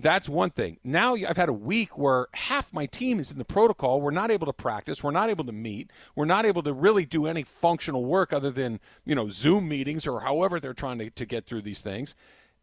That's 0.02 0.30
one 0.30 0.52
thing. 0.52 0.78
Now 0.84 1.15
I've 1.15 1.38
had 1.38 1.50
a 1.50 1.54
week 1.54 1.98
where 1.98 2.28
half 2.34 2.72
my 2.72 2.86
team 2.86 3.19
is 3.19 3.32
in 3.32 3.38
the 3.38 3.45
protocol. 3.45 4.00
We're 4.00 4.12
not 4.12 4.32
able 4.32 4.45
to 4.45 4.54
practice. 4.54 5.04
We're 5.04 5.12
not 5.12 5.30
able 5.30 5.43
to 5.45 5.52
meet. 5.52 5.91
We're 6.15 6.26
not 6.26 6.45
able 6.45 6.63
to 6.63 6.74
really 6.74 7.06
do 7.06 7.26
any 7.26 7.43
functional 7.43 8.06
work 8.06 8.32
other 8.32 8.52
than, 8.52 8.80
you 9.06 9.15
know, 9.15 9.30
Zoom 9.30 9.67
meetings 9.67 10.08
or 10.08 10.22
however 10.22 10.60
they're 10.60 10.74
trying 10.74 11.00
to, 11.00 11.10
to 11.10 11.26
get 11.26 11.45
through 11.45 11.63
these 11.63 11.82
things. 11.82 12.15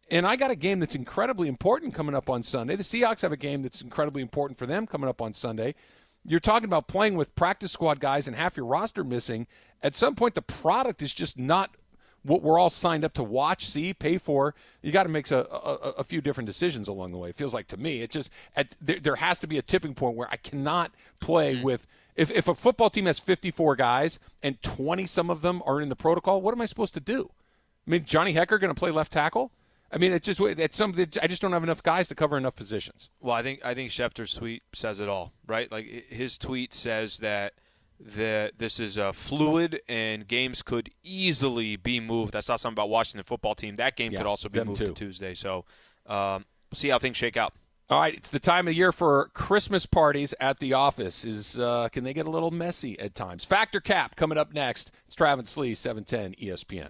And 0.09 0.25
I 0.25 0.35
got 0.35 0.51
a 0.51 0.55
game 0.55 0.79
that's 0.79 0.95
incredibly 0.95 1.47
important 1.47 1.93
coming 1.93 2.15
up 2.15 2.29
on 2.29 2.41
Sunday. 2.43 2.75
The 2.75 2.83
Seahawks 2.83 3.21
have 3.21 3.31
a 3.31 3.37
game 3.37 3.61
that's 3.61 3.81
incredibly 3.81 4.21
important 4.21 4.57
for 4.57 4.65
them 4.65 4.87
coming 4.87 5.09
up 5.09 5.21
on 5.21 5.33
Sunday. 5.33 5.75
You're 6.25 6.39
talking 6.39 6.65
about 6.65 6.87
playing 6.87 7.15
with 7.15 7.35
practice 7.35 7.71
squad 7.71 7.99
guys 7.99 8.27
and 8.27 8.35
half 8.35 8.55
your 8.55 8.65
roster 8.65 9.03
missing. 9.03 9.47
At 9.81 9.95
some 9.95 10.15
point, 10.15 10.35
the 10.35 10.41
product 10.41 11.01
is 11.01 11.13
just 11.13 11.37
not 11.37 11.75
what 12.23 12.41
we're 12.41 12.59
all 12.59 12.69
signed 12.69 13.05
up 13.05 13.13
to 13.13 13.23
watch, 13.23 13.65
see, 13.65 13.93
pay 13.93 14.17
for. 14.17 14.53
You 14.81 14.91
got 14.91 15.03
to 15.03 15.09
make 15.09 15.29
a, 15.31 15.43
a, 15.43 15.73
a, 15.99 16.03
few 16.03 16.19
different 16.19 16.47
decisions 16.47 16.87
along 16.87 17.11
the 17.11 17.17
way. 17.17 17.29
It 17.29 17.35
feels 17.35 17.53
like 17.53 17.67
to 17.67 17.77
me, 17.77 18.01
it 18.01 18.11
just 18.11 18.31
at, 18.55 18.75
there, 18.81 18.99
there, 18.99 19.15
has 19.15 19.39
to 19.39 19.47
be 19.47 19.57
a 19.57 19.61
tipping 19.61 19.93
point 19.93 20.17
where 20.17 20.27
I 20.29 20.35
cannot 20.35 20.91
play 21.21 21.55
mm-hmm. 21.55 21.63
with. 21.63 21.87
If, 22.15 22.31
if 22.31 22.47
a 22.47 22.55
football 22.55 22.89
team 22.89 23.05
has 23.05 23.19
54 23.19 23.77
guys 23.77 24.19
and 24.43 24.61
20 24.61 25.05
some 25.05 25.29
of 25.29 25.41
them 25.41 25.61
are 25.65 25.79
in 25.79 25.87
the 25.87 25.95
protocol, 25.95 26.41
what 26.41 26.53
am 26.53 26.61
I 26.61 26.65
supposed 26.65 26.95
to 26.95 26.99
do? 26.99 27.29
I 27.87 27.91
mean, 27.91 28.03
Johnny 28.03 28.33
Hekker 28.33 28.59
going 28.59 28.73
to 28.73 28.79
play 28.79 28.91
left 28.91 29.13
tackle? 29.13 29.51
I 29.91 29.97
mean, 29.97 30.11
it's 30.11 30.25
just 30.25 30.39
it's 30.41 30.75
something. 30.75 31.07
I 31.21 31.27
just 31.27 31.41
don't 31.41 31.53
have 31.53 31.63
enough 31.63 31.81
guys 31.81 32.07
to 32.09 32.15
cover 32.15 32.37
enough 32.37 32.55
positions. 32.55 33.09
Well, 33.21 33.35
I 33.35 33.41
think 33.41 33.63
I 33.63 33.73
think 33.73 33.91
Schefter's 33.91 34.33
tweet 34.33 34.63
says 34.73 34.99
it 34.99 35.07
all, 35.07 35.33
right? 35.47 35.71
Like 35.71 35.85
his 36.09 36.37
tweet 36.37 36.73
says 36.73 37.19
that 37.19 37.53
that 37.99 38.59
this 38.59 38.79
is 38.79 38.97
a 38.97 39.13
fluid 39.13 39.81
and 39.87 40.27
games 40.27 40.61
could 40.61 40.91
easily 41.03 41.77
be 41.77 41.99
moved. 41.99 42.35
I 42.35 42.41
saw 42.41 42.55
something 42.55 42.75
about 42.75 42.89
Washington 42.89 43.23
football 43.23 43.55
team. 43.55 43.75
That 43.75 43.95
game 43.95 44.11
yeah, 44.11 44.19
could 44.19 44.27
also 44.27 44.49
be 44.49 44.63
moved 44.63 44.79
too. 44.79 44.87
to 44.87 44.93
Tuesday. 44.93 45.33
So 45.33 45.65
um, 46.05 46.45
we'll 46.69 46.75
see 46.75 46.89
how 46.89 46.99
things 46.99 47.17
shake 47.17 47.37
out. 47.37 47.53
All 47.89 48.01
right, 48.01 48.13
it's 48.13 48.31
the 48.31 48.39
time 48.39 48.67
of 48.67 48.73
year 48.73 48.91
for 48.91 49.29
Christmas 49.33 49.85
parties 49.85 50.33
at 50.41 50.59
the 50.59 50.73
office. 50.73 51.23
Is 51.23 51.57
uh, 51.57 51.87
can 51.89 52.03
they 52.03 52.13
get 52.13 52.27
a 52.27 52.29
little 52.29 52.51
messy 52.51 52.99
at 52.99 53.15
times? 53.15 53.45
Factor 53.45 53.79
Cap 53.79 54.17
coming 54.17 54.37
up 54.37 54.53
next. 54.53 54.91
It's 55.05 55.15
Travis 55.15 55.55
Lee, 55.55 55.73
seven 55.73 56.03
ten 56.03 56.33
ESPN. 56.33 56.89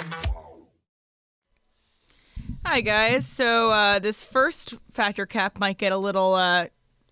Hi, 2.65 2.81
guys. 2.81 3.27
So, 3.27 3.71
uh, 3.71 3.99
this 3.99 4.23
first 4.23 4.75
factor 4.91 5.25
cap 5.25 5.59
might 5.59 5.77
get 5.77 5.91
a 5.91 5.97
little 5.97 6.35
uh, 6.35 6.67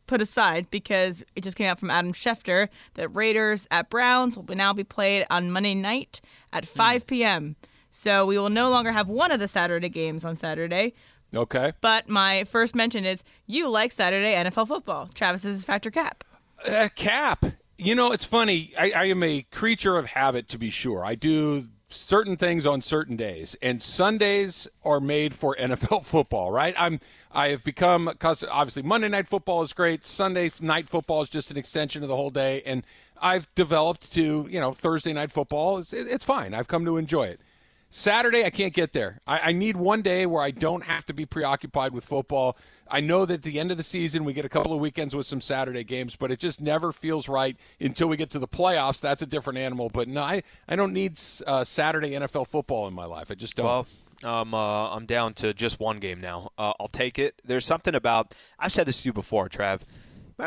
put 0.06 0.22
aside 0.22 0.70
because 0.70 1.24
it 1.36 1.44
just 1.44 1.58
came 1.58 1.68
out 1.68 1.80
from 1.80 1.90
Adam 1.90 2.14
Schefter 2.14 2.70
that 2.94 3.10
Raiders 3.10 3.68
at 3.72 3.90
Browns 3.90 4.38
will 4.38 4.56
now 4.56 4.74
be 4.74 4.84
played 4.84 5.26
on 5.30 5.52
Monday 5.52 5.74
night 5.76 6.22
at 6.54 6.66
5 6.66 7.08
p.m. 7.08 7.56
So, 7.90 8.26
we 8.26 8.38
will 8.38 8.50
no 8.52 8.70
longer 8.70 8.92
have 8.92 9.10
one 9.10 9.32
of 9.32 9.40
the 9.40 9.48
Saturday 9.48 9.90
games 9.90 10.24
on 10.24 10.36
Saturday. 10.36 10.94
Okay. 11.36 11.74
But 11.82 12.08
my 12.08 12.44
first 12.46 12.76
mention 12.76 13.04
is 13.04 13.24
you 13.46 13.70
like 13.70 13.92
Saturday 13.92 14.36
NFL 14.36 14.68
football. 14.68 15.10
Travis's 15.14 15.64
factor 15.64 15.92
cap. 15.92 16.24
Uh, 16.66 16.90
cap. 16.96 17.44
You 17.78 17.96
know, 17.96 18.12
it's 18.12 18.26
funny. 18.26 18.74
I, 18.78 18.92
I 18.92 19.06
am 19.06 19.24
a 19.24 19.42
creature 19.52 19.98
of 19.98 20.06
habit, 20.08 20.48
to 20.50 20.58
be 20.58 20.70
sure. 20.70 21.04
I 21.04 21.16
do 21.16 21.68
certain 21.90 22.38
things 22.38 22.66
on 22.66 22.82
certain 22.82 23.16
days, 23.16 23.56
and 23.62 23.82
Sundays 23.82 24.68
are 24.84 25.00
made 25.00 25.34
for 25.34 25.56
NFL 25.60 26.06
football, 26.06 26.52
right? 26.52 26.76
I'm 26.78 27.00
I 27.32 27.50
have 27.50 27.64
become 27.64 28.08
obviously 28.08 28.82
Monday 28.84 29.08
night 29.08 29.28
football 29.28 29.62
is 29.62 29.74
great. 29.74 30.06
Sunday 30.06 30.52
night 30.60 30.90
football 30.90 31.22
is 31.22 31.30
just 31.30 31.52
an 31.52 31.58
extension 31.58 32.02
of 32.02 32.10
the 32.10 32.16
whole 32.16 32.32
day, 32.32 32.62
and 32.66 32.84
I've 33.22 33.54
developed 33.56 34.12
to 34.14 34.48
you 34.50 34.60
know 34.60 34.74
Thursday 34.74 35.14
night 35.14 35.32
football. 35.32 35.80
It's, 35.80 35.94
it's 35.94 36.26
fine. 36.26 36.54
I've 36.54 36.68
come 36.68 36.86
to 36.86 36.98
enjoy 36.98 37.28
it. 37.28 37.40
Saturday, 37.92 38.46
I 38.46 38.52
can't 38.52 38.74
get 38.74 38.94
there. 38.94 39.20
I, 39.26 39.40
I, 39.40 39.52
need 39.52 39.76
one 39.76 40.04
day 40.04 40.28
where 40.28 40.44
I 40.44 40.52
don't 40.52 40.84
have 40.84 41.08
to 41.08 41.14
be 41.14 41.26
preoccupied 41.26 41.92
with 41.92 42.06
football. 42.06 42.56
I 42.88 43.00
know 43.00 43.26
that 43.26 43.34
at 43.36 43.42
the 43.42 43.60
end 43.60 43.72
of 43.72 43.78
the 43.78 43.84
season, 43.84 44.26
we 44.26 44.34
get 44.34 44.46
a 44.46 44.50
couple 44.50 44.74
of 44.74 44.80
weekends 44.80 45.16
with 45.16 45.26
some 45.26 45.42
Saturday 45.42 45.84
games, 45.84 46.16
but 46.16 46.32
it 46.32 46.38
just 46.38 46.62
never 46.62 46.92
feels 46.92 47.28
right 47.28 47.58
until 47.80 48.08
we 48.08 48.16
get 48.16 48.30
to 48.32 48.40
the 48.40 48.48
playoffs. 48.48 49.02
That's 49.02 49.24
a 49.24 49.26
different 49.26 49.58
animal. 49.58 49.90
But 49.90 50.08
no, 50.08 50.22
I, 50.22 50.44
I 50.68 50.76
don't 50.76 50.94
need 50.94 51.20
uh, 51.48 51.64
Saturday 51.64 52.12
NFL 52.12 52.48
football 52.48 52.88
in 52.88 52.94
my 52.94 53.06
life. 53.06 53.32
I 53.32 53.34
just 53.34 53.56
don't. 53.56 53.66
Well, 53.66 53.88
um, 54.24 54.54
uh, 54.54 54.96
I'm 54.96 55.08
down 55.08 55.34
to 55.36 55.54
just 55.54 55.80
one 55.80 56.00
game 56.00 56.22
now. 56.22 56.52
Uh, 56.60 56.74
I'll 56.80 56.90
take 56.90 57.18
it. 57.18 57.42
There's 57.44 57.66
something 57.66 57.96
about 57.96 58.36
I've 58.60 58.72
said 58.72 58.86
this 58.86 59.02
to 59.02 59.10
you 59.10 59.14
before, 59.14 59.50
Trav. 59.50 59.82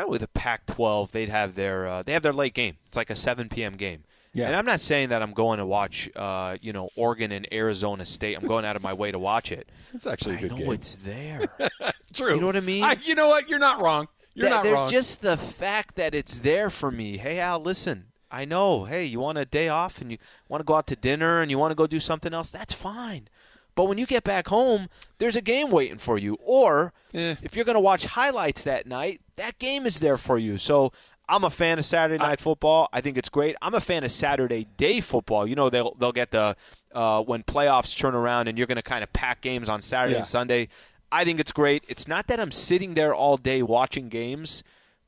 With 0.07 0.21
the 0.21 0.27
Pac-12, 0.27 1.11
they'd 1.11 1.29
have 1.29 1.53
their 1.53 1.87
uh, 1.87 2.03
they 2.03 2.13
have 2.13 2.23
their 2.23 2.33
late 2.33 2.55
game. 2.55 2.77
It's 2.87 2.97
like 2.97 3.11
a 3.11 3.15
7 3.15 3.49
p.m. 3.49 3.73
game. 3.73 4.05
Yeah. 4.33 4.47
And 4.47 4.55
I'm 4.55 4.65
not 4.65 4.79
saying 4.79 5.09
that 5.09 5.21
I'm 5.21 5.31
going 5.33 5.59
to 5.59 5.65
watch, 5.65 6.09
uh, 6.15 6.57
you 6.61 6.73
know, 6.73 6.89
Oregon 6.95 7.31
and 7.31 7.47
Arizona 7.53 8.03
State. 8.05 8.35
I'm 8.35 8.47
going 8.47 8.65
out 8.65 8.75
of 8.75 8.81
my 8.81 8.93
way 8.93 9.11
to 9.11 9.19
watch 9.19 9.51
it. 9.51 9.69
It's 9.93 10.07
actually 10.07 10.35
a 10.35 10.39
good 10.39 10.53
I 10.53 10.55
know 10.55 10.63
game. 10.63 10.73
it's 10.73 10.95
there. 10.97 11.47
True. 12.13 12.33
You 12.35 12.41
know 12.41 12.47
what 12.47 12.55
I 12.55 12.61
mean? 12.61 12.83
I, 12.83 12.93
you 13.03 13.13
know 13.13 13.27
what? 13.29 13.47
You're 13.47 13.59
not 13.59 13.79
wrong. 13.81 14.07
You're 14.33 14.45
Th- 14.47 14.55
not 14.55 14.63
there's 14.63 14.73
wrong. 14.73 14.89
just 14.89 15.21
the 15.21 15.37
fact 15.37 15.95
that 15.95 16.15
it's 16.15 16.37
there 16.39 16.71
for 16.71 16.89
me. 16.91 17.17
Hey, 17.17 17.39
Al, 17.39 17.59
listen. 17.59 18.05
I 18.31 18.45
know. 18.45 18.85
Hey, 18.85 19.05
you 19.05 19.19
want 19.19 19.37
a 19.37 19.45
day 19.45 19.69
off 19.69 20.01
and 20.01 20.11
you 20.11 20.17
want 20.49 20.61
to 20.61 20.65
go 20.65 20.73
out 20.73 20.87
to 20.87 20.95
dinner 20.95 21.39
and 21.41 21.51
you 21.51 21.59
want 21.59 21.69
to 21.69 21.75
go 21.75 21.85
do 21.85 21.99
something 21.99 22.33
else? 22.33 22.49
That's 22.49 22.73
fine. 22.73 23.27
But 23.75 23.85
when 23.85 23.99
you 23.99 24.07
get 24.07 24.23
back 24.23 24.47
home, 24.47 24.89
there's 25.19 25.35
a 25.35 25.41
game 25.41 25.69
waiting 25.69 25.99
for 25.99 26.17
you. 26.17 26.37
Or 26.41 26.93
eh. 27.13 27.35
if 27.43 27.55
you're 27.55 27.65
going 27.65 27.75
to 27.75 27.79
watch 27.79 28.05
highlights 28.05 28.63
that 28.63 28.87
night, 28.87 29.21
that 29.35 29.59
game 29.59 29.85
is 29.85 29.99
there 29.99 30.17
for 30.17 30.39
you. 30.39 30.57
So 30.57 30.91
I'm 31.27 31.43
a 31.43 31.49
fan 31.49 31.79
of 31.79 31.85
Saturday 31.85 32.21
night 32.21 32.39
football. 32.39 32.89
I 32.91 33.01
think 33.01 33.17
it's 33.17 33.29
great. 33.29 33.55
I'm 33.61 33.73
a 33.73 33.79
fan 33.79 34.03
of 34.03 34.11
Saturday 34.11 34.67
day 34.77 35.01
football. 35.01 35.47
You 35.47 35.55
know, 35.55 35.69
they'll 35.69 35.95
they'll 35.95 36.11
get 36.11 36.31
the 36.31 36.55
uh, 36.93 37.23
when 37.23 37.43
playoffs 37.43 37.97
turn 37.97 38.15
around 38.15 38.47
and 38.47 38.57
you're 38.57 38.67
going 38.67 38.75
to 38.75 38.81
kind 38.81 39.03
of 39.03 39.11
pack 39.13 39.41
games 39.41 39.69
on 39.69 39.81
Saturday 39.81 40.13
yeah. 40.13 40.19
and 40.19 40.27
Sunday. 40.27 40.67
I 41.11 41.23
think 41.23 41.39
it's 41.39 41.51
great. 41.51 41.85
It's 41.87 42.07
not 42.07 42.27
that 42.27 42.39
I'm 42.39 42.51
sitting 42.51 42.95
there 42.95 43.13
all 43.13 43.37
day 43.37 43.61
watching 43.61 44.09
games. 44.09 44.63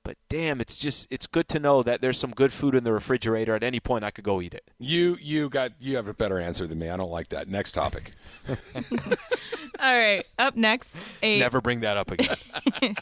But 0.06 0.18
damn, 0.30 0.62
it's 0.62 0.78
just 0.78 1.08
it's 1.10 1.26
good 1.26 1.50
to 1.50 1.60
know 1.60 1.82
that 1.82 2.00
there's 2.00 2.20
some 2.20 2.30
good 2.30 2.54
food 2.54 2.76
in 2.76 2.84
the 2.84 2.94
refrigerator. 2.94 3.56
At 3.56 3.64
any 3.64 3.80
point, 3.80 4.04
I 4.04 4.12
could 4.12 4.24
go 4.24 4.40
eat 4.40 4.54
it. 4.54 4.64
You 4.78 5.18
you 5.20 5.50
got 5.50 5.72
you 5.80 5.96
have 5.96 6.08
a 6.08 6.14
better 6.14 6.40
answer 6.40 6.68
than 6.68 6.78
me. 6.78 6.90
I 6.90 6.96
don't 6.96 7.10
like 7.10 7.30
that. 7.30 7.48
Next 7.48 7.72
topic. 7.72 8.12
All 8.48 9.98
right, 9.98 10.24
up 10.38 10.56
next, 10.56 11.08
a 11.24 11.40
never 11.40 11.60
bring 11.60 11.80
that 11.80 11.98
up 11.98 12.12
again. 12.12 12.38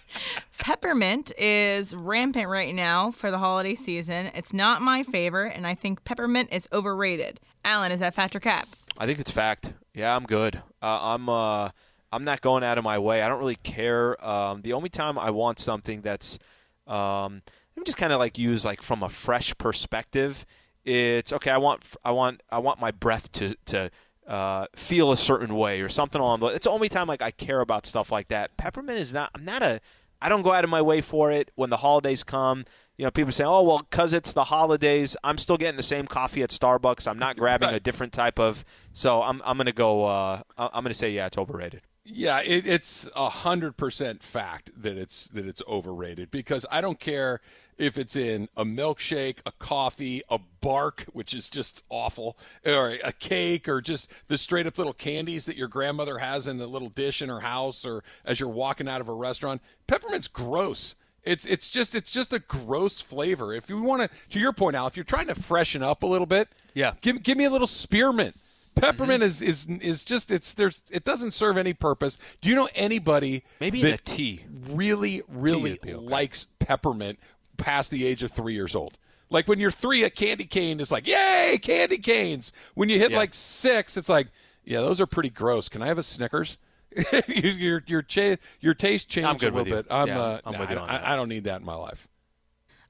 peppermint 0.63 1.33
is 1.37 1.93
rampant 1.93 2.47
right 2.47 2.73
now 2.73 3.11
for 3.11 3.29
the 3.29 3.37
holiday 3.37 3.75
season. 3.75 4.27
It's 4.33 4.53
not 4.53 4.81
my 4.81 5.03
favorite, 5.03 5.57
and 5.57 5.67
I 5.67 5.75
think 5.75 6.05
peppermint 6.05 6.53
is 6.53 6.69
overrated. 6.71 7.41
Alan, 7.65 7.91
is 7.91 7.99
that 7.99 8.15
fact 8.15 8.33
or 8.33 8.39
cap? 8.39 8.69
I 8.97 9.05
think 9.05 9.19
it's 9.19 9.29
fact. 9.29 9.73
Yeah, 9.93 10.15
I'm 10.15 10.23
good. 10.23 10.55
Uh, 10.81 10.99
I'm 11.01 11.27
uh, 11.27 11.69
I'm 12.13 12.23
not 12.23 12.39
going 12.39 12.63
out 12.63 12.77
of 12.77 12.85
my 12.85 12.97
way. 12.97 13.21
I 13.21 13.27
don't 13.27 13.39
really 13.39 13.57
care. 13.57 14.15
Um, 14.25 14.61
the 14.61 14.71
only 14.71 14.87
time 14.87 15.19
I 15.19 15.31
want 15.31 15.59
something 15.59 15.99
that's 15.99 16.39
um, 16.87 17.41
let 17.75 17.81
me 17.81 17.83
just 17.85 17.97
kind 17.97 18.13
of 18.13 18.19
like 18.19 18.37
use 18.37 18.63
like 18.63 18.81
from 18.81 19.03
a 19.03 19.09
fresh 19.09 19.53
perspective. 19.57 20.45
It's 20.85 21.33
okay. 21.33 21.51
I 21.51 21.57
want 21.57 21.83
I 22.05 22.11
want 22.11 22.41
I 22.49 22.59
want 22.59 22.79
my 22.79 22.91
breath 22.91 23.29
to 23.33 23.53
to 23.65 23.91
uh, 24.25 24.67
feel 24.77 25.11
a 25.11 25.17
certain 25.17 25.55
way 25.55 25.81
or 25.81 25.89
something 25.89 26.21
along 26.21 26.39
the. 26.39 26.47
It's 26.47 26.63
the 26.63 26.71
only 26.71 26.87
time 26.87 27.07
like 27.07 27.21
I 27.21 27.31
care 27.31 27.59
about 27.59 27.85
stuff 27.85 28.13
like 28.13 28.29
that. 28.29 28.55
Peppermint 28.55 28.97
is 28.97 29.13
not. 29.13 29.29
I'm 29.35 29.43
not 29.43 29.61
a. 29.61 29.81
I 30.23 30.29
don't 30.29 30.41
go 30.41 30.53
out 30.53 30.63
of 30.63 30.69
my 30.69 30.81
way 30.81 31.01
for 31.01 31.31
it 31.31 31.51
when 31.55 31.69
the 31.69 31.77
holidays 31.77 32.23
come. 32.23 32.65
You 32.97 33.05
know, 33.05 33.11
people 33.11 33.33
say, 33.33 33.43
"Oh, 33.43 33.61
well, 33.63 33.85
because 33.89 34.13
it's 34.13 34.31
the 34.31 34.45
holidays, 34.45 35.17
I'm 35.23 35.37
still 35.37 35.57
getting 35.57 35.75
the 35.77 35.83
same 35.83 36.07
coffee 36.07 36.43
at 36.43 36.49
Starbucks. 36.49 37.07
I'm 37.07 37.19
not 37.19 37.35
grabbing 37.37 37.69
a 37.69 37.79
different 37.79 38.13
type 38.13 38.39
of." 38.39 38.63
So 38.93 39.21
I'm 39.21 39.41
I'm 39.43 39.57
gonna 39.57 39.73
go. 39.73 40.05
Uh, 40.05 40.41
I'm 40.57 40.83
gonna 40.83 40.93
say, 40.93 41.11
yeah, 41.11 41.25
it's 41.25 41.37
overrated. 41.37 41.81
Yeah, 42.05 42.41
it, 42.41 42.65
it's 42.67 43.07
a 43.15 43.29
hundred 43.29 43.77
percent 43.77 44.23
fact 44.23 44.71
that 44.75 44.97
it's 44.97 45.27
that 45.29 45.45
it's 45.45 45.61
overrated 45.67 46.31
because 46.31 46.65
I 46.71 46.81
don't 46.81 46.99
care 46.99 47.41
if 47.77 47.97
it's 47.97 48.15
in 48.15 48.49
a 48.55 48.65
milkshake, 48.65 49.37
a 49.45 49.51
coffee, 49.51 50.21
a 50.29 50.39
bark, 50.61 51.05
which 51.13 51.33
is 51.33 51.49
just 51.49 51.83
awful, 51.89 52.37
or 52.65 52.97
a 53.03 53.11
cake, 53.11 53.67
or 53.67 53.81
just 53.81 54.11
the 54.27 54.37
straight 54.37 54.67
up 54.67 54.77
little 54.77 54.93
candies 54.93 55.45
that 55.45 55.57
your 55.57 55.67
grandmother 55.67 56.17
has 56.19 56.47
in 56.47 56.59
a 56.61 56.67
little 56.67 56.89
dish 56.89 57.21
in 57.21 57.29
her 57.29 57.41
house, 57.41 57.85
or 57.85 58.03
as 58.25 58.39
you're 58.39 58.49
walking 58.49 58.87
out 58.87 59.01
of 59.01 59.09
a 59.09 59.13
restaurant. 59.13 59.61
Peppermint's 59.87 60.27
gross. 60.27 60.95
It's 61.23 61.45
it's 61.45 61.69
just 61.69 61.95
it's 61.95 62.11
just 62.11 62.33
a 62.33 62.39
gross 62.39 62.99
flavor. 62.99 63.53
If 63.53 63.69
you 63.69 63.81
want 63.81 64.01
to, 64.01 64.09
to 64.31 64.39
your 64.39 64.51
point, 64.53 64.75
Al, 64.75 64.87
if 64.87 64.97
you're 64.97 65.05
trying 65.05 65.27
to 65.27 65.35
freshen 65.35 65.81
up 65.81 66.03
a 66.03 66.07
little 66.07 66.25
bit, 66.27 66.49
Yeah. 66.73 66.93
give 67.01 67.23
give 67.23 67.37
me 67.37 67.45
a 67.45 67.49
little 67.49 67.67
spearmint. 67.67 68.35
Peppermint 68.75 69.21
mm-hmm. 69.21 69.27
is, 69.27 69.41
is 69.41 69.67
is 69.79 70.03
just 70.03 70.31
it's 70.31 70.53
there's 70.53 70.81
it 70.91 71.05
doesn't 71.05 71.33
serve 71.33 71.57
any 71.57 71.73
purpose. 71.73 72.17
Do 72.41 72.49
you 72.49 72.55
know 72.55 72.67
anybody 72.75 73.43
Maybe 73.59 73.81
that 73.83 74.01
a 74.01 74.03
tea. 74.03 74.45
really 74.69 75.21
really 75.29 75.73
okay. 75.73 75.93
likes 75.93 76.47
peppermint 76.59 77.19
past 77.57 77.91
the 77.91 78.05
age 78.05 78.23
of 78.23 78.31
three 78.31 78.53
years 78.53 78.75
old? 78.75 78.97
Like 79.29 79.47
when 79.47 79.59
you're 79.59 79.71
three, 79.71 80.03
a 80.03 80.09
candy 80.09 80.45
cane 80.45 80.79
is 80.79 80.91
like 80.91 81.07
yay 81.07 81.59
candy 81.61 81.97
canes. 81.97 82.51
When 82.75 82.89
you 82.89 82.99
hit 82.99 83.11
Yeah. 83.11 83.17
like 83.17 83.33
six, 83.33 83.97
it's 83.97 84.09
like 84.09 84.27
yeah 84.63 84.79
those 84.81 85.01
are 85.01 85.07
pretty 85.07 85.29
gross. 85.29 85.69
Can 85.69 85.81
I 85.81 85.87
have 85.87 85.97
a 85.97 86.03
Snickers? 86.03 86.57
your 87.27 87.51
your 87.51 87.83
your, 87.87 88.01
cha- 88.03 88.35
your 88.59 88.73
taste 88.75 89.09
changed 89.09 89.27
I'm 89.27 89.37
good 89.37 89.53
a 89.53 89.55
little 89.57 89.59
with 89.59 89.67
you. 89.67 89.75
bit. 89.75 89.85
I'm 89.89 90.07
Yeah, 90.07 90.21
uh, 90.21 90.39
I'm 90.45 90.53
nah, 90.53 90.59
with 90.59 90.69
you 90.69 90.77
I, 90.77 90.79
on 90.81 90.89
I- 90.89 90.97
that. 90.99 91.07
I 91.07 91.15
don't 91.15 91.29
need 91.29 91.45
that 91.45 91.59
in 91.61 91.65
my 91.65 91.73
life. 91.75 92.07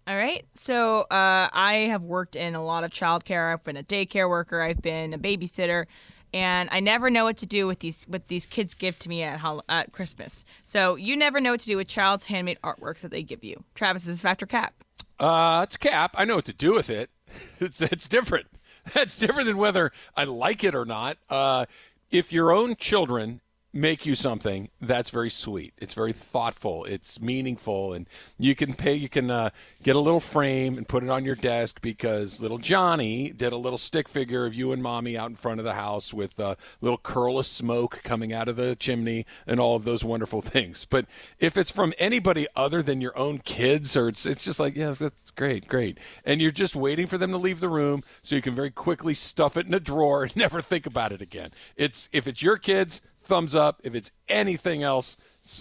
All 0.06 0.18
right. 0.18 0.46
So 0.54 1.02
uh, 1.04 1.48
I 1.54 1.88
have 1.90 2.02
worked 2.02 2.36
in 2.36 2.56
a 2.56 2.64
lot 2.64 2.84
of 2.84 2.92
childcare. 2.92 3.54
I've 3.54 3.64
been 3.64 3.78
a 3.78 3.84
daycare 3.84 4.28
worker. 4.30 4.60
I've 4.62 4.82
been 4.82 5.14
a 5.14 5.18
babysitter, 5.18 5.86
and 6.34 6.70
I 6.72 6.80
never 6.80 7.10
know 7.10 7.26
what 7.26 7.38
to 7.38 7.46
do 7.46 7.68
with 7.68 7.80
these 7.80 8.06
what 8.06 8.28
these 8.28 8.46
kids 8.46 8.74
give 8.74 8.98
to 9.00 9.10
me 9.10 9.24
at 9.24 9.42
at 9.70 9.92
Christmas. 9.92 10.46
So 10.64 10.96
you 10.96 11.16
never 11.16 11.40
know 11.40 11.52
what 11.52 11.60
to 11.62 11.68
do 11.68 11.78
with 11.78 11.88
child's 11.88 12.26
handmade 12.26 12.58
artwork 12.64 13.00
that 13.00 13.12
they 13.12 13.24
give 13.24 13.44
you. 13.44 13.64
Travis 13.76 14.08
is 14.08 14.22
Factor 14.22 14.46
Cap. 14.46 14.74
Uh, 15.20 15.62
it's 15.64 15.78
cap. 15.78 16.16
I 16.18 16.26
know 16.26 16.36
what 16.36 16.46
to 16.46 16.54
do 16.54 16.74
with 16.74 16.90
it. 16.90 17.10
It's 17.60 17.82
it's 17.82 18.08
different. 18.08 18.46
That's 18.94 19.16
different 19.16 19.48
than 19.48 19.58
whether 19.58 19.92
I 20.16 20.26
like 20.26 20.64
it 20.64 20.76
or 20.76 20.86
not. 20.86 21.18
Uh, 21.30 21.66
if 22.12 22.32
your 22.32 22.52
own 22.52 22.76
children 22.76 23.42
make 23.74 24.06
you 24.06 24.14
something, 24.14 24.70
that's 24.80 25.10
very 25.10 25.32
sweet. 25.32 25.74
It's 25.80 25.96
very 25.96 26.14
thoughtful. 26.14 26.86
It's 26.86 27.20
meaningful, 27.20 27.94
and 27.94 28.08
you 28.38 28.56
can 28.56 28.74
pay. 28.74 28.94
You 28.94 29.10
can 29.10 29.32
uh, 29.32 29.50
get 29.82 29.96
a 29.96 30.00
little 30.00 30.20
frame 30.20 30.78
and 30.78 30.88
put 30.88 31.04
it 31.04 31.10
on 31.10 31.26
your 31.26 31.36
desk 31.36 31.82
because 31.82 32.40
little 32.40 32.60
Johnny 32.60 33.32
did 33.32 33.52
a 33.52 33.58
little 33.58 33.80
stick 33.80 34.08
figure 34.08 34.46
of 34.46 34.54
you 34.54 34.72
and 34.72 34.84
mommy 34.84 35.18
out 35.18 35.30
in 35.30 35.36
front 35.36 35.60
of 35.60 35.64
the 35.64 35.74
house 35.74 36.14
with 36.14 36.38
a 36.40 36.56
little 36.82 37.00
curl 37.00 37.40
of 37.40 37.48
smoke 37.48 38.02
coming 38.04 38.32
out 38.32 38.48
of 38.48 38.56
the 38.56 38.76
chimney 38.76 39.26
and 39.48 39.60
all 39.60 39.76
of 39.76 39.86
those 39.86 40.04
wonderful 40.04 40.42
things. 40.44 40.86
But 40.88 41.06
if 41.40 41.58
it's 41.58 41.72
from 41.72 41.94
anybody 41.98 42.48
other 42.56 42.84
than 42.84 43.02
your 43.02 43.18
own 43.18 43.40
kids, 43.40 43.98
or 43.98 44.08
it's 44.08 44.26
it's 44.26 44.44
just 44.44 44.60
like 44.60 44.76
yes, 44.76 45.00
that's 45.00 45.32
great, 45.32 45.68
great, 45.68 45.98
and 46.24 46.40
you're 46.40 46.52
just 46.52 46.76
waiting 46.76 47.08
for 47.08 47.18
them 47.18 47.32
to 47.32 47.38
leave 47.38 47.60
the 47.60 47.70
room 47.70 48.04
so 48.22 48.36
you 48.36 48.42
can 48.42 48.54
very 48.54 48.72
quickly 48.72 49.16
stuff 49.16 49.58
it 49.58 49.66
in 49.66 49.74
a 49.74 49.80
drawer 49.80 50.24
and 50.24 50.36
never 50.44 50.62
think 50.62 50.86
about 50.86 51.12
it 51.12 51.22
again. 51.22 51.52
It's 51.76 52.08
if 52.12 52.28
it's 52.28 52.44
your 52.44 52.58
kids, 52.58 53.02
thumbs 53.24 53.56
up. 53.56 53.82
If 53.84 53.96
it's 53.96 54.12
anything 54.28 54.84
else, 54.84 55.18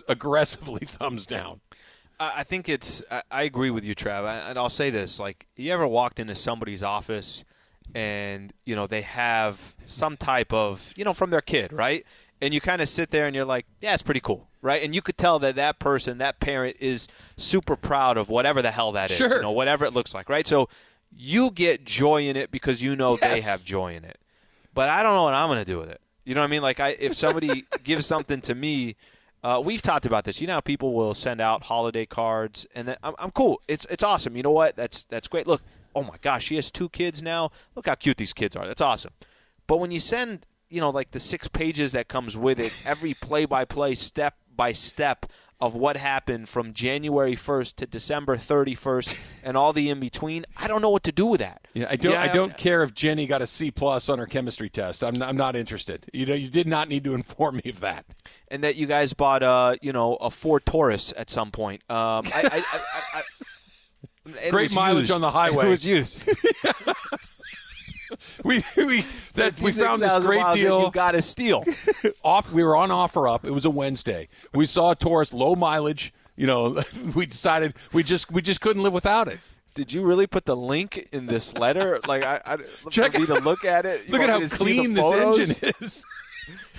aggressively 0.09 0.81
thumbs 0.87 1.27
down. 1.27 1.61
I 2.21 2.45
think 2.45 2.69
it's. 2.69 3.03
I- 3.11 3.43
agree 3.43 3.71
with 3.71 3.85
you, 3.85 3.95
Trav. 3.97 4.49
And 4.49 4.57
I'll 4.59 4.69
say 4.69 4.91
this: 4.91 5.19
like, 5.19 5.47
you 5.57 5.73
ever 5.73 5.87
walked 5.89 6.21
into 6.21 6.35
somebody's 6.37 6.83
office, 6.83 7.45
and 7.97 8.53
you 8.65 8.77
know 8.77 8.87
they 8.87 9.03
have 9.03 9.75
some 9.87 10.17
type 10.17 10.53
of, 10.53 10.93
you 10.97 11.05
know, 11.05 11.15
from 11.15 11.31
their 11.31 11.41
kid, 11.41 11.73
right? 11.73 12.07
And 12.41 12.53
you 12.55 12.61
kind 12.61 12.83
of 12.83 12.89
sit 12.89 13.11
there 13.11 13.27
and 13.27 13.35
you're 13.37 13.45
like, 13.45 13.67
yeah, 13.81 13.93
it's 13.93 14.03
pretty 14.03 14.21
cool, 14.21 14.49
right? 14.63 14.83
And 14.83 14.95
you 14.97 15.01
could 15.03 15.17
tell 15.17 15.39
that 15.41 15.55
that 15.57 15.79
person, 15.79 16.19
that 16.19 16.41
parent, 16.41 16.77
is 16.81 17.07
super 17.37 17.77
proud 17.77 18.17
of 18.19 18.29
whatever 18.29 18.63
the 18.63 18.73
hell 18.73 18.91
that 18.93 19.11
is, 19.13 19.17
Sure. 19.17 19.37
you 19.37 19.43
know, 19.43 19.53
whatever 19.53 19.85
it 19.85 19.93
looks 19.93 20.13
like, 20.13 20.29
right? 20.29 20.45
So 20.47 20.69
you 21.17 21.51
get 21.53 21.85
joy 21.85 22.27
in 22.27 22.37
it 22.37 22.51
because 22.51 22.83
you 22.83 22.95
know 22.97 23.17
they 23.17 23.41
have 23.43 23.65
joy 23.65 23.95
in 23.95 24.05
it. 24.05 24.19
But 24.75 24.89
I 24.89 25.03
don't 25.05 25.15
know 25.15 25.23
what 25.25 25.35
I'm 25.35 25.49
going 25.49 25.59
to 25.61 25.65
do 25.65 25.79
with 25.79 25.89
it. 25.91 26.01
You 26.25 26.35
know 26.35 26.41
what 26.41 26.47
I 26.47 26.51
mean? 26.51 26.63
Like, 26.63 26.81
I 26.81 26.91
if 26.99 27.15
somebody 27.15 27.65
gives 27.85 28.07
something 28.07 28.41
to 28.43 28.55
me, 28.55 28.97
uh, 29.43 29.61
we've 29.65 29.83
talked 29.83 30.07
about 30.07 30.25
this. 30.25 30.41
You 30.41 30.47
know, 30.47 30.55
how 30.55 30.61
people 30.61 30.95
will 30.95 31.15
send 31.15 31.41
out 31.41 31.65
holiday 31.65 32.07
cards, 32.07 32.67
and 32.75 32.89
then 32.89 32.97
I'm, 33.03 33.15
I'm 33.19 33.31
cool. 33.31 33.61
It's 33.69 33.87
it's 33.91 34.05
awesome. 34.05 34.37
You 34.37 34.43
know 34.43 34.51
what? 34.51 34.77
That's 34.77 35.05
that's 35.05 35.29
great. 35.29 35.47
Look, 35.47 35.63
oh 35.95 36.03
my 36.03 36.17
gosh, 36.23 36.45
she 36.45 36.57
has 36.57 36.71
two 36.71 36.89
kids 36.89 37.23
now. 37.23 37.51
Look 37.75 37.87
how 37.87 37.95
cute 37.95 38.17
these 38.17 38.33
kids 38.33 38.57
are. 38.57 38.67
That's 38.67 38.81
awesome. 38.81 39.13
But 39.67 39.79
when 39.79 39.91
you 39.91 40.01
send, 40.01 40.47
you 40.69 40.81
know, 40.81 40.91
like 40.91 41.11
the 41.11 41.21
six 41.21 41.49
pages 41.49 41.93
that 41.93 42.09
comes 42.09 42.37
with 42.37 42.59
it, 42.61 42.73
every 42.85 43.15
play-by-play, 43.15 43.95
step 43.95 44.37
by 44.55 44.73
step 44.73 45.27
of 45.63 45.77
what 45.77 45.97
happened 45.97 46.49
from 46.49 46.73
January 46.73 47.37
1st 47.37 47.77
to 47.77 47.87
December 47.87 48.37
31st, 48.37 49.17
and 49.45 49.57
all 49.57 49.73
the 49.73 49.89
in 49.91 50.01
between, 50.01 50.45
I 50.57 50.67
don't 50.67 50.83
know 50.83 50.91
what 50.91 51.05
to 51.05 51.13
do 51.13 51.25
with 51.27 51.39
that. 51.39 51.69
Yeah, 51.73 51.87
I 51.89 51.95
don't. 51.95 52.17
I 52.17 52.27
don't 52.27 52.57
care 52.59 52.83
if 52.83 52.93
Jenny 52.93 53.29
got 53.29 53.43
a 53.43 53.47
C 53.47 53.71
plus 53.71 54.09
on 54.09 54.19
her 54.19 54.27
chemistry 54.27 54.69
test. 54.69 55.05
I'm. 55.05 55.15
Not, 55.15 55.29
I'm 55.29 55.37
not 55.37 55.55
interested. 55.55 56.05
You 56.13 56.27
know, 56.27 56.35
you 56.35 56.49
did 56.49 56.67
not 56.67 56.89
need 56.89 57.05
to 57.05 57.15
inform 57.15 57.61
me 57.65 57.71
of 57.71 57.79
that. 57.79 58.05
and 58.49 58.65
that 58.65 58.75
you 58.75 58.87
guys 58.87 59.13
bought 59.13 59.45
a 59.45 59.79
you 59.81 59.93
know 59.93 60.17
a 60.17 60.31
Ford 60.31 60.67
Taurus 60.67 61.15
at 61.17 61.31
some 61.31 61.53
point. 61.53 61.83
Um, 61.89 62.27
I, 62.35 62.43
I, 62.43 62.57
I, 62.57 62.81
I, 63.15 63.23
I, 64.39 64.51
Great 64.51 64.75
mileage 64.75 65.03
used. 65.09 65.13
on 65.13 65.21
the 65.21 65.31
highway. 65.31 65.67
It 65.67 65.69
was 65.69 65.87
used. 65.87 66.29
We 68.45 68.65
we 68.77 69.05
that 69.35 69.61
we 69.61 69.73
found 69.73 70.03
this 70.03 70.23
great 70.25 70.45
deal. 70.55 70.85
You 70.85 70.91
got 70.91 71.13
to 71.13 71.23
steal. 71.23 71.65
off. 72.23 72.53
We 72.53 72.65
were 72.65 72.77
on 72.77 72.91
offer 72.91 73.29
up. 73.29 73.45
It 73.45 73.51
was 73.51 73.65
a 73.65 73.71
Wednesday. 73.71 74.29
We 74.53 74.67
saw 74.67 74.93
a 74.93 74.97
Taurus, 74.97 75.33
low 75.33 75.55
mileage. 75.55 76.13
You 76.37 76.47
know, 76.47 76.83
we 77.15 77.27
decided 77.27 77.75
we 77.93 78.03
just 78.03 78.31
we 78.33 78.43
just 78.43 78.61
couldn't 78.61 78.83
live 78.83 78.93
without 78.93 79.29
it. 79.29 79.41
Did 79.75 79.93
you 79.93 80.03
really 80.03 80.27
put 80.27 80.45
the 80.45 80.57
link 80.57 81.09
in 81.13 81.27
this 81.27 81.55
letter? 81.55 81.99
Like 82.07 82.23
I, 82.23 82.41
I 82.45 82.59
Check 82.91 83.19
me 83.19 83.27
to 83.27 83.41
look 83.41 83.65
at 83.65 83.87
it. 83.87 84.07
You 84.07 84.13
Look 84.13 84.23
at 84.23 84.29
how 84.29 84.39
me 84.39 84.45
to 84.45 84.51
see 84.51 84.65
clean 84.65 84.95
this 84.95 85.13
engine 85.13 85.75
is. 85.81 86.05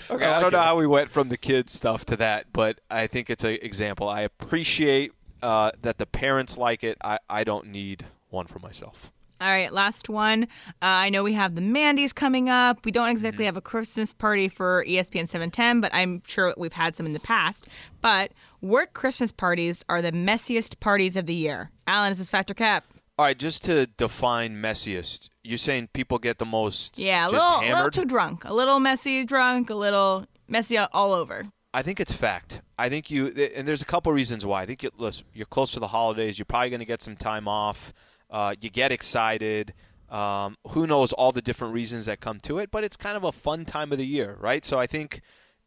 Okay, 0.10 0.26
I 0.26 0.38
I, 0.38 0.40
don't 0.42 0.52
know 0.52 0.60
it. 0.60 0.64
how 0.64 0.78
we 0.78 0.86
went 0.86 1.12
from 1.12 1.30
the 1.30 1.38
kids 1.38 1.72
stuff 1.72 2.06
to 2.06 2.18
that, 2.18 2.48
but 2.52 2.80
I 2.92 3.08
think 3.08 3.30
it's 3.30 3.44
an 3.44 3.58
example. 3.62 4.08
I 4.10 4.22
appreciate 4.22 5.14
uh, 5.42 5.72
that 5.82 5.98
the 5.98 6.06
parents 6.06 6.58
like 6.58 6.84
it. 6.84 6.98
I, 7.04 7.20
I 7.30 7.44
don't 7.44 7.68
need 7.68 8.06
one 8.30 8.48
for 8.48 8.60
myself. 8.60 9.12
All 9.44 9.50
right, 9.50 9.74
last 9.74 10.08
one. 10.08 10.44
Uh, 10.44 10.46
I 10.82 11.10
know 11.10 11.22
we 11.22 11.34
have 11.34 11.56
the 11.56 11.62
Mandy's 11.62 12.14
coming 12.14 12.48
up. 12.50 12.86
We 12.86 12.92
don't 12.94 13.04
Mm-hmm. 13.04 13.12
exactly 13.12 13.44
have 13.46 13.58
a 13.58 13.62
Christmas 13.62 14.14
party 14.14 14.48
for 14.48 14.86
ESPN 14.88 15.28
710, 15.28 15.82
but 15.82 15.94
I'm 15.94 16.24
sure 16.26 16.54
we've 16.58 16.72
had 16.72 16.96
some 16.96 17.06
in 17.06 17.12
the 17.12 17.20
past. 17.20 17.68
But 18.00 18.32
work 18.62 18.94
Christmas 18.94 19.34
parties 19.34 19.84
are 19.90 20.02
the 20.02 20.14
messiest 20.14 20.80
parties 20.80 21.18
of 21.18 21.26
the 21.26 21.34
year. 21.34 21.70
Alan, 21.86 22.14
is 22.14 22.20
this 22.20 22.28
is 22.28 22.30
Factor 22.32 22.54
Cap. 22.54 22.86
All 23.20 23.26
right, 23.26 23.38
just 23.38 23.66
to 23.66 23.88
define 23.88 24.56
messiest, 24.56 25.28
you're 25.44 25.58
saying 25.58 25.90
people 25.94 26.18
get 26.20 26.38
the 26.40 26.46
most 26.46 26.98
Yeah, 26.98 27.28
a 27.28 27.32
just 27.32 27.62
little, 27.62 27.76
little 27.76 27.92
too 27.92 28.06
drunk, 28.06 28.46
a 28.46 28.54
little 28.54 28.80
messy 28.80 29.26
drunk, 29.26 29.70
a 29.70 29.76
little 29.76 30.26
messy 30.48 30.78
all 30.78 31.12
over. 31.12 31.44
I 31.74 31.82
think 31.82 32.00
it's 32.00 32.14
fact. 32.14 32.62
I 32.80 32.88
think 32.88 33.12
you, 33.12 33.28
and 33.56 33.68
there's 33.68 33.82
a 33.82 33.86
couple 33.86 34.12
reasons 34.14 34.46
why. 34.46 34.62
I 34.62 34.66
think 34.66 34.84
you, 34.84 34.90
listen, 34.98 35.26
you're 35.34 35.46
close 35.46 35.74
to 35.74 35.80
the 35.80 35.88
holidays. 35.90 36.40
You're 36.40 36.46
probably 36.46 36.70
going 36.70 36.80
to 36.80 36.86
get 36.86 37.02
some 37.02 37.16
time 37.18 37.48
off. 37.48 37.94
Uh, 38.34 38.56
you 38.60 38.70
get 38.70 38.92
excited. 38.92 39.74
Um, 40.10 40.58
who 40.70 40.86
knows 40.86 41.14
all 41.14 41.32
the 41.32 41.42
different 41.42 41.74
reasons 41.74 42.08
that 42.08 42.20
come 42.20 42.40
to 42.42 42.58
it, 42.58 42.72
but 42.72 42.84
it's 42.84 42.98
kind 42.98 43.16
of 43.16 43.24
a 43.24 43.32
fun 43.32 43.64
time 43.66 43.92
of 43.92 43.98
the 43.98 44.06
year, 44.06 44.38
right? 44.40 44.66
So 44.66 44.78
I 44.78 44.86
think, 44.86 45.22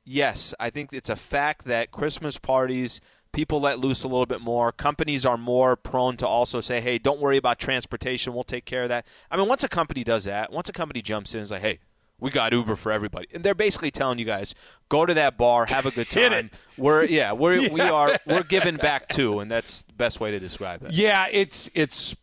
yes, 0.04 0.52
I 0.60 0.70
think 0.70 0.92
it's 0.92 1.08
a 1.08 1.16
fact 1.16 1.64
that 1.64 1.90
Christmas 1.90 2.38
parties, 2.38 3.00
people 3.32 3.60
let 3.60 3.78
loose 3.80 4.04
a 4.04 4.08
little 4.08 4.26
bit 4.26 4.40
more. 4.40 4.70
Companies 4.70 5.26
are 5.26 5.36
more 5.36 5.74
prone 5.74 6.16
to 6.18 6.26
also 6.28 6.60
say, 6.60 6.80
hey, 6.80 6.98
don't 6.98 7.20
worry 7.20 7.36
about 7.36 7.58
transportation. 7.58 8.34
We'll 8.34 8.44
take 8.44 8.66
care 8.66 8.84
of 8.84 8.88
that. 8.88 9.06
I 9.30 9.36
mean, 9.36 9.48
once 9.48 9.64
a 9.64 9.68
company 9.68 10.04
does 10.04 10.24
that, 10.24 10.52
once 10.52 10.68
a 10.68 10.72
company 10.72 11.02
jumps 11.02 11.34
in, 11.34 11.40
it's 11.40 11.50
like, 11.50 11.62
hey, 11.62 11.80
we 12.18 12.30
got 12.30 12.52
Uber 12.52 12.76
for 12.76 12.92
everybody, 12.92 13.26
and 13.34 13.44
they're 13.44 13.54
basically 13.54 13.90
telling 13.90 14.18
you 14.18 14.24
guys 14.24 14.54
go 14.88 15.04
to 15.04 15.12
that 15.14 15.36
bar, 15.36 15.66
have 15.66 15.84
a 15.86 15.90
good 15.90 16.08
time. 16.10 16.50
We're 16.78 17.04
yeah, 17.04 17.32
we're 17.32 17.68
we 17.68 17.80
are 17.82 18.18
we're 18.26 18.42
giving 18.42 18.76
back 18.76 19.08
too, 19.08 19.40
and 19.40 19.50
that's 19.50 19.82
the 19.82 19.92
best 19.92 20.18
way 20.18 20.30
to 20.30 20.38
describe 20.38 20.82
it. 20.82 20.92
Yeah, 20.92 21.26
it's 21.30 21.68
it's 21.74 22.16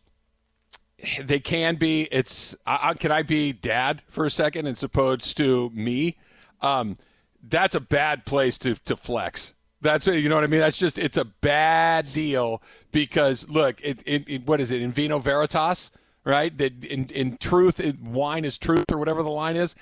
they 1.22 1.40
can 1.40 1.76
be. 1.76 2.08
It's 2.10 2.56
I, 2.66 2.90
I, 2.90 2.94
can 2.94 3.12
I 3.12 3.22
be 3.22 3.52
dad 3.52 4.02
for 4.08 4.24
a 4.24 4.30
second 4.30 4.66
as 4.66 4.78
supposed 4.78 5.36
to 5.38 5.70
me? 5.70 6.16
Um, 6.60 6.96
that's 7.42 7.74
a 7.74 7.80
bad 7.80 8.24
place 8.24 8.58
to 8.58 8.74
to 8.86 8.96
flex. 8.96 9.54
That's 9.80 10.06
you 10.06 10.28
know 10.28 10.34
what 10.36 10.44
I 10.44 10.48
mean. 10.48 10.60
That's 10.60 10.78
just 10.78 10.98
it's 10.98 11.16
a 11.18 11.24
bad 11.26 12.12
deal 12.12 12.62
because 12.92 13.48
look, 13.50 13.80
it, 13.82 14.02
it, 14.06 14.24
it 14.26 14.46
what 14.46 14.60
is 14.60 14.70
it 14.70 14.80
in 14.80 14.92
vino 14.92 15.18
veritas, 15.18 15.90
right? 16.24 16.56
That 16.56 16.84
in 16.84 17.06
in 17.10 17.36
truth, 17.36 17.80
it, 17.80 18.00
wine 18.00 18.44
is 18.44 18.56
truth 18.56 18.86
or 18.90 18.96
whatever 18.98 19.22
the 19.22 19.30
line 19.30 19.56
is. 19.56 19.74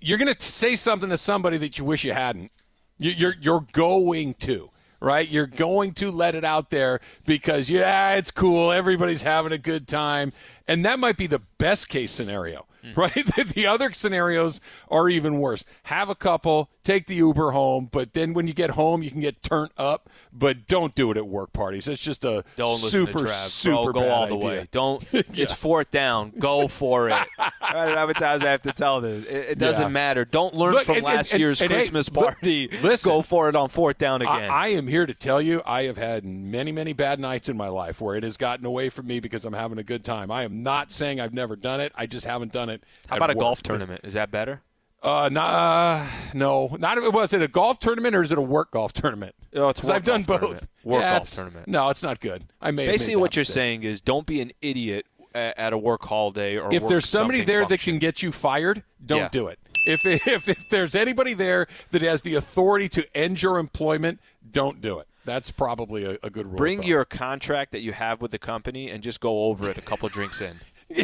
You're 0.00 0.18
gonna 0.18 0.34
say 0.38 0.74
something 0.76 1.10
to 1.10 1.16
somebody 1.16 1.58
that 1.58 1.78
you 1.78 1.84
wish 1.84 2.04
you 2.04 2.12
hadn't. 2.12 2.50
You- 2.98 3.12
You're 3.12 3.34
you're 3.40 3.66
going 3.72 4.34
to 4.40 4.70
right? 5.04 5.28
You're 5.28 5.46
going 5.46 5.92
to 5.94 6.10
let 6.10 6.34
it 6.34 6.44
out 6.44 6.70
there 6.70 7.00
because 7.26 7.70
yeah, 7.70 8.14
it's 8.14 8.30
cool. 8.30 8.72
Everybody's 8.72 9.22
having 9.22 9.52
a 9.52 9.58
good 9.58 9.86
time, 9.86 10.32
and 10.66 10.84
that 10.84 10.98
might 10.98 11.16
be 11.16 11.26
the 11.26 11.42
best 11.58 11.88
case 11.88 12.10
scenario. 12.10 12.66
Right? 12.96 13.14
the 13.54 13.66
other 13.66 13.92
scenarios 13.92 14.60
are 14.90 15.08
even 15.08 15.38
worse. 15.38 15.64
Have 15.84 16.08
a 16.08 16.14
couple, 16.14 16.70
take 16.84 17.06
the 17.06 17.14
Uber 17.14 17.52
home, 17.52 17.88
but 17.90 18.12
then 18.12 18.34
when 18.34 18.46
you 18.46 18.52
get 18.54 18.70
home, 18.70 19.02
you 19.02 19.10
can 19.10 19.20
get 19.20 19.42
turned 19.42 19.70
up. 19.78 20.10
But 20.32 20.66
don't 20.66 20.94
do 20.94 21.10
it 21.10 21.16
at 21.16 21.26
work 21.26 21.52
parties. 21.52 21.88
It's 21.88 22.02
just 22.02 22.24
a 22.24 22.44
Don't 22.56 22.72
listen 22.82 23.06
super, 23.06 23.20
to 23.20 23.24
Trav. 23.24 23.46
super 23.48 23.92
Bro, 23.92 23.92
go 23.94 24.00
bad 24.00 24.10
all 24.10 24.26
the 24.26 24.34
idea. 24.36 24.46
way. 24.46 24.68
Don't. 24.70 25.04
It's 25.36 25.52
fourth 25.52 25.90
down. 25.90 26.32
Go 26.38 26.68
for 26.68 27.08
it. 27.08 27.26
How 27.60 28.06
many 28.06 28.14
times 28.14 28.42
I 28.42 28.50
have 28.50 28.62
to 28.62 28.72
tell 28.72 29.00
this? 29.00 29.24
It, 29.24 29.50
it 29.52 29.58
doesn't 29.58 29.82
Yeah. 29.82 29.88
matter. 29.88 30.24
Don't 30.24 30.54
learn 30.54 30.74
Look, 30.74 30.84
from 30.84 30.96
and- 30.96 31.04
last 31.04 31.32
and- 31.32 31.40
year's 31.40 31.60
and 31.62 31.70
hey, 31.70 31.78
Christmas 31.78 32.10
look, 32.12 32.24
party. 32.34 32.68
listen. 32.82 33.08
go 33.10 33.22
for 33.22 33.48
it 33.48 33.56
on 33.56 33.68
fourth 33.70 33.98
down 33.98 34.22
again. 34.22 34.50
I, 34.50 34.64
I 34.64 34.68
am 34.68 34.86
here 34.86 35.06
to 35.06 35.14
tell 35.14 35.40
you, 35.40 35.62
I 35.64 35.84
have 35.84 35.96
had 35.96 36.24
many, 36.24 36.70
many 36.72 36.92
bad 36.92 37.18
nights 37.18 37.48
in 37.48 37.56
my 37.56 37.68
life 37.68 38.00
where 38.00 38.14
it 38.16 38.22
has 38.24 38.36
gotten 38.36 38.66
away 38.66 38.88
from 38.90 39.06
me 39.06 39.20
because 39.20 39.44
I'm 39.44 39.52
having 39.54 39.78
a 39.78 39.82
good 39.82 40.04
time. 40.04 40.30
I 40.30 40.42
am 40.44 40.62
not 40.62 40.90
saying 40.90 41.20
I've 41.20 41.34
never 41.34 41.56
done 41.56 41.80
it. 41.80 41.92
I 41.94 42.06
just 42.06 42.26
haven't 42.26 42.52
done 42.52 42.68
it. 42.68 42.73
How 43.08 43.16
about 43.16 43.30
a 43.30 43.34
golf 43.34 43.62
tournament? 43.62 44.00
Is 44.04 44.14
that 44.14 44.30
better? 44.30 44.62
Uh, 45.02 45.28
nah, 45.30 46.06
no, 46.32 46.74
not. 46.78 47.12
Was 47.12 47.34
it 47.34 47.42
a 47.42 47.48
golf 47.48 47.78
tournament 47.78 48.14
or 48.16 48.22
is 48.22 48.32
it 48.32 48.38
a 48.38 48.42
work 48.42 48.70
golf 48.70 48.94
tournament? 48.94 49.34
Oh, 49.54 49.68
it's 49.68 49.86
I've 49.88 50.02
done 50.04 50.22
both. 50.22 50.40
tournament. 50.40 50.68
Work 50.82 51.02
Yeah, 51.02 51.18
golf 51.18 51.30
tournament. 51.30 51.68
No, 51.68 51.90
it's 51.90 52.02
not 52.02 52.20
good. 52.20 52.46
I 52.60 52.70
may 52.70 52.86
Basically, 52.86 53.16
what 53.16 53.36
you're 53.36 53.42
mistake. 53.42 53.54
saying 53.54 53.82
is 53.82 54.00
don't 54.00 54.26
be 54.26 54.40
an 54.40 54.52
idiot 54.62 55.04
at, 55.34 55.72
a 55.74 55.78
work 55.78 56.04
holiday 56.04 56.56
or 56.56 56.72
If 56.72 56.82
work 56.84 56.88
there's 56.88 57.06
somebody 57.08 57.42
there 57.42 57.66
that 57.66 57.80
can 57.80 57.98
get 57.98 58.22
you 58.22 58.32
fired, 58.32 58.82
don't 59.04 59.18
Yeah. 59.18 59.28
do 59.28 59.48
it. 59.48 59.58
If, 59.86 60.00
if 60.26 60.48
if 60.48 60.68
there's 60.70 60.94
anybody 60.94 61.34
there 61.34 61.66
that 61.90 62.00
has 62.00 62.22
the 62.22 62.34
authority 62.36 62.88
to 62.90 63.16
end 63.16 63.42
your 63.42 63.58
employment, 63.58 64.20
don't 64.50 64.80
do 64.80 64.98
it. 65.00 65.06
That's 65.26 65.50
probably 65.50 66.04
a, 66.04 66.18
a 66.22 66.30
good 66.30 66.46
rule. 66.46 66.56
bring 66.56 66.82
your 66.82 67.04
contract 67.04 67.72
that 67.72 67.80
you 67.80 67.92
have 67.92 68.20
with 68.22 68.30
the 68.30 68.38
company 68.38 68.90
and 68.90 69.02
just 69.02 69.20
go 69.20 69.44
over 69.44 69.68
it 69.68 69.76
a 69.76 69.82
couple 69.82 70.08
drinks 70.08 70.40
in. 70.40 70.60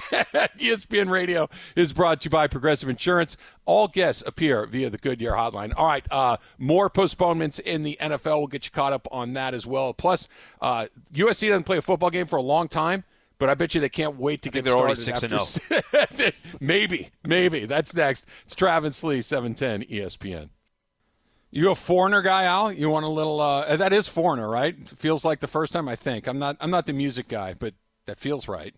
ESPN 0.59 1.11
Radio 1.11 1.49
is 1.77 1.93
brought 1.93 2.21
to 2.21 2.27
you 2.27 2.31
by 2.31 2.47
Progressive 2.47 2.89
Insurance. 2.89 3.37
All 3.65 3.89
guests 3.89 4.23
appear 4.27 4.67
via 4.67 4.91
the 4.91 4.99
Goodyear 4.99 5.33
hotline. 5.33 5.73
All 5.77 5.87
right, 5.87 6.05
uh, 6.11 6.37
more 6.59 6.91
postponements 6.91 7.59
in 7.59 7.83
the 7.83 7.97
NFL. 8.01 8.39
We'll 8.39 8.47
get 8.47 8.65
you 8.65 8.71
caught 8.71 8.93
up 8.93 9.09
on 9.11 9.33
that 9.35 9.55
as 9.55 9.67
well. 9.67 9.95
Plus, 9.95 10.29
uh, 10.61 10.87
USC 11.13 11.49
doesn't 11.49 11.65
play 11.65 11.79
a 11.79 11.83
football 11.83 12.11
game 12.11 12.27
for 12.27 12.37
a 12.37 12.43
long 12.43 12.69
time, 12.69 13.05
but 13.39 13.49
I 13.49 13.55
bet 13.55 13.75
you 13.75 13.81
they 13.81 13.89
can't 13.89 14.17
wait 14.17 14.43
to 14.43 14.51
think 14.51 14.65
get 14.65 14.65
they're 14.65 14.79
already 14.79 14.97
started 14.97 15.31
6 15.31 15.61
and 15.71 15.83
oh. 15.83 15.99
after- 16.01 16.33
maybe, 16.61 17.11
maybe. 17.25 17.67
That's 17.67 17.95
next. 17.95 18.27
It's 18.45 18.55
Travis 18.55 19.03
Lee, 19.03 19.19
E 19.19 19.23
710 19.23 19.85
ESPN. 19.85 20.51
You 21.51 21.73
a 21.73 21.75
foreigner 21.75 22.23
guy, 22.23 22.45
Al? 22.45 22.71
You 22.71 22.91
want 22.91 23.05
a 23.05 23.09
little? 23.09 23.41
Uh, 23.41 23.77
that 23.77 23.93
is 23.93 24.07
foreigner, 24.07 24.49
right? 24.49 24.89
Feels 24.89 25.25
like 25.25 25.41
the 25.41 25.49
first 25.49 25.73
time. 25.73 25.89
I 25.89 25.97
think 25.97 26.29
I'm 26.29 26.39
not. 26.39 26.57
I'm 26.61 26.71
not 26.71 26.87
the 26.87 26.93
music 26.93 27.27
guy, 27.27 27.55
but 27.55 27.75
that 28.07 28.21
feels 28.21 28.47
right. 28.47 28.75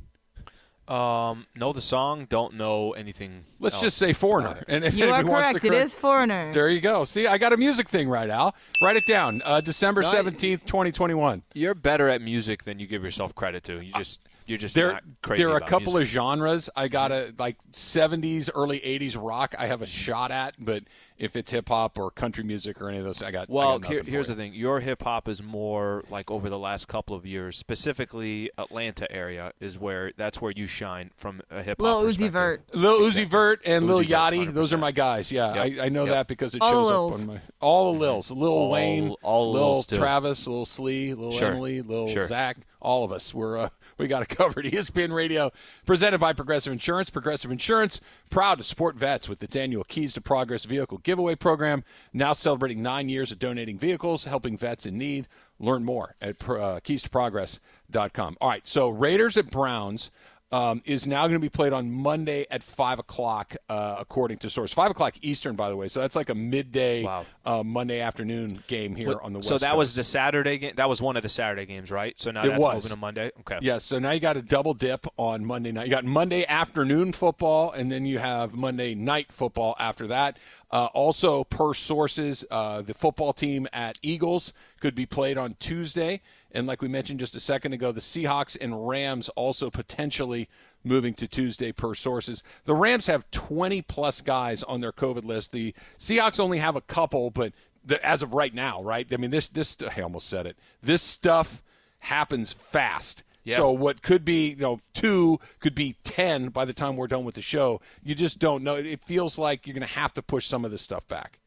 Um, 0.92 1.46
know 1.56 1.72
the 1.72 1.80
song, 1.80 2.26
don't 2.28 2.54
know 2.54 2.92
anything. 2.92 3.44
Let's 3.58 3.76
else 3.76 3.84
just 3.84 3.96
say 3.96 4.12
foreigner. 4.12 4.62
And 4.68 4.84
if 4.84 4.94
You 4.94 5.04
are 5.06 5.14
anybody 5.14 5.28
wants 5.30 5.48
to 5.48 5.52
correct. 5.60 5.64
It 5.64 5.68
correct- 5.70 5.92
foreigner. 5.94 6.52
There 6.52 6.68
you 6.68 6.80
go. 6.80 7.04
See, 7.06 7.26
I 7.26 7.38
got 7.38 7.54
a 7.54 7.56
music 7.56 7.88
thing 7.88 8.08
right, 8.10 8.28
Al. 8.28 8.54
Write 8.82 8.96
it 8.96 9.06
down. 9.06 9.40
Uh, 9.44 9.60
December 9.62 10.02
seventeenth, 10.02 10.66
twenty 10.66 10.92
twenty 10.92 11.14
one. 11.14 11.44
You're 11.54 11.74
better 11.74 12.08
at 12.08 12.20
music 12.20 12.64
than 12.64 12.78
you 12.78 12.86
give 12.86 13.02
yourself 13.02 13.34
credit 13.34 13.64
to. 13.64 13.82
You 13.82 13.90
just 13.92 14.20
you're 14.52 14.58
just 14.58 14.74
There, 14.74 14.92
not 14.92 15.02
crazy 15.22 15.42
there 15.42 15.50
are 15.52 15.56
a 15.56 15.60
couple 15.60 15.94
music. 15.94 16.08
of 16.08 16.12
genres. 16.12 16.70
I 16.76 16.88
got 16.88 17.10
a 17.10 17.34
like 17.38 17.56
seventies, 17.72 18.50
early 18.54 18.84
eighties 18.84 19.16
rock. 19.16 19.54
I 19.58 19.66
have 19.66 19.80
a 19.82 19.86
shot 19.86 20.30
at, 20.30 20.54
but 20.58 20.84
if 21.18 21.36
it's 21.36 21.50
hip 21.52 21.68
hop 21.68 21.98
or 21.98 22.10
country 22.10 22.44
music 22.44 22.80
or 22.82 22.88
any 22.88 22.98
of 22.98 23.04
those, 23.04 23.22
I 23.22 23.30
got. 23.30 23.48
I 23.48 23.52
Well, 23.52 23.78
got 23.78 23.90
here, 23.90 24.02
here's 24.02 24.26
for 24.28 24.34
the 24.34 24.42
thing. 24.42 24.54
Your 24.54 24.80
hip 24.80 25.02
hop 25.02 25.26
is 25.28 25.42
more 25.42 26.04
like 26.10 26.30
over 26.30 26.50
the 26.50 26.58
last 26.58 26.86
couple 26.88 27.16
of 27.16 27.24
years, 27.24 27.56
specifically 27.56 28.50
Atlanta 28.58 29.10
area 29.10 29.52
is 29.60 29.78
where 29.78 30.12
that's 30.16 30.40
where 30.40 30.52
you 30.54 30.66
shine 30.66 31.10
from 31.16 31.40
a 31.50 31.62
hip 31.62 31.78
hop. 31.80 31.84
Lil 31.84 32.02
Uzi. 32.12 32.30
Vert. 32.30 32.62
Lil 32.74 33.00
Uzi 33.00 33.26
Vert 33.26 33.60
and 33.64 33.86
Lil 33.86 34.00
Uzi 34.00 34.08
Vert, 34.08 34.34
Yachty, 34.34 34.52
those 34.54 34.72
are 34.72 34.78
my 34.78 34.92
guys. 34.92 35.32
Yeah, 35.32 35.54
Yep. 35.64 35.78
I, 35.80 35.84
I 35.86 35.88
know 35.88 36.04
Yep. 36.04 36.12
that 36.14 36.28
because 36.28 36.54
it 36.54 36.60
All 36.62 36.70
shows 36.70 36.88
the 36.88 37.16
up 37.16 37.20
on 37.20 37.34
my 37.34 37.40
all 37.60 37.92
the 37.94 37.98
Lils, 38.06 38.30
Lil 38.30 38.48
All- 38.50 38.70
Wayne, 38.70 39.14
all 39.22 39.52
the 39.52 39.58
Lil 39.58 39.72
Lils. 39.76 39.86
Travis, 39.86 40.46
Lil 40.46 40.64
Slee, 40.66 41.14
Lil 41.14 41.30
Sure. 41.32 41.48
Emily, 41.52 41.82
Lil 41.82 42.08
Sure. 42.08 42.26
Zach, 42.26 42.58
all 42.80 43.04
of 43.04 43.12
us. 43.12 43.32
We're 43.32 43.58
uh, 43.58 43.68
we 43.98 44.06
got 44.06 44.22
it 44.22 44.28
covered. 44.28 44.64
ESPN 44.66 45.12
Radio, 45.12 45.52
presented 45.86 46.18
by 46.18 46.32
Progressive 46.32 46.72
Insurance. 46.72 47.10
Progressive 47.10 47.50
Insurance, 47.50 48.00
proud 48.30 48.58
to 48.58 48.64
support 48.64 48.96
vets 48.96 49.28
with 49.28 49.42
its 49.42 49.56
annual 49.56 49.84
Keys 49.84 50.14
to 50.14 50.20
Progress 50.20 50.64
vehicle 50.64 50.98
giveaway 50.98 51.34
program. 51.34 51.84
Now 52.12 52.32
celebrating 52.32 52.82
nine 52.82 53.08
years 53.08 53.32
of 53.32 53.38
donating 53.38 53.78
vehicles, 53.78 54.24
helping 54.24 54.56
vets 54.56 54.86
in 54.86 54.98
need. 54.98 55.28
Learn 55.58 55.84
more 55.84 56.16
at 56.20 56.42
uh, 56.42 56.80
keystoprogress.com. 56.80 58.36
All 58.40 58.48
right, 58.48 58.66
so 58.66 58.88
Raiders 58.88 59.36
at 59.36 59.50
Browns 59.50 60.10
um, 60.52 60.82
is 60.84 61.06
now 61.06 61.22
going 61.22 61.32
to 61.32 61.38
be 61.40 61.48
played 61.48 61.72
on 61.72 61.90
Monday 61.90 62.46
at 62.50 62.62
five 62.62 62.98
o'clock, 62.98 63.56
uh, 63.68 63.96
according 63.98 64.36
to 64.38 64.50
source. 64.50 64.72
Five 64.72 64.90
o'clock 64.90 65.14
Eastern, 65.22 65.56
by 65.56 65.70
the 65.70 65.76
way. 65.76 65.88
So 65.88 66.00
that's 66.00 66.14
like 66.14 66.28
a 66.28 66.34
midday 66.34 67.02
Wow. 67.02 67.24
uh, 67.44 67.62
Monday 67.62 68.00
afternoon 68.00 68.62
game 68.66 68.94
here 68.94 69.18
on 69.22 69.32
the 69.32 69.38
West 69.38 69.48
So 69.48 69.58
that 69.58 69.76
was 69.76 69.94
the 69.94 70.04
Saturday 70.04 70.58
game. 70.58 70.74
That 70.76 70.88
was 70.90 71.00
one 71.00 71.16
of 71.16 71.22
the 71.22 71.28
Saturday 71.30 71.64
games, 71.66 71.90
right? 71.90 72.14
So 72.20 72.30
now 72.30 72.44
It 72.44 72.48
that's 72.50 72.60
was. 72.60 72.74
moving 72.74 72.90
to 72.90 72.96
Monday. 72.96 73.30
Okay. 73.40 73.58
Yes, 73.62 73.82
so 73.82 73.98
now 73.98 74.10
you 74.10 74.20
got 74.20 74.36
a 74.36 74.42
double 74.42 74.74
dip 74.74 75.06
on 75.16 75.44
Monday 75.44 75.72
night. 75.72 75.86
You 75.86 75.90
got 75.90 76.04
Monday 76.04 76.44
afternoon 76.46 77.12
football, 77.12 77.72
and 77.72 77.90
then 77.90 78.04
you 78.04 78.18
have 78.18 78.54
Monday 78.54 78.94
night 78.94 79.32
football 79.32 79.74
after 79.78 80.06
that. 80.08 80.36
Uh, 80.70 80.86
also, 80.94 81.44
per 81.44 81.74
sources, 81.74 82.44
uh, 82.50 82.80
the 82.82 82.94
football 82.94 83.32
team 83.32 83.66
at 83.72 83.98
Eagles 84.02 84.52
could 84.80 84.94
be 84.94 85.04
played 85.06 85.36
on 85.38 85.54
Tuesday. 85.58 86.20
And 86.52 86.66
like 86.66 86.82
we 86.82 86.88
mentioned 86.88 87.18
just 87.18 87.34
a 87.34 87.40
second 87.40 87.72
ago, 87.72 87.92
the 87.92 88.00
Seahawks 88.00 88.56
and 88.60 88.86
Rams 88.86 89.28
also 89.30 89.70
potentially 89.70 90.48
moving 90.84 91.14
to 91.14 91.26
Tuesday 91.26 91.72
per 91.72 91.94
sources. 91.94 92.42
The 92.64 92.74
Rams 92.74 93.06
have 93.06 93.30
20 93.30 93.82
plus 93.82 94.20
guys 94.20 94.62
on 94.62 94.80
their 94.80 94.92
COVID 94.92 95.24
list. 95.24 95.52
The 95.52 95.74
Seahawks 95.98 96.38
only 96.38 96.58
have 96.58 96.76
a 96.76 96.80
couple, 96.80 97.30
but 97.30 97.52
the, 97.84 98.04
as 98.06 98.22
of 98.22 98.34
right 98.34 98.54
now, 98.54 98.82
right? 98.82 99.06
I 99.12 99.16
mean, 99.16 99.30
this 99.30 99.48
this 99.48 99.76
I 99.96 100.02
almost 100.02 100.28
said 100.28 100.46
it. 100.46 100.56
This 100.82 101.02
stuff 101.02 101.62
happens 102.00 102.52
fast. 102.52 103.24
Yeah. 103.44 103.56
So 103.56 103.72
what 103.72 104.02
could 104.02 104.24
be, 104.24 104.50
you 104.50 104.56
know, 104.56 104.78
two 104.94 105.40
could 105.58 105.74
be 105.74 105.96
ten 106.04 106.48
by 106.48 106.64
the 106.64 106.72
time 106.72 106.96
we're 106.96 107.08
done 107.08 107.24
with 107.24 107.34
the 107.34 107.42
show. 107.42 107.80
You 108.02 108.14
just 108.14 108.38
don't 108.38 108.62
know. 108.62 108.76
It 108.76 109.04
feels 109.04 109.38
like 109.38 109.66
you're 109.66 109.74
going 109.74 109.86
to 109.86 109.94
have 109.94 110.14
to 110.14 110.22
push 110.22 110.46
some 110.46 110.64
of 110.64 110.70
this 110.70 110.82
stuff 110.82 111.08
back. 111.08 111.38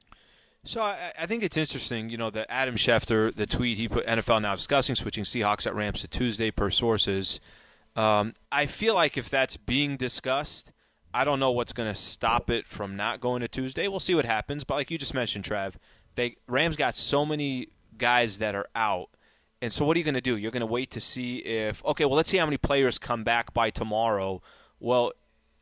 So 0.66 0.82
I, 0.82 1.14
I 1.18 1.26
think 1.28 1.44
it's 1.44 1.58
interesting, 1.58 2.10
you 2.10 2.18
know, 2.18 2.32
that 2.32 2.48
Adam 2.50 2.76
Schefter, 2.76 3.34
the 3.34 3.46
tweet 3.46 3.78
he 3.78 3.88
put, 3.88 4.06
NFL 4.08 4.42
now 4.42 4.56
discussing 4.56 4.96
switching 4.96 5.24
Seahawks 5.24 5.68
at 5.68 5.76
Rams 5.76 6.02
to 6.02 6.08
Tuesday 6.08 6.50
per 6.50 6.72
sources. 6.72 7.40
Um, 7.96 8.32
I 8.52 8.66
feel 8.66 8.96
like 8.96 9.16
if 9.16 9.30
that's 9.30 9.58
being 9.58 9.96
discussed, 9.96 10.72
I 11.14 11.24
don't 11.24 11.40
know 11.40 11.52
what's 11.52 11.72
going 11.72 11.88
to 11.88 11.96
stop 11.96 12.50
it 12.50 12.68
from 12.68 12.96
not 12.96 13.22
going 13.22 13.42
to 13.42 13.48
Tuesday. 13.48 13.88
We'll 13.88 14.00
see 14.00 14.16
what 14.16 14.26
happens. 14.26 14.64
But 14.64 14.74
like 14.76 14.92
you 14.92 14.98
just 14.98 15.14
mentioned, 15.14 15.46
Trav, 15.46 15.76
they 16.16 16.36
Rams 16.48 16.76
got 16.76 16.96
so 16.96 17.26
many 17.26 17.68
guys 17.98 18.40
that 18.40 18.56
are 18.56 18.68
out. 18.76 19.10
And 19.62 19.72
so 19.72 19.86
what 19.86 19.96
are 19.96 20.00
you 20.00 20.04
going 20.04 20.16
to 20.16 20.22
do? 20.22 20.36
You're 20.36 20.52
going 20.52 20.62
to 20.62 20.66
wait 20.68 20.92
to 20.92 21.00
see 21.00 21.38
if 21.38 21.86
okay, 21.86 22.06
well 22.06 22.16
let's 22.16 22.30
see 22.30 22.38
how 22.38 22.46
many 22.46 22.58
players 22.58 22.98
come 22.98 23.24
back 23.24 23.54
by 23.54 23.70
tomorrow. 23.70 24.42
Well, 24.80 25.14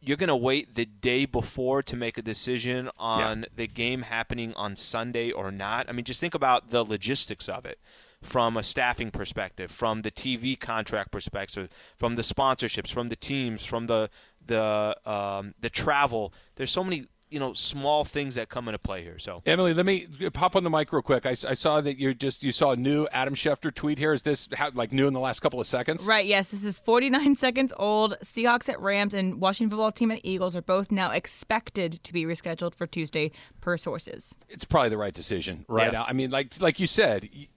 you're 0.06 0.18
going 0.18 0.28
to 0.28 0.36
wait 0.36 0.76
the 0.76 0.86
day 0.86 1.26
before 1.26 1.82
to 1.84 1.95
make 1.95 2.18
a 2.18 2.22
decision 2.22 2.89
on 2.97 3.45
the 3.56 3.68
game 3.68 4.01
happening 4.01 4.54
on 4.56 4.76
Sunday 4.76 5.32
or 5.32 5.51
not. 5.51 5.88
I 5.88 5.93
mean, 5.93 6.04
just 6.04 6.20
think 6.20 6.36
about 6.36 6.70
the 6.72 6.84
logistics 6.84 7.47
of 7.47 7.66
it 7.66 7.80
from 8.22 8.58
a 8.58 8.64
staffing 8.64 9.12
perspective, 9.12 9.72
from 9.72 10.01
the 10.01 10.12
TV 10.12 10.60
contract 10.60 11.12
perspective, 11.12 11.70
from 11.97 12.16
the 12.16 12.22
sponsorships, 12.22 12.91
from 12.91 13.08
the 13.08 13.16
teams, 13.16 13.66
from 13.66 13.88
the 13.88 14.10
the 14.45 14.97
um, 15.06 15.54
the 15.60 15.70
travel. 15.70 16.34
There's 16.56 16.72
so 16.72 16.84
many 16.84 17.06
you 17.34 17.40
know 17.40 17.54
small 17.54 18.04
things 18.06 18.36
that 18.36 18.50
come 18.50 18.68
into 18.68 18.78
play 18.80 19.04
here. 19.04 19.20
So 19.20 19.42
Emily, 19.46 19.74
let 19.74 19.86
me 19.86 20.08
pop 20.34 20.56
on 20.56 20.64
the 20.64 20.70
mic 20.70 20.94
real 20.94 21.02
quick. 21.02 21.26
I, 21.26 21.32
I 21.32 21.54
saw 21.54 21.82
that 21.82 21.98
you 21.98 22.14
just 22.14 22.44
you 22.44 22.52
saw 22.52 22.72
a 22.72 22.76
new 22.76 23.08
Adam 23.12 23.34
Schefter 23.34 23.74
tweet 23.74 23.98
here. 23.98 24.14
Is 24.14 24.24
this 24.24 24.48
how, 24.54 24.70
like 24.74 24.92
new 24.92 25.08
in 25.08 25.14
the 25.14 25.20
last 25.20 25.40
couple 25.40 25.60
of 25.60 25.68
seconds? 25.68 26.06
Right, 26.06 26.26
yes, 26.26 26.50
this 26.50 26.64
is 26.64 26.80
49 26.80 27.36
seconds 27.46 27.74
old. 27.78 28.18
Seahawks 28.24 28.70
at 28.70 28.80
Rams 28.80 29.14
and 29.14 29.42
Washington 29.42 29.72
football 29.72 29.92
team 29.92 30.12
at 30.12 30.20
Eagles 30.24 30.56
are 30.56 30.62
both 30.62 30.92
now 30.92 31.12
expected 31.12 31.94
to 32.04 32.14
be 32.14 32.26
rescheduled 32.26 32.76
for 32.76 32.88
Tuesday 32.88 33.32
per 33.62 33.78
sources. 33.78 34.36
It's 34.50 34.66
probably 34.66 34.90
the 34.90 34.98
right 34.98 35.14
decision, 35.14 35.66
right? 35.68 35.92
Yeah. 35.92 36.04
I 36.04 36.14
mean, 36.14 36.30
like 36.32 36.60
like 36.62 36.80
you 36.80 36.88
said, 36.88 37.30
y- 37.36 37.48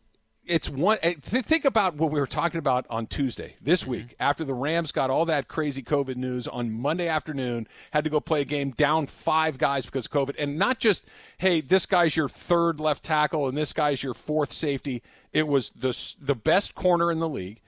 it's 0.47 0.69
one. 0.69 0.99
eh, 1.03 1.15
th- 1.23 1.45
Think 1.45 1.65
about 1.65 1.97
what 1.97 2.11
we 2.11 2.19
were 2.21 2.27
talking 2.27 2.59
about 2.59 2.87
on 2.91 3.07
Tuesday 3.07 3.57
this 3.61 3.83
Mm-hmm. 3.83 3.91
week 3.91 4.15
after 4.21 4.45
the 4.45 4.55
Rams 4.55 4.93
got 4.93 5.11
all 5.11 5.25
that 5.27 5.49
crazy 5.49 5.83
COVID 5.83 6.17
news 6.17 6.47
on 6.49 6.73
Monday 6.73 7.09
afternoon, 7.09 7.67
had 7.91 8.05
to 8.05 8.11
go 8.11 8.21
play 8.21 8.43
a 8.43 8.45
game 8.45 8.71
down 8.71 9.07
five 9.07 9.59
guys 9.59 9.85
because 9.87 10.07
of 10.07 10.13
COVID, 10.13 10.35
and 10.39 10.59
not 10.59 10.79
just 10.79 11.05
hey, 11.39 11.61
this 11.61 11.87
guy's 11.87 12.17
your 12.17 12.29
third 12.29 12.81
left 12.81 13.03
tackle 13.05 13.49
and 13.49 13.57
this 13.57 13.73
guy's 13.73 14.03
your 14.03 14.15
fourth 14.15 14.53
safety. 14.53 15.03
It 15.33 15.47
was 15.47 15.71
the 15.71 15.97
the 16.21 16.35
best 16.35 16.75
corner 16.75 17.11
in 17.13 17.19
the 17.19 17.29
league. 17.29 17.61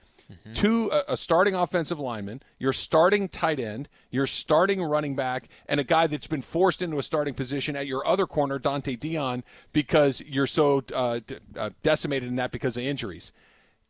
Two 0.53 0.91
a, 0.91 1.13
a 1.13 1.17
starting 1.17 1.55
offensive 1.55 1.99
lineman, 1.99 2.41
your 2.59 2.73
starting 2.73 3.27
tight 3.27 3.59
end, 3.59 3.89
your 4.11 4.27
starting 4.27 4.81
running 4.83 5.15
back, 5.15 5.49
and 5.67 5.79
a 5.79 5.83
guy 5.83 6.07
that's 6.07 6.27
been 6.27 6.41
forced 6.41 6.81
into 6.81 6.99
a 6.99 7.03
starting 7.03 7.33
position 7.33 7.75
at 7.75 7.87
your 7.87 8.05
other 8.05 8.27
corner, 8.27 8.59
Donte 8.59 8.99
Deayon, 8.99 9.43
because 9.73 10.21
you're 10.21 10.47
so 10.47 10.83
uh, 10.93 11.19
d- 11.25 11.37
uh, 11.57 11.71
decimated 11.81 12.29
in 12.29 12.35
that 12.35 12.51
because 12.51 12.77
of 12.77 12.83
injuries. 12.83 13.31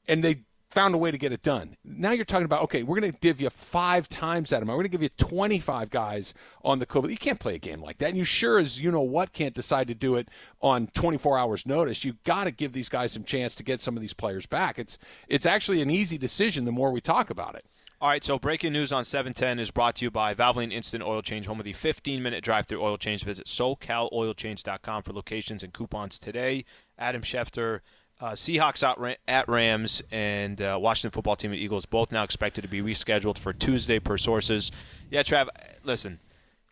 And 0.07 0.23
they 0.23 0.43
found 0.71 0.93
a 0.93 0.97
way 0.97 1.11
to 1.11 1.17
get 1.17 1.31
it 1.31 1.41
done. 1.41 1.75
Now 1.83 2.11
you're 2.11 2.25
talking 2.25 2.45
about 2.45 2.63
okay, 2.63 2.83
we're 2.83 2.99
going 2.99 3.11
to 3.11 3.19
give 3.19 3.41
you 3.41 3.49
five 3.49 4.07
times 4.07 4.49
that 4.49 4.61
amount. 4.61 4.77
We're 4.77 4.83
going 4.83 4.91
to 4.91 4.97
give 4.97 5.03
you 5.03 5.09
25 5.09 5.89
guys 5.89 6.33
on 6.63 6.79
the 6.79 6.85
COVID. 6.85 7.09
You 7.09 7.17
can't 7.17 7.39
play 7.39 7.55
a 7.55 7.59
game 7.59 7.81
like 7.81 7.97
that. 7.99 8.09
And 8.09 8.17
you 8.17 8.23
sure 8.23 8.59
as 8.59 8.79
you 8.79 8.91
know 8.91 9.01
what 9.01 9.33
can't 9.33 9.55
decide 9.55 9.87
to 9.87 9.95
do 9.95 10.15
it 10.15 10.29
on 10.61 10.87
24 10.87 11.37
hours 11.37 11.65
notice. 11.65 12.03
You've 12.03 12.23
got 12.23 12.45
to 12.45 12.51
give 12.51 12.73
these 12.73 12.89
guys 12.89 13.11
some 13.11 13.23
chance 13.23 13.55
to 13.55 13.63
get 13.63 13.81
some 13.81 13.95
of 13.95 14.01
these 14.01 14.13
players 14.13 14.45
back. 14.45 14.77
It's 14.79 14.97
it's 15.27 15.45
actually 15.45 15.81
an 15.81 15.89
easy 15.89 16.17
decision 16.17 16.65
the 16.65 16.71
more 16.71 16.91
we 16.91 17.01
talk 17.01 17.29
about 17.29 17.55
it. 17.55 17.65
All 18.01 18.07
right, 18.07 18.23
so 18.23 18.39
breaking 18.39 18.71
news 18.71 18.93
on 18.93 19.03
710 19.03 19.59
is 19.59 19.71
brought 19.71 19.97
to 19.97 20.05
you 20.05 20.11
by 20.11 20.33
Valvoline 20.33 20.71
Instant 20.71 21.03
Oil 21.03 21.21
Change, 21.21 21.47
home 21.47 21.59
of 21.59 21.65
the 21.65 21.73
15-minute 21.73 22.41
drive-through 22.41 22.81
oil 22.81 22.97
change. 22.97 23.25
Visit 23.25 23.47
SoCalOilChange.com 23.47 25.03
for 25.03 25.11
locations 25.11 25.63
and 25.63 25.73
coupons 25.73 26.17
today. 26.17 26.63
Adam 26.97 27.21
Schefter, 27.21 27.81
uh, 28.19 28.31
Seahawks 28.31 28.83
out 28.83 28.99
ra- 28.99 29.13
at 29.27 29.47
Rams 29.47 30.01
and 30.11 30.61
uh, 30.61 30.77
Washington 30.81 31.11
football 31.13 31.35
team 31.35 31.51
and 31.51 31.59
Eagles 31.59 31.85
both 31.85 32.11
now 32.11 32.23
expected 32.23 32.61
to 32.61 32.67
be 32.67 32.81
rescheduled 32.81 33.37
for 33.37 33.53
Tuesday 33.53 33.99
per 33.99 34.17
sources. 34.17 34.71
Yeah, 35.09 35.23
Trav, 35.23 35.47
listen, 35.83 36.19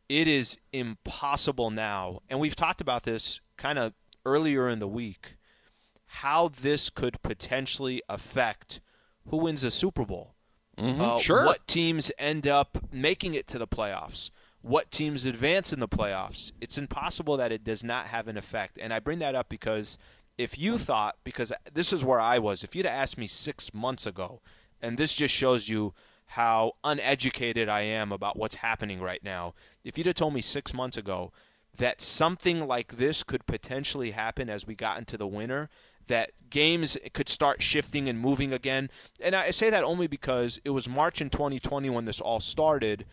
it 0.09 0.27
is 0.27 0.57
impossible 0.73 1.69
now, 1.69 2.19
and 2.29 2.39
we've 2.39 2.55
talked 2.55 2.81
about 2.81 3.03
this 3.03 3.41
kind 3.57 3.79
of 3.79 3.93
earlier 4.25 4.69
in 4.69 4.79
the 4.79 4.87
week, 4.87 5.37
how 6.05 6.49
this 6.49 6.89
could 6.89 7.21
potentially 7.21 8.01
affect 8.09 8.81
who 9.29 9.37
wins 9.37 9.61
the 9.61 9.71
Super 9.71 10.05
Bowl. 10.05 10.35
Uh, 10.77 11.17
sure. 11.17 11.43
What 11.45 11.67
teams 11.67 12.11
end 12.19 12.45
up 12.45 12.77
making 12.91 13.33
it 13.33 13.47
to 13.47 13.57
the 13.57 13.67
playoffs? 13.67 14.29
What 14.61 14.91
teams 14.91 15.25
advance 15.25 15.73
in 15.73 15.79
the 15.79 15.87
playoffs? 15.87 16.51
It's 16.61 16.77
impossible 16.77 17.37
that 17.37 17.51
it 17.51 17.63
does 17.63 17.83
not 17.83 18.07
have 18.07 18.27
an 18.27 18.37
effect. 18.37 18.77
And 18.79 18.93
I 18.93 18.99
bring 18.99 19.19
that 19.19 19.33
up 19.33 19.49
because 19.49 19.97
if 20.37 20.57
you 20.57 20.77
thought, 20.77 21.17
because 21.23 21.51
this 21.73 21.91
is 21.91 22.03
where 22.03 22.19
I 22.19 22.37
was, 22.39 22.63
if 22.63 22.75
you'd 22.75 22.85
asked 22.85 23.17
me 23.17 23.27
six 23.27 23.73
months 23.73 24.05
ago, 24.05 24.41
and 24.81 24.97
this 24.97 25.15
just 25.15 25.33
shows 25.33 25.67
you 25.67 25.93
how 26.27 26.73
uneducated 26.83 27.69
I 27.69 27.81
am 27.81 28.11
about 28.11 28.37
what's 28.37 28.55
happening 28.55 29.01
right 29.01 29.23
now, 29.23 29.53
if 29.83 29.97
you'd 29.97 30.07
have 30.07 30.15
told 30.15 30.33
me 30.33 30.41
six 30.41 30.73
months 30.73 30.97
ago 30.97 31.31
that 31.77 32.01
something 32.01 32.67
like 32.67 32.97
this 32.97 33.23
could 33.23 33.45
potentially 33.45 34.11
happen 34.11 34.49
as 34.49 34.67
we 34.67 34.75
got 34.75 34.97
into 34.97 35.17
the 35.17 35.27
winter, 35.27 35.69
that 36.07 36.31
games 36.49 36.97
could 37.13 37.29
start 37.29 37.61
shifting 37.61 38.07
and 38.07 38.19
moving 38.19 38.53
again. 38.53 38.89
And 39.21 39.35
I 39.35 39.51
say 39.51 39.69
that 39.69 39.83
only 39.83 40.07
because 40.07 40.59
it 40.63 40.69
was 40.69 40.87
March 40.87 41.21
in 41.21 41.29
2020 41.29 41.89
when 41.89 42.05
this 42.05 42.21
all 42.21 42.39
started. 42.39 43.05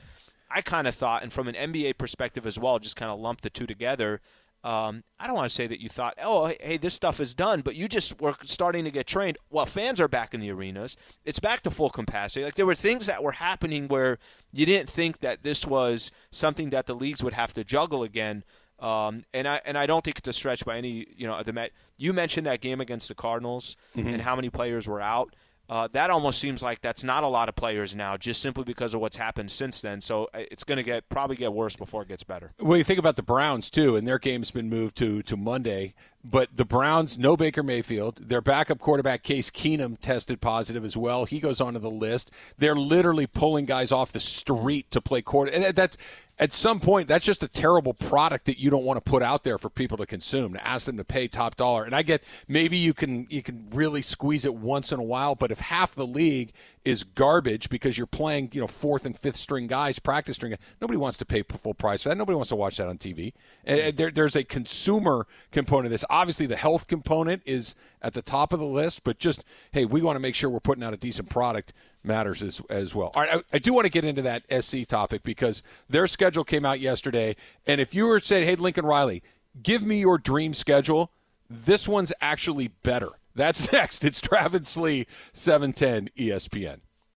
I 0.50 0.60
kind 0.60 0.86
of 0.86 0.94
thought, 0.94 1.22
and 1.22 1.32
from 1.32 1.48
an 1.48 1.54
NBA 1.54 1.98
perspective 1.98 2.46
as 2.46 2.58
well, 2.58 2.78
just 2.78 2.96
kind 2.96 3.10
of 3.10 3.18
lumped 3.18 3.42
the 3.42 3.50
two 3.50 3.66
together. 3.66 4.20
Um, 4.64 5.04
I 5.20 5.26
don't 5.26 5.36
want 5.36 5.48
to 5.48 5.54
say 5.54 5.66
that 5.66 5.80
you 5.80 5.90
thought, 5.90 6.14
oh, 6.22 6.46
hey, 6.58 6.78
this 6.78 6.94
stuff 6.94 7.20
is 7.20 7.34
done, 7.34 7.60
but 7.60 7.76
you 7.76 7.86
just 7.86 8.18
were 8.20 8.34
starting 8.44 8.86
to 8.86 8.90
get 8.90 9.06
trained. 9.06 9.36
Well, 9.50 9.66
fans 9.66 10.00
are 10.00 10.08
back 10.08 10.32
in 10.32 10.40
the 10.40 10.50
arenas. 10.50 10.96
It's 11.26 11.38
back 11.38 11.60
to 11.62 11.70
full 11.70 11.90
capacity. 11.90 12.46
Like 12.46 12.54
there 12.54 12.64
were 12.64 12.74
things 12.74 13.04
that 13.04 13.22
were 13.22 13.32
happening 13.32 13.88
where 13.88 14.18
you 14.52 14.64
didn't 14.64 14.88
think 14.88 15.18
that 15.18 15.42
this 15.42 15.66
was 15.66 16.10
something 16.30 16.70
that 16.70 16.86
the 16.86 16.94
leagues 16.94 17.22
would 17.22 17.34
have 17.34 17.52
to 17.52 17.62
juggle 17.62 18.02
again. 18.02 18.42
Um, 18.80 19.24
and 19.34 19.46
I 19.46 19.60
and 19.64 19.78
I 19.78 19.86
don't 19.86 20.02
think 20.02 20.18
it's 20.18 20.28
a 20.28 20.32
stretch 20.32 20.64
by 20.64 20.78
any 20.78 21.06
you 21.14 21.26
know 21.26 21.40
the 21.42 21.52
Met. 21.52 21.70
You 21.96 22.12
mentioned 22.12 22.46
that 22.46 22.60
game 22.60 22.80
against 22.80 23.08
the 23.08 23.14
Cardinals 23.14 23.76
and 23.94 24.20
how 24.20 24.34
many 24.34 24.50
players 24.50 24.88
were 24.88 25.00
out. 25.00 25.34
Uh, 25.68 25.88
that 25.92 26.10
almost 26.10 26.38
seems 26.38 26.62
like 26.62 26.80
that's 26.82 27.02
not 27.02 27.24
a 27.24 27.28
lot 27.28 27.48
of 27.48 27.56
players 27.56 27.94
now, 27.94 28.16
just 28.16 28.42
simply 28.42 28.64
because 28.64 28.92
of 28.92 29.00
what's 29.00 29.16
happened 29.16 29.50
since 29.50 29.80
then. 29.80 30.00
So 30.00 30.24
uh, 30.34 30.40
it's 30.50 30.64
going 30.64 30.76
to 30.76 30.82
get 30.82 31.08
probably 31.08 31.36
get 31.36 31.52
worse 31.52 31.74
before 31.74 32.02
it 32.02 32.08
gets 32.08 32.22
better. 32.22 32.52
Well, 32.60 32.76
you 32.76 32.84
think 32.84 32.98
about 32.98 33.16
the 33.16 33.22
Browns 33.22 33.70
too, 33.70 33.96
and 33.96 34.06
their 34.06 34.18
game's 34.18 34.50
been 34.50 34.68
moved 34.68 34.96
to 34.98 35.22
to 35.22 35.36
Monday. 35.36 35.94
But 36.26 36.56
the 36.56 36.64
Browns, 36.64 37.18
no 37.18 37.36
Baker 37.36 37.62
Mayfield. 37.62 38.28
Their 38.28 38.40
backup 38.40 38.78
quarterback 38.78 39.22
Case 39.22 39.50
Keenum 39.50 39.98
tested 40.00 40.40
positive 40.40 40.82
as 40.82 40.96
well. 40.96 41.26
He 41.26 41.38
goes 41.38 41.60
onto 41.60 41.78
the 41.78 41.90
list. 41.90 42.30
They're 42.56 42.74
literally 42.74 43.26
pulling 43.26 43.66
guys 43.66 43.92
off 43.92 44.12
the 44.12 44.20
street 44.20 44.90
to 44.92 45.02
play 45.02 45.20
quarter, 45.20 45.52
and 45.52 45.76
that's 45.76 45.98
at 46.38 46.52
some 46.52 46.80
point 46.80 47.06
that's 47.06 47.24
just 47.24 47.42
a 47.42 47.48
terrible 47.48 47.94
product 47.94 48.46
that 48.46 48.58
you 48.58 48.70
don't 48.70 48.84
want 48.84 48.96
to 48.96 49.10
put 49.10 49.22
out 49.22 49.44
there 49.44 49.58
for 49.58 49.70
people 49.70 49.96
to 49.96 50.06
consume 50.06 50.52
to 50.52 50.66
ask 50.66 50.86
them 50.86 50.96
to 50.96 51.04
pay 51.04 51.28
top 51.28 51.56
dollar. 51.56 51.84
And 51.84 51.94
i 51.94 52.02
get 52.02 52.22
maybe 52.48 52.76
you 52.76 52.92
can 52.92 53.26
you 53.30 53.42
can 53.42 53.68
really 53.72 54.02
squeeze 54.02 54.44
it 54.44 54.54
once 54.54 54.92
in 54.92 54.98
a 54.98 55.02
while 55.02 55.34
but 55.34 55.50
if 55.50 55.60
half 55.60 55.94
the 55.94 56.06
league 56.06 56.52
is 56.84 57.02
garbage 57.02 57.68
because 57.68 57.96
you're 57.96 58.06
playing 58.06 58.50
you 58.52 58.60
know 58.60 58.66
fourth 58.66 59.06
and 59.06 59.18
fifth 59.18 59.36
string 59.36 59.66
guys 59.66 59.98
practice 59.98 60.36
string 60.36 60.54
nobody 60.80 60.98
wants 60.98 61.16
to 61.18 61.24
pay 61.24 61.42
full 61.42 61.74
price 61.74 62.02
for 62.02 62.08
that. 62.10 62.16
Nobody 62.16 62.36
wants 62.36 62.48
to 62.50 62.56
watch 62.56 62.76
that 62.78 62.88
on 62.88 62.98
tv 62.98 63.32
and 63.64 63.96
there, 63.96 64.10
there's 64.10 64.36
a 64.36 64.44
consumer 64.44 65.26
component 65.52 65.90
this. 65.90 66.04
Obviously 66.10 66.46
the 66.46 66.56
health 66.56 66.86
component 66.88 67.42
is 67.44 67.74
at 68.04 68.14
the 68.14 68.22
top 68.22 68.52
of 68.52 68.60
the 68.60 68.66
list 68.66 69.02
but 69.02 69.18
just 69.18 69.42
hey 69.72 69.84
we 69.84 70.00
want 70.00 70.14
to 70.14 70.20
make 70.20 70.34
sure 70.34 70.48
we're 70.48 70.60
putting 70.60 70.84
out 70.84 70.94
a 70.94 70.96
decent 70.96 71.28
product 71.28 71.72
matters 72.04 72.42
as, 72.42 72.60
as 72.68 72.94
well. 72.94 73.10
All 73.14 73.22
right, 73.22 73.36
I, 73.36 73.56
I, 73.56 73.58
do 73.58 73.72
want 73.72 73.86
to 73.86 73.90
get 73.90 74.04
into 74.04 74.22
that 74.22 74.42
SC 74.64 74.86
topic 74.86 75.22
because 75.22 75.62
their 75.88 76.06
schedule 76.06 76.44
came 76.44 76.64
out 76.64 76.80
yesterday, 76.80 77.36
and 77.66 77.80
if 77.80 77.94
you 77.94 78.06
were 78.06 78.20
saying, 78.20 78.46
"Hey, 78.46 78.56
Lincoln 78.56 78.84
Riley, 78.84 79.22
give 79.62 79.82
me 79.82 80.00
your 80.00 80.18
dream 80.18 80.54
schedule," 80.54 81.10
this 81.48 81.88
one's 81.88 82.12
actually 82.20 82.68
better. 82.68 83.10
That's 83.34 83.72
next. 83.72 84.04
It's 84.04 84.20
Travis 84.20 84.76
Lee, 84.76 85.06
seven 85.32 85.72
ten 85.72 86.10
ESPN. 86.16 86.80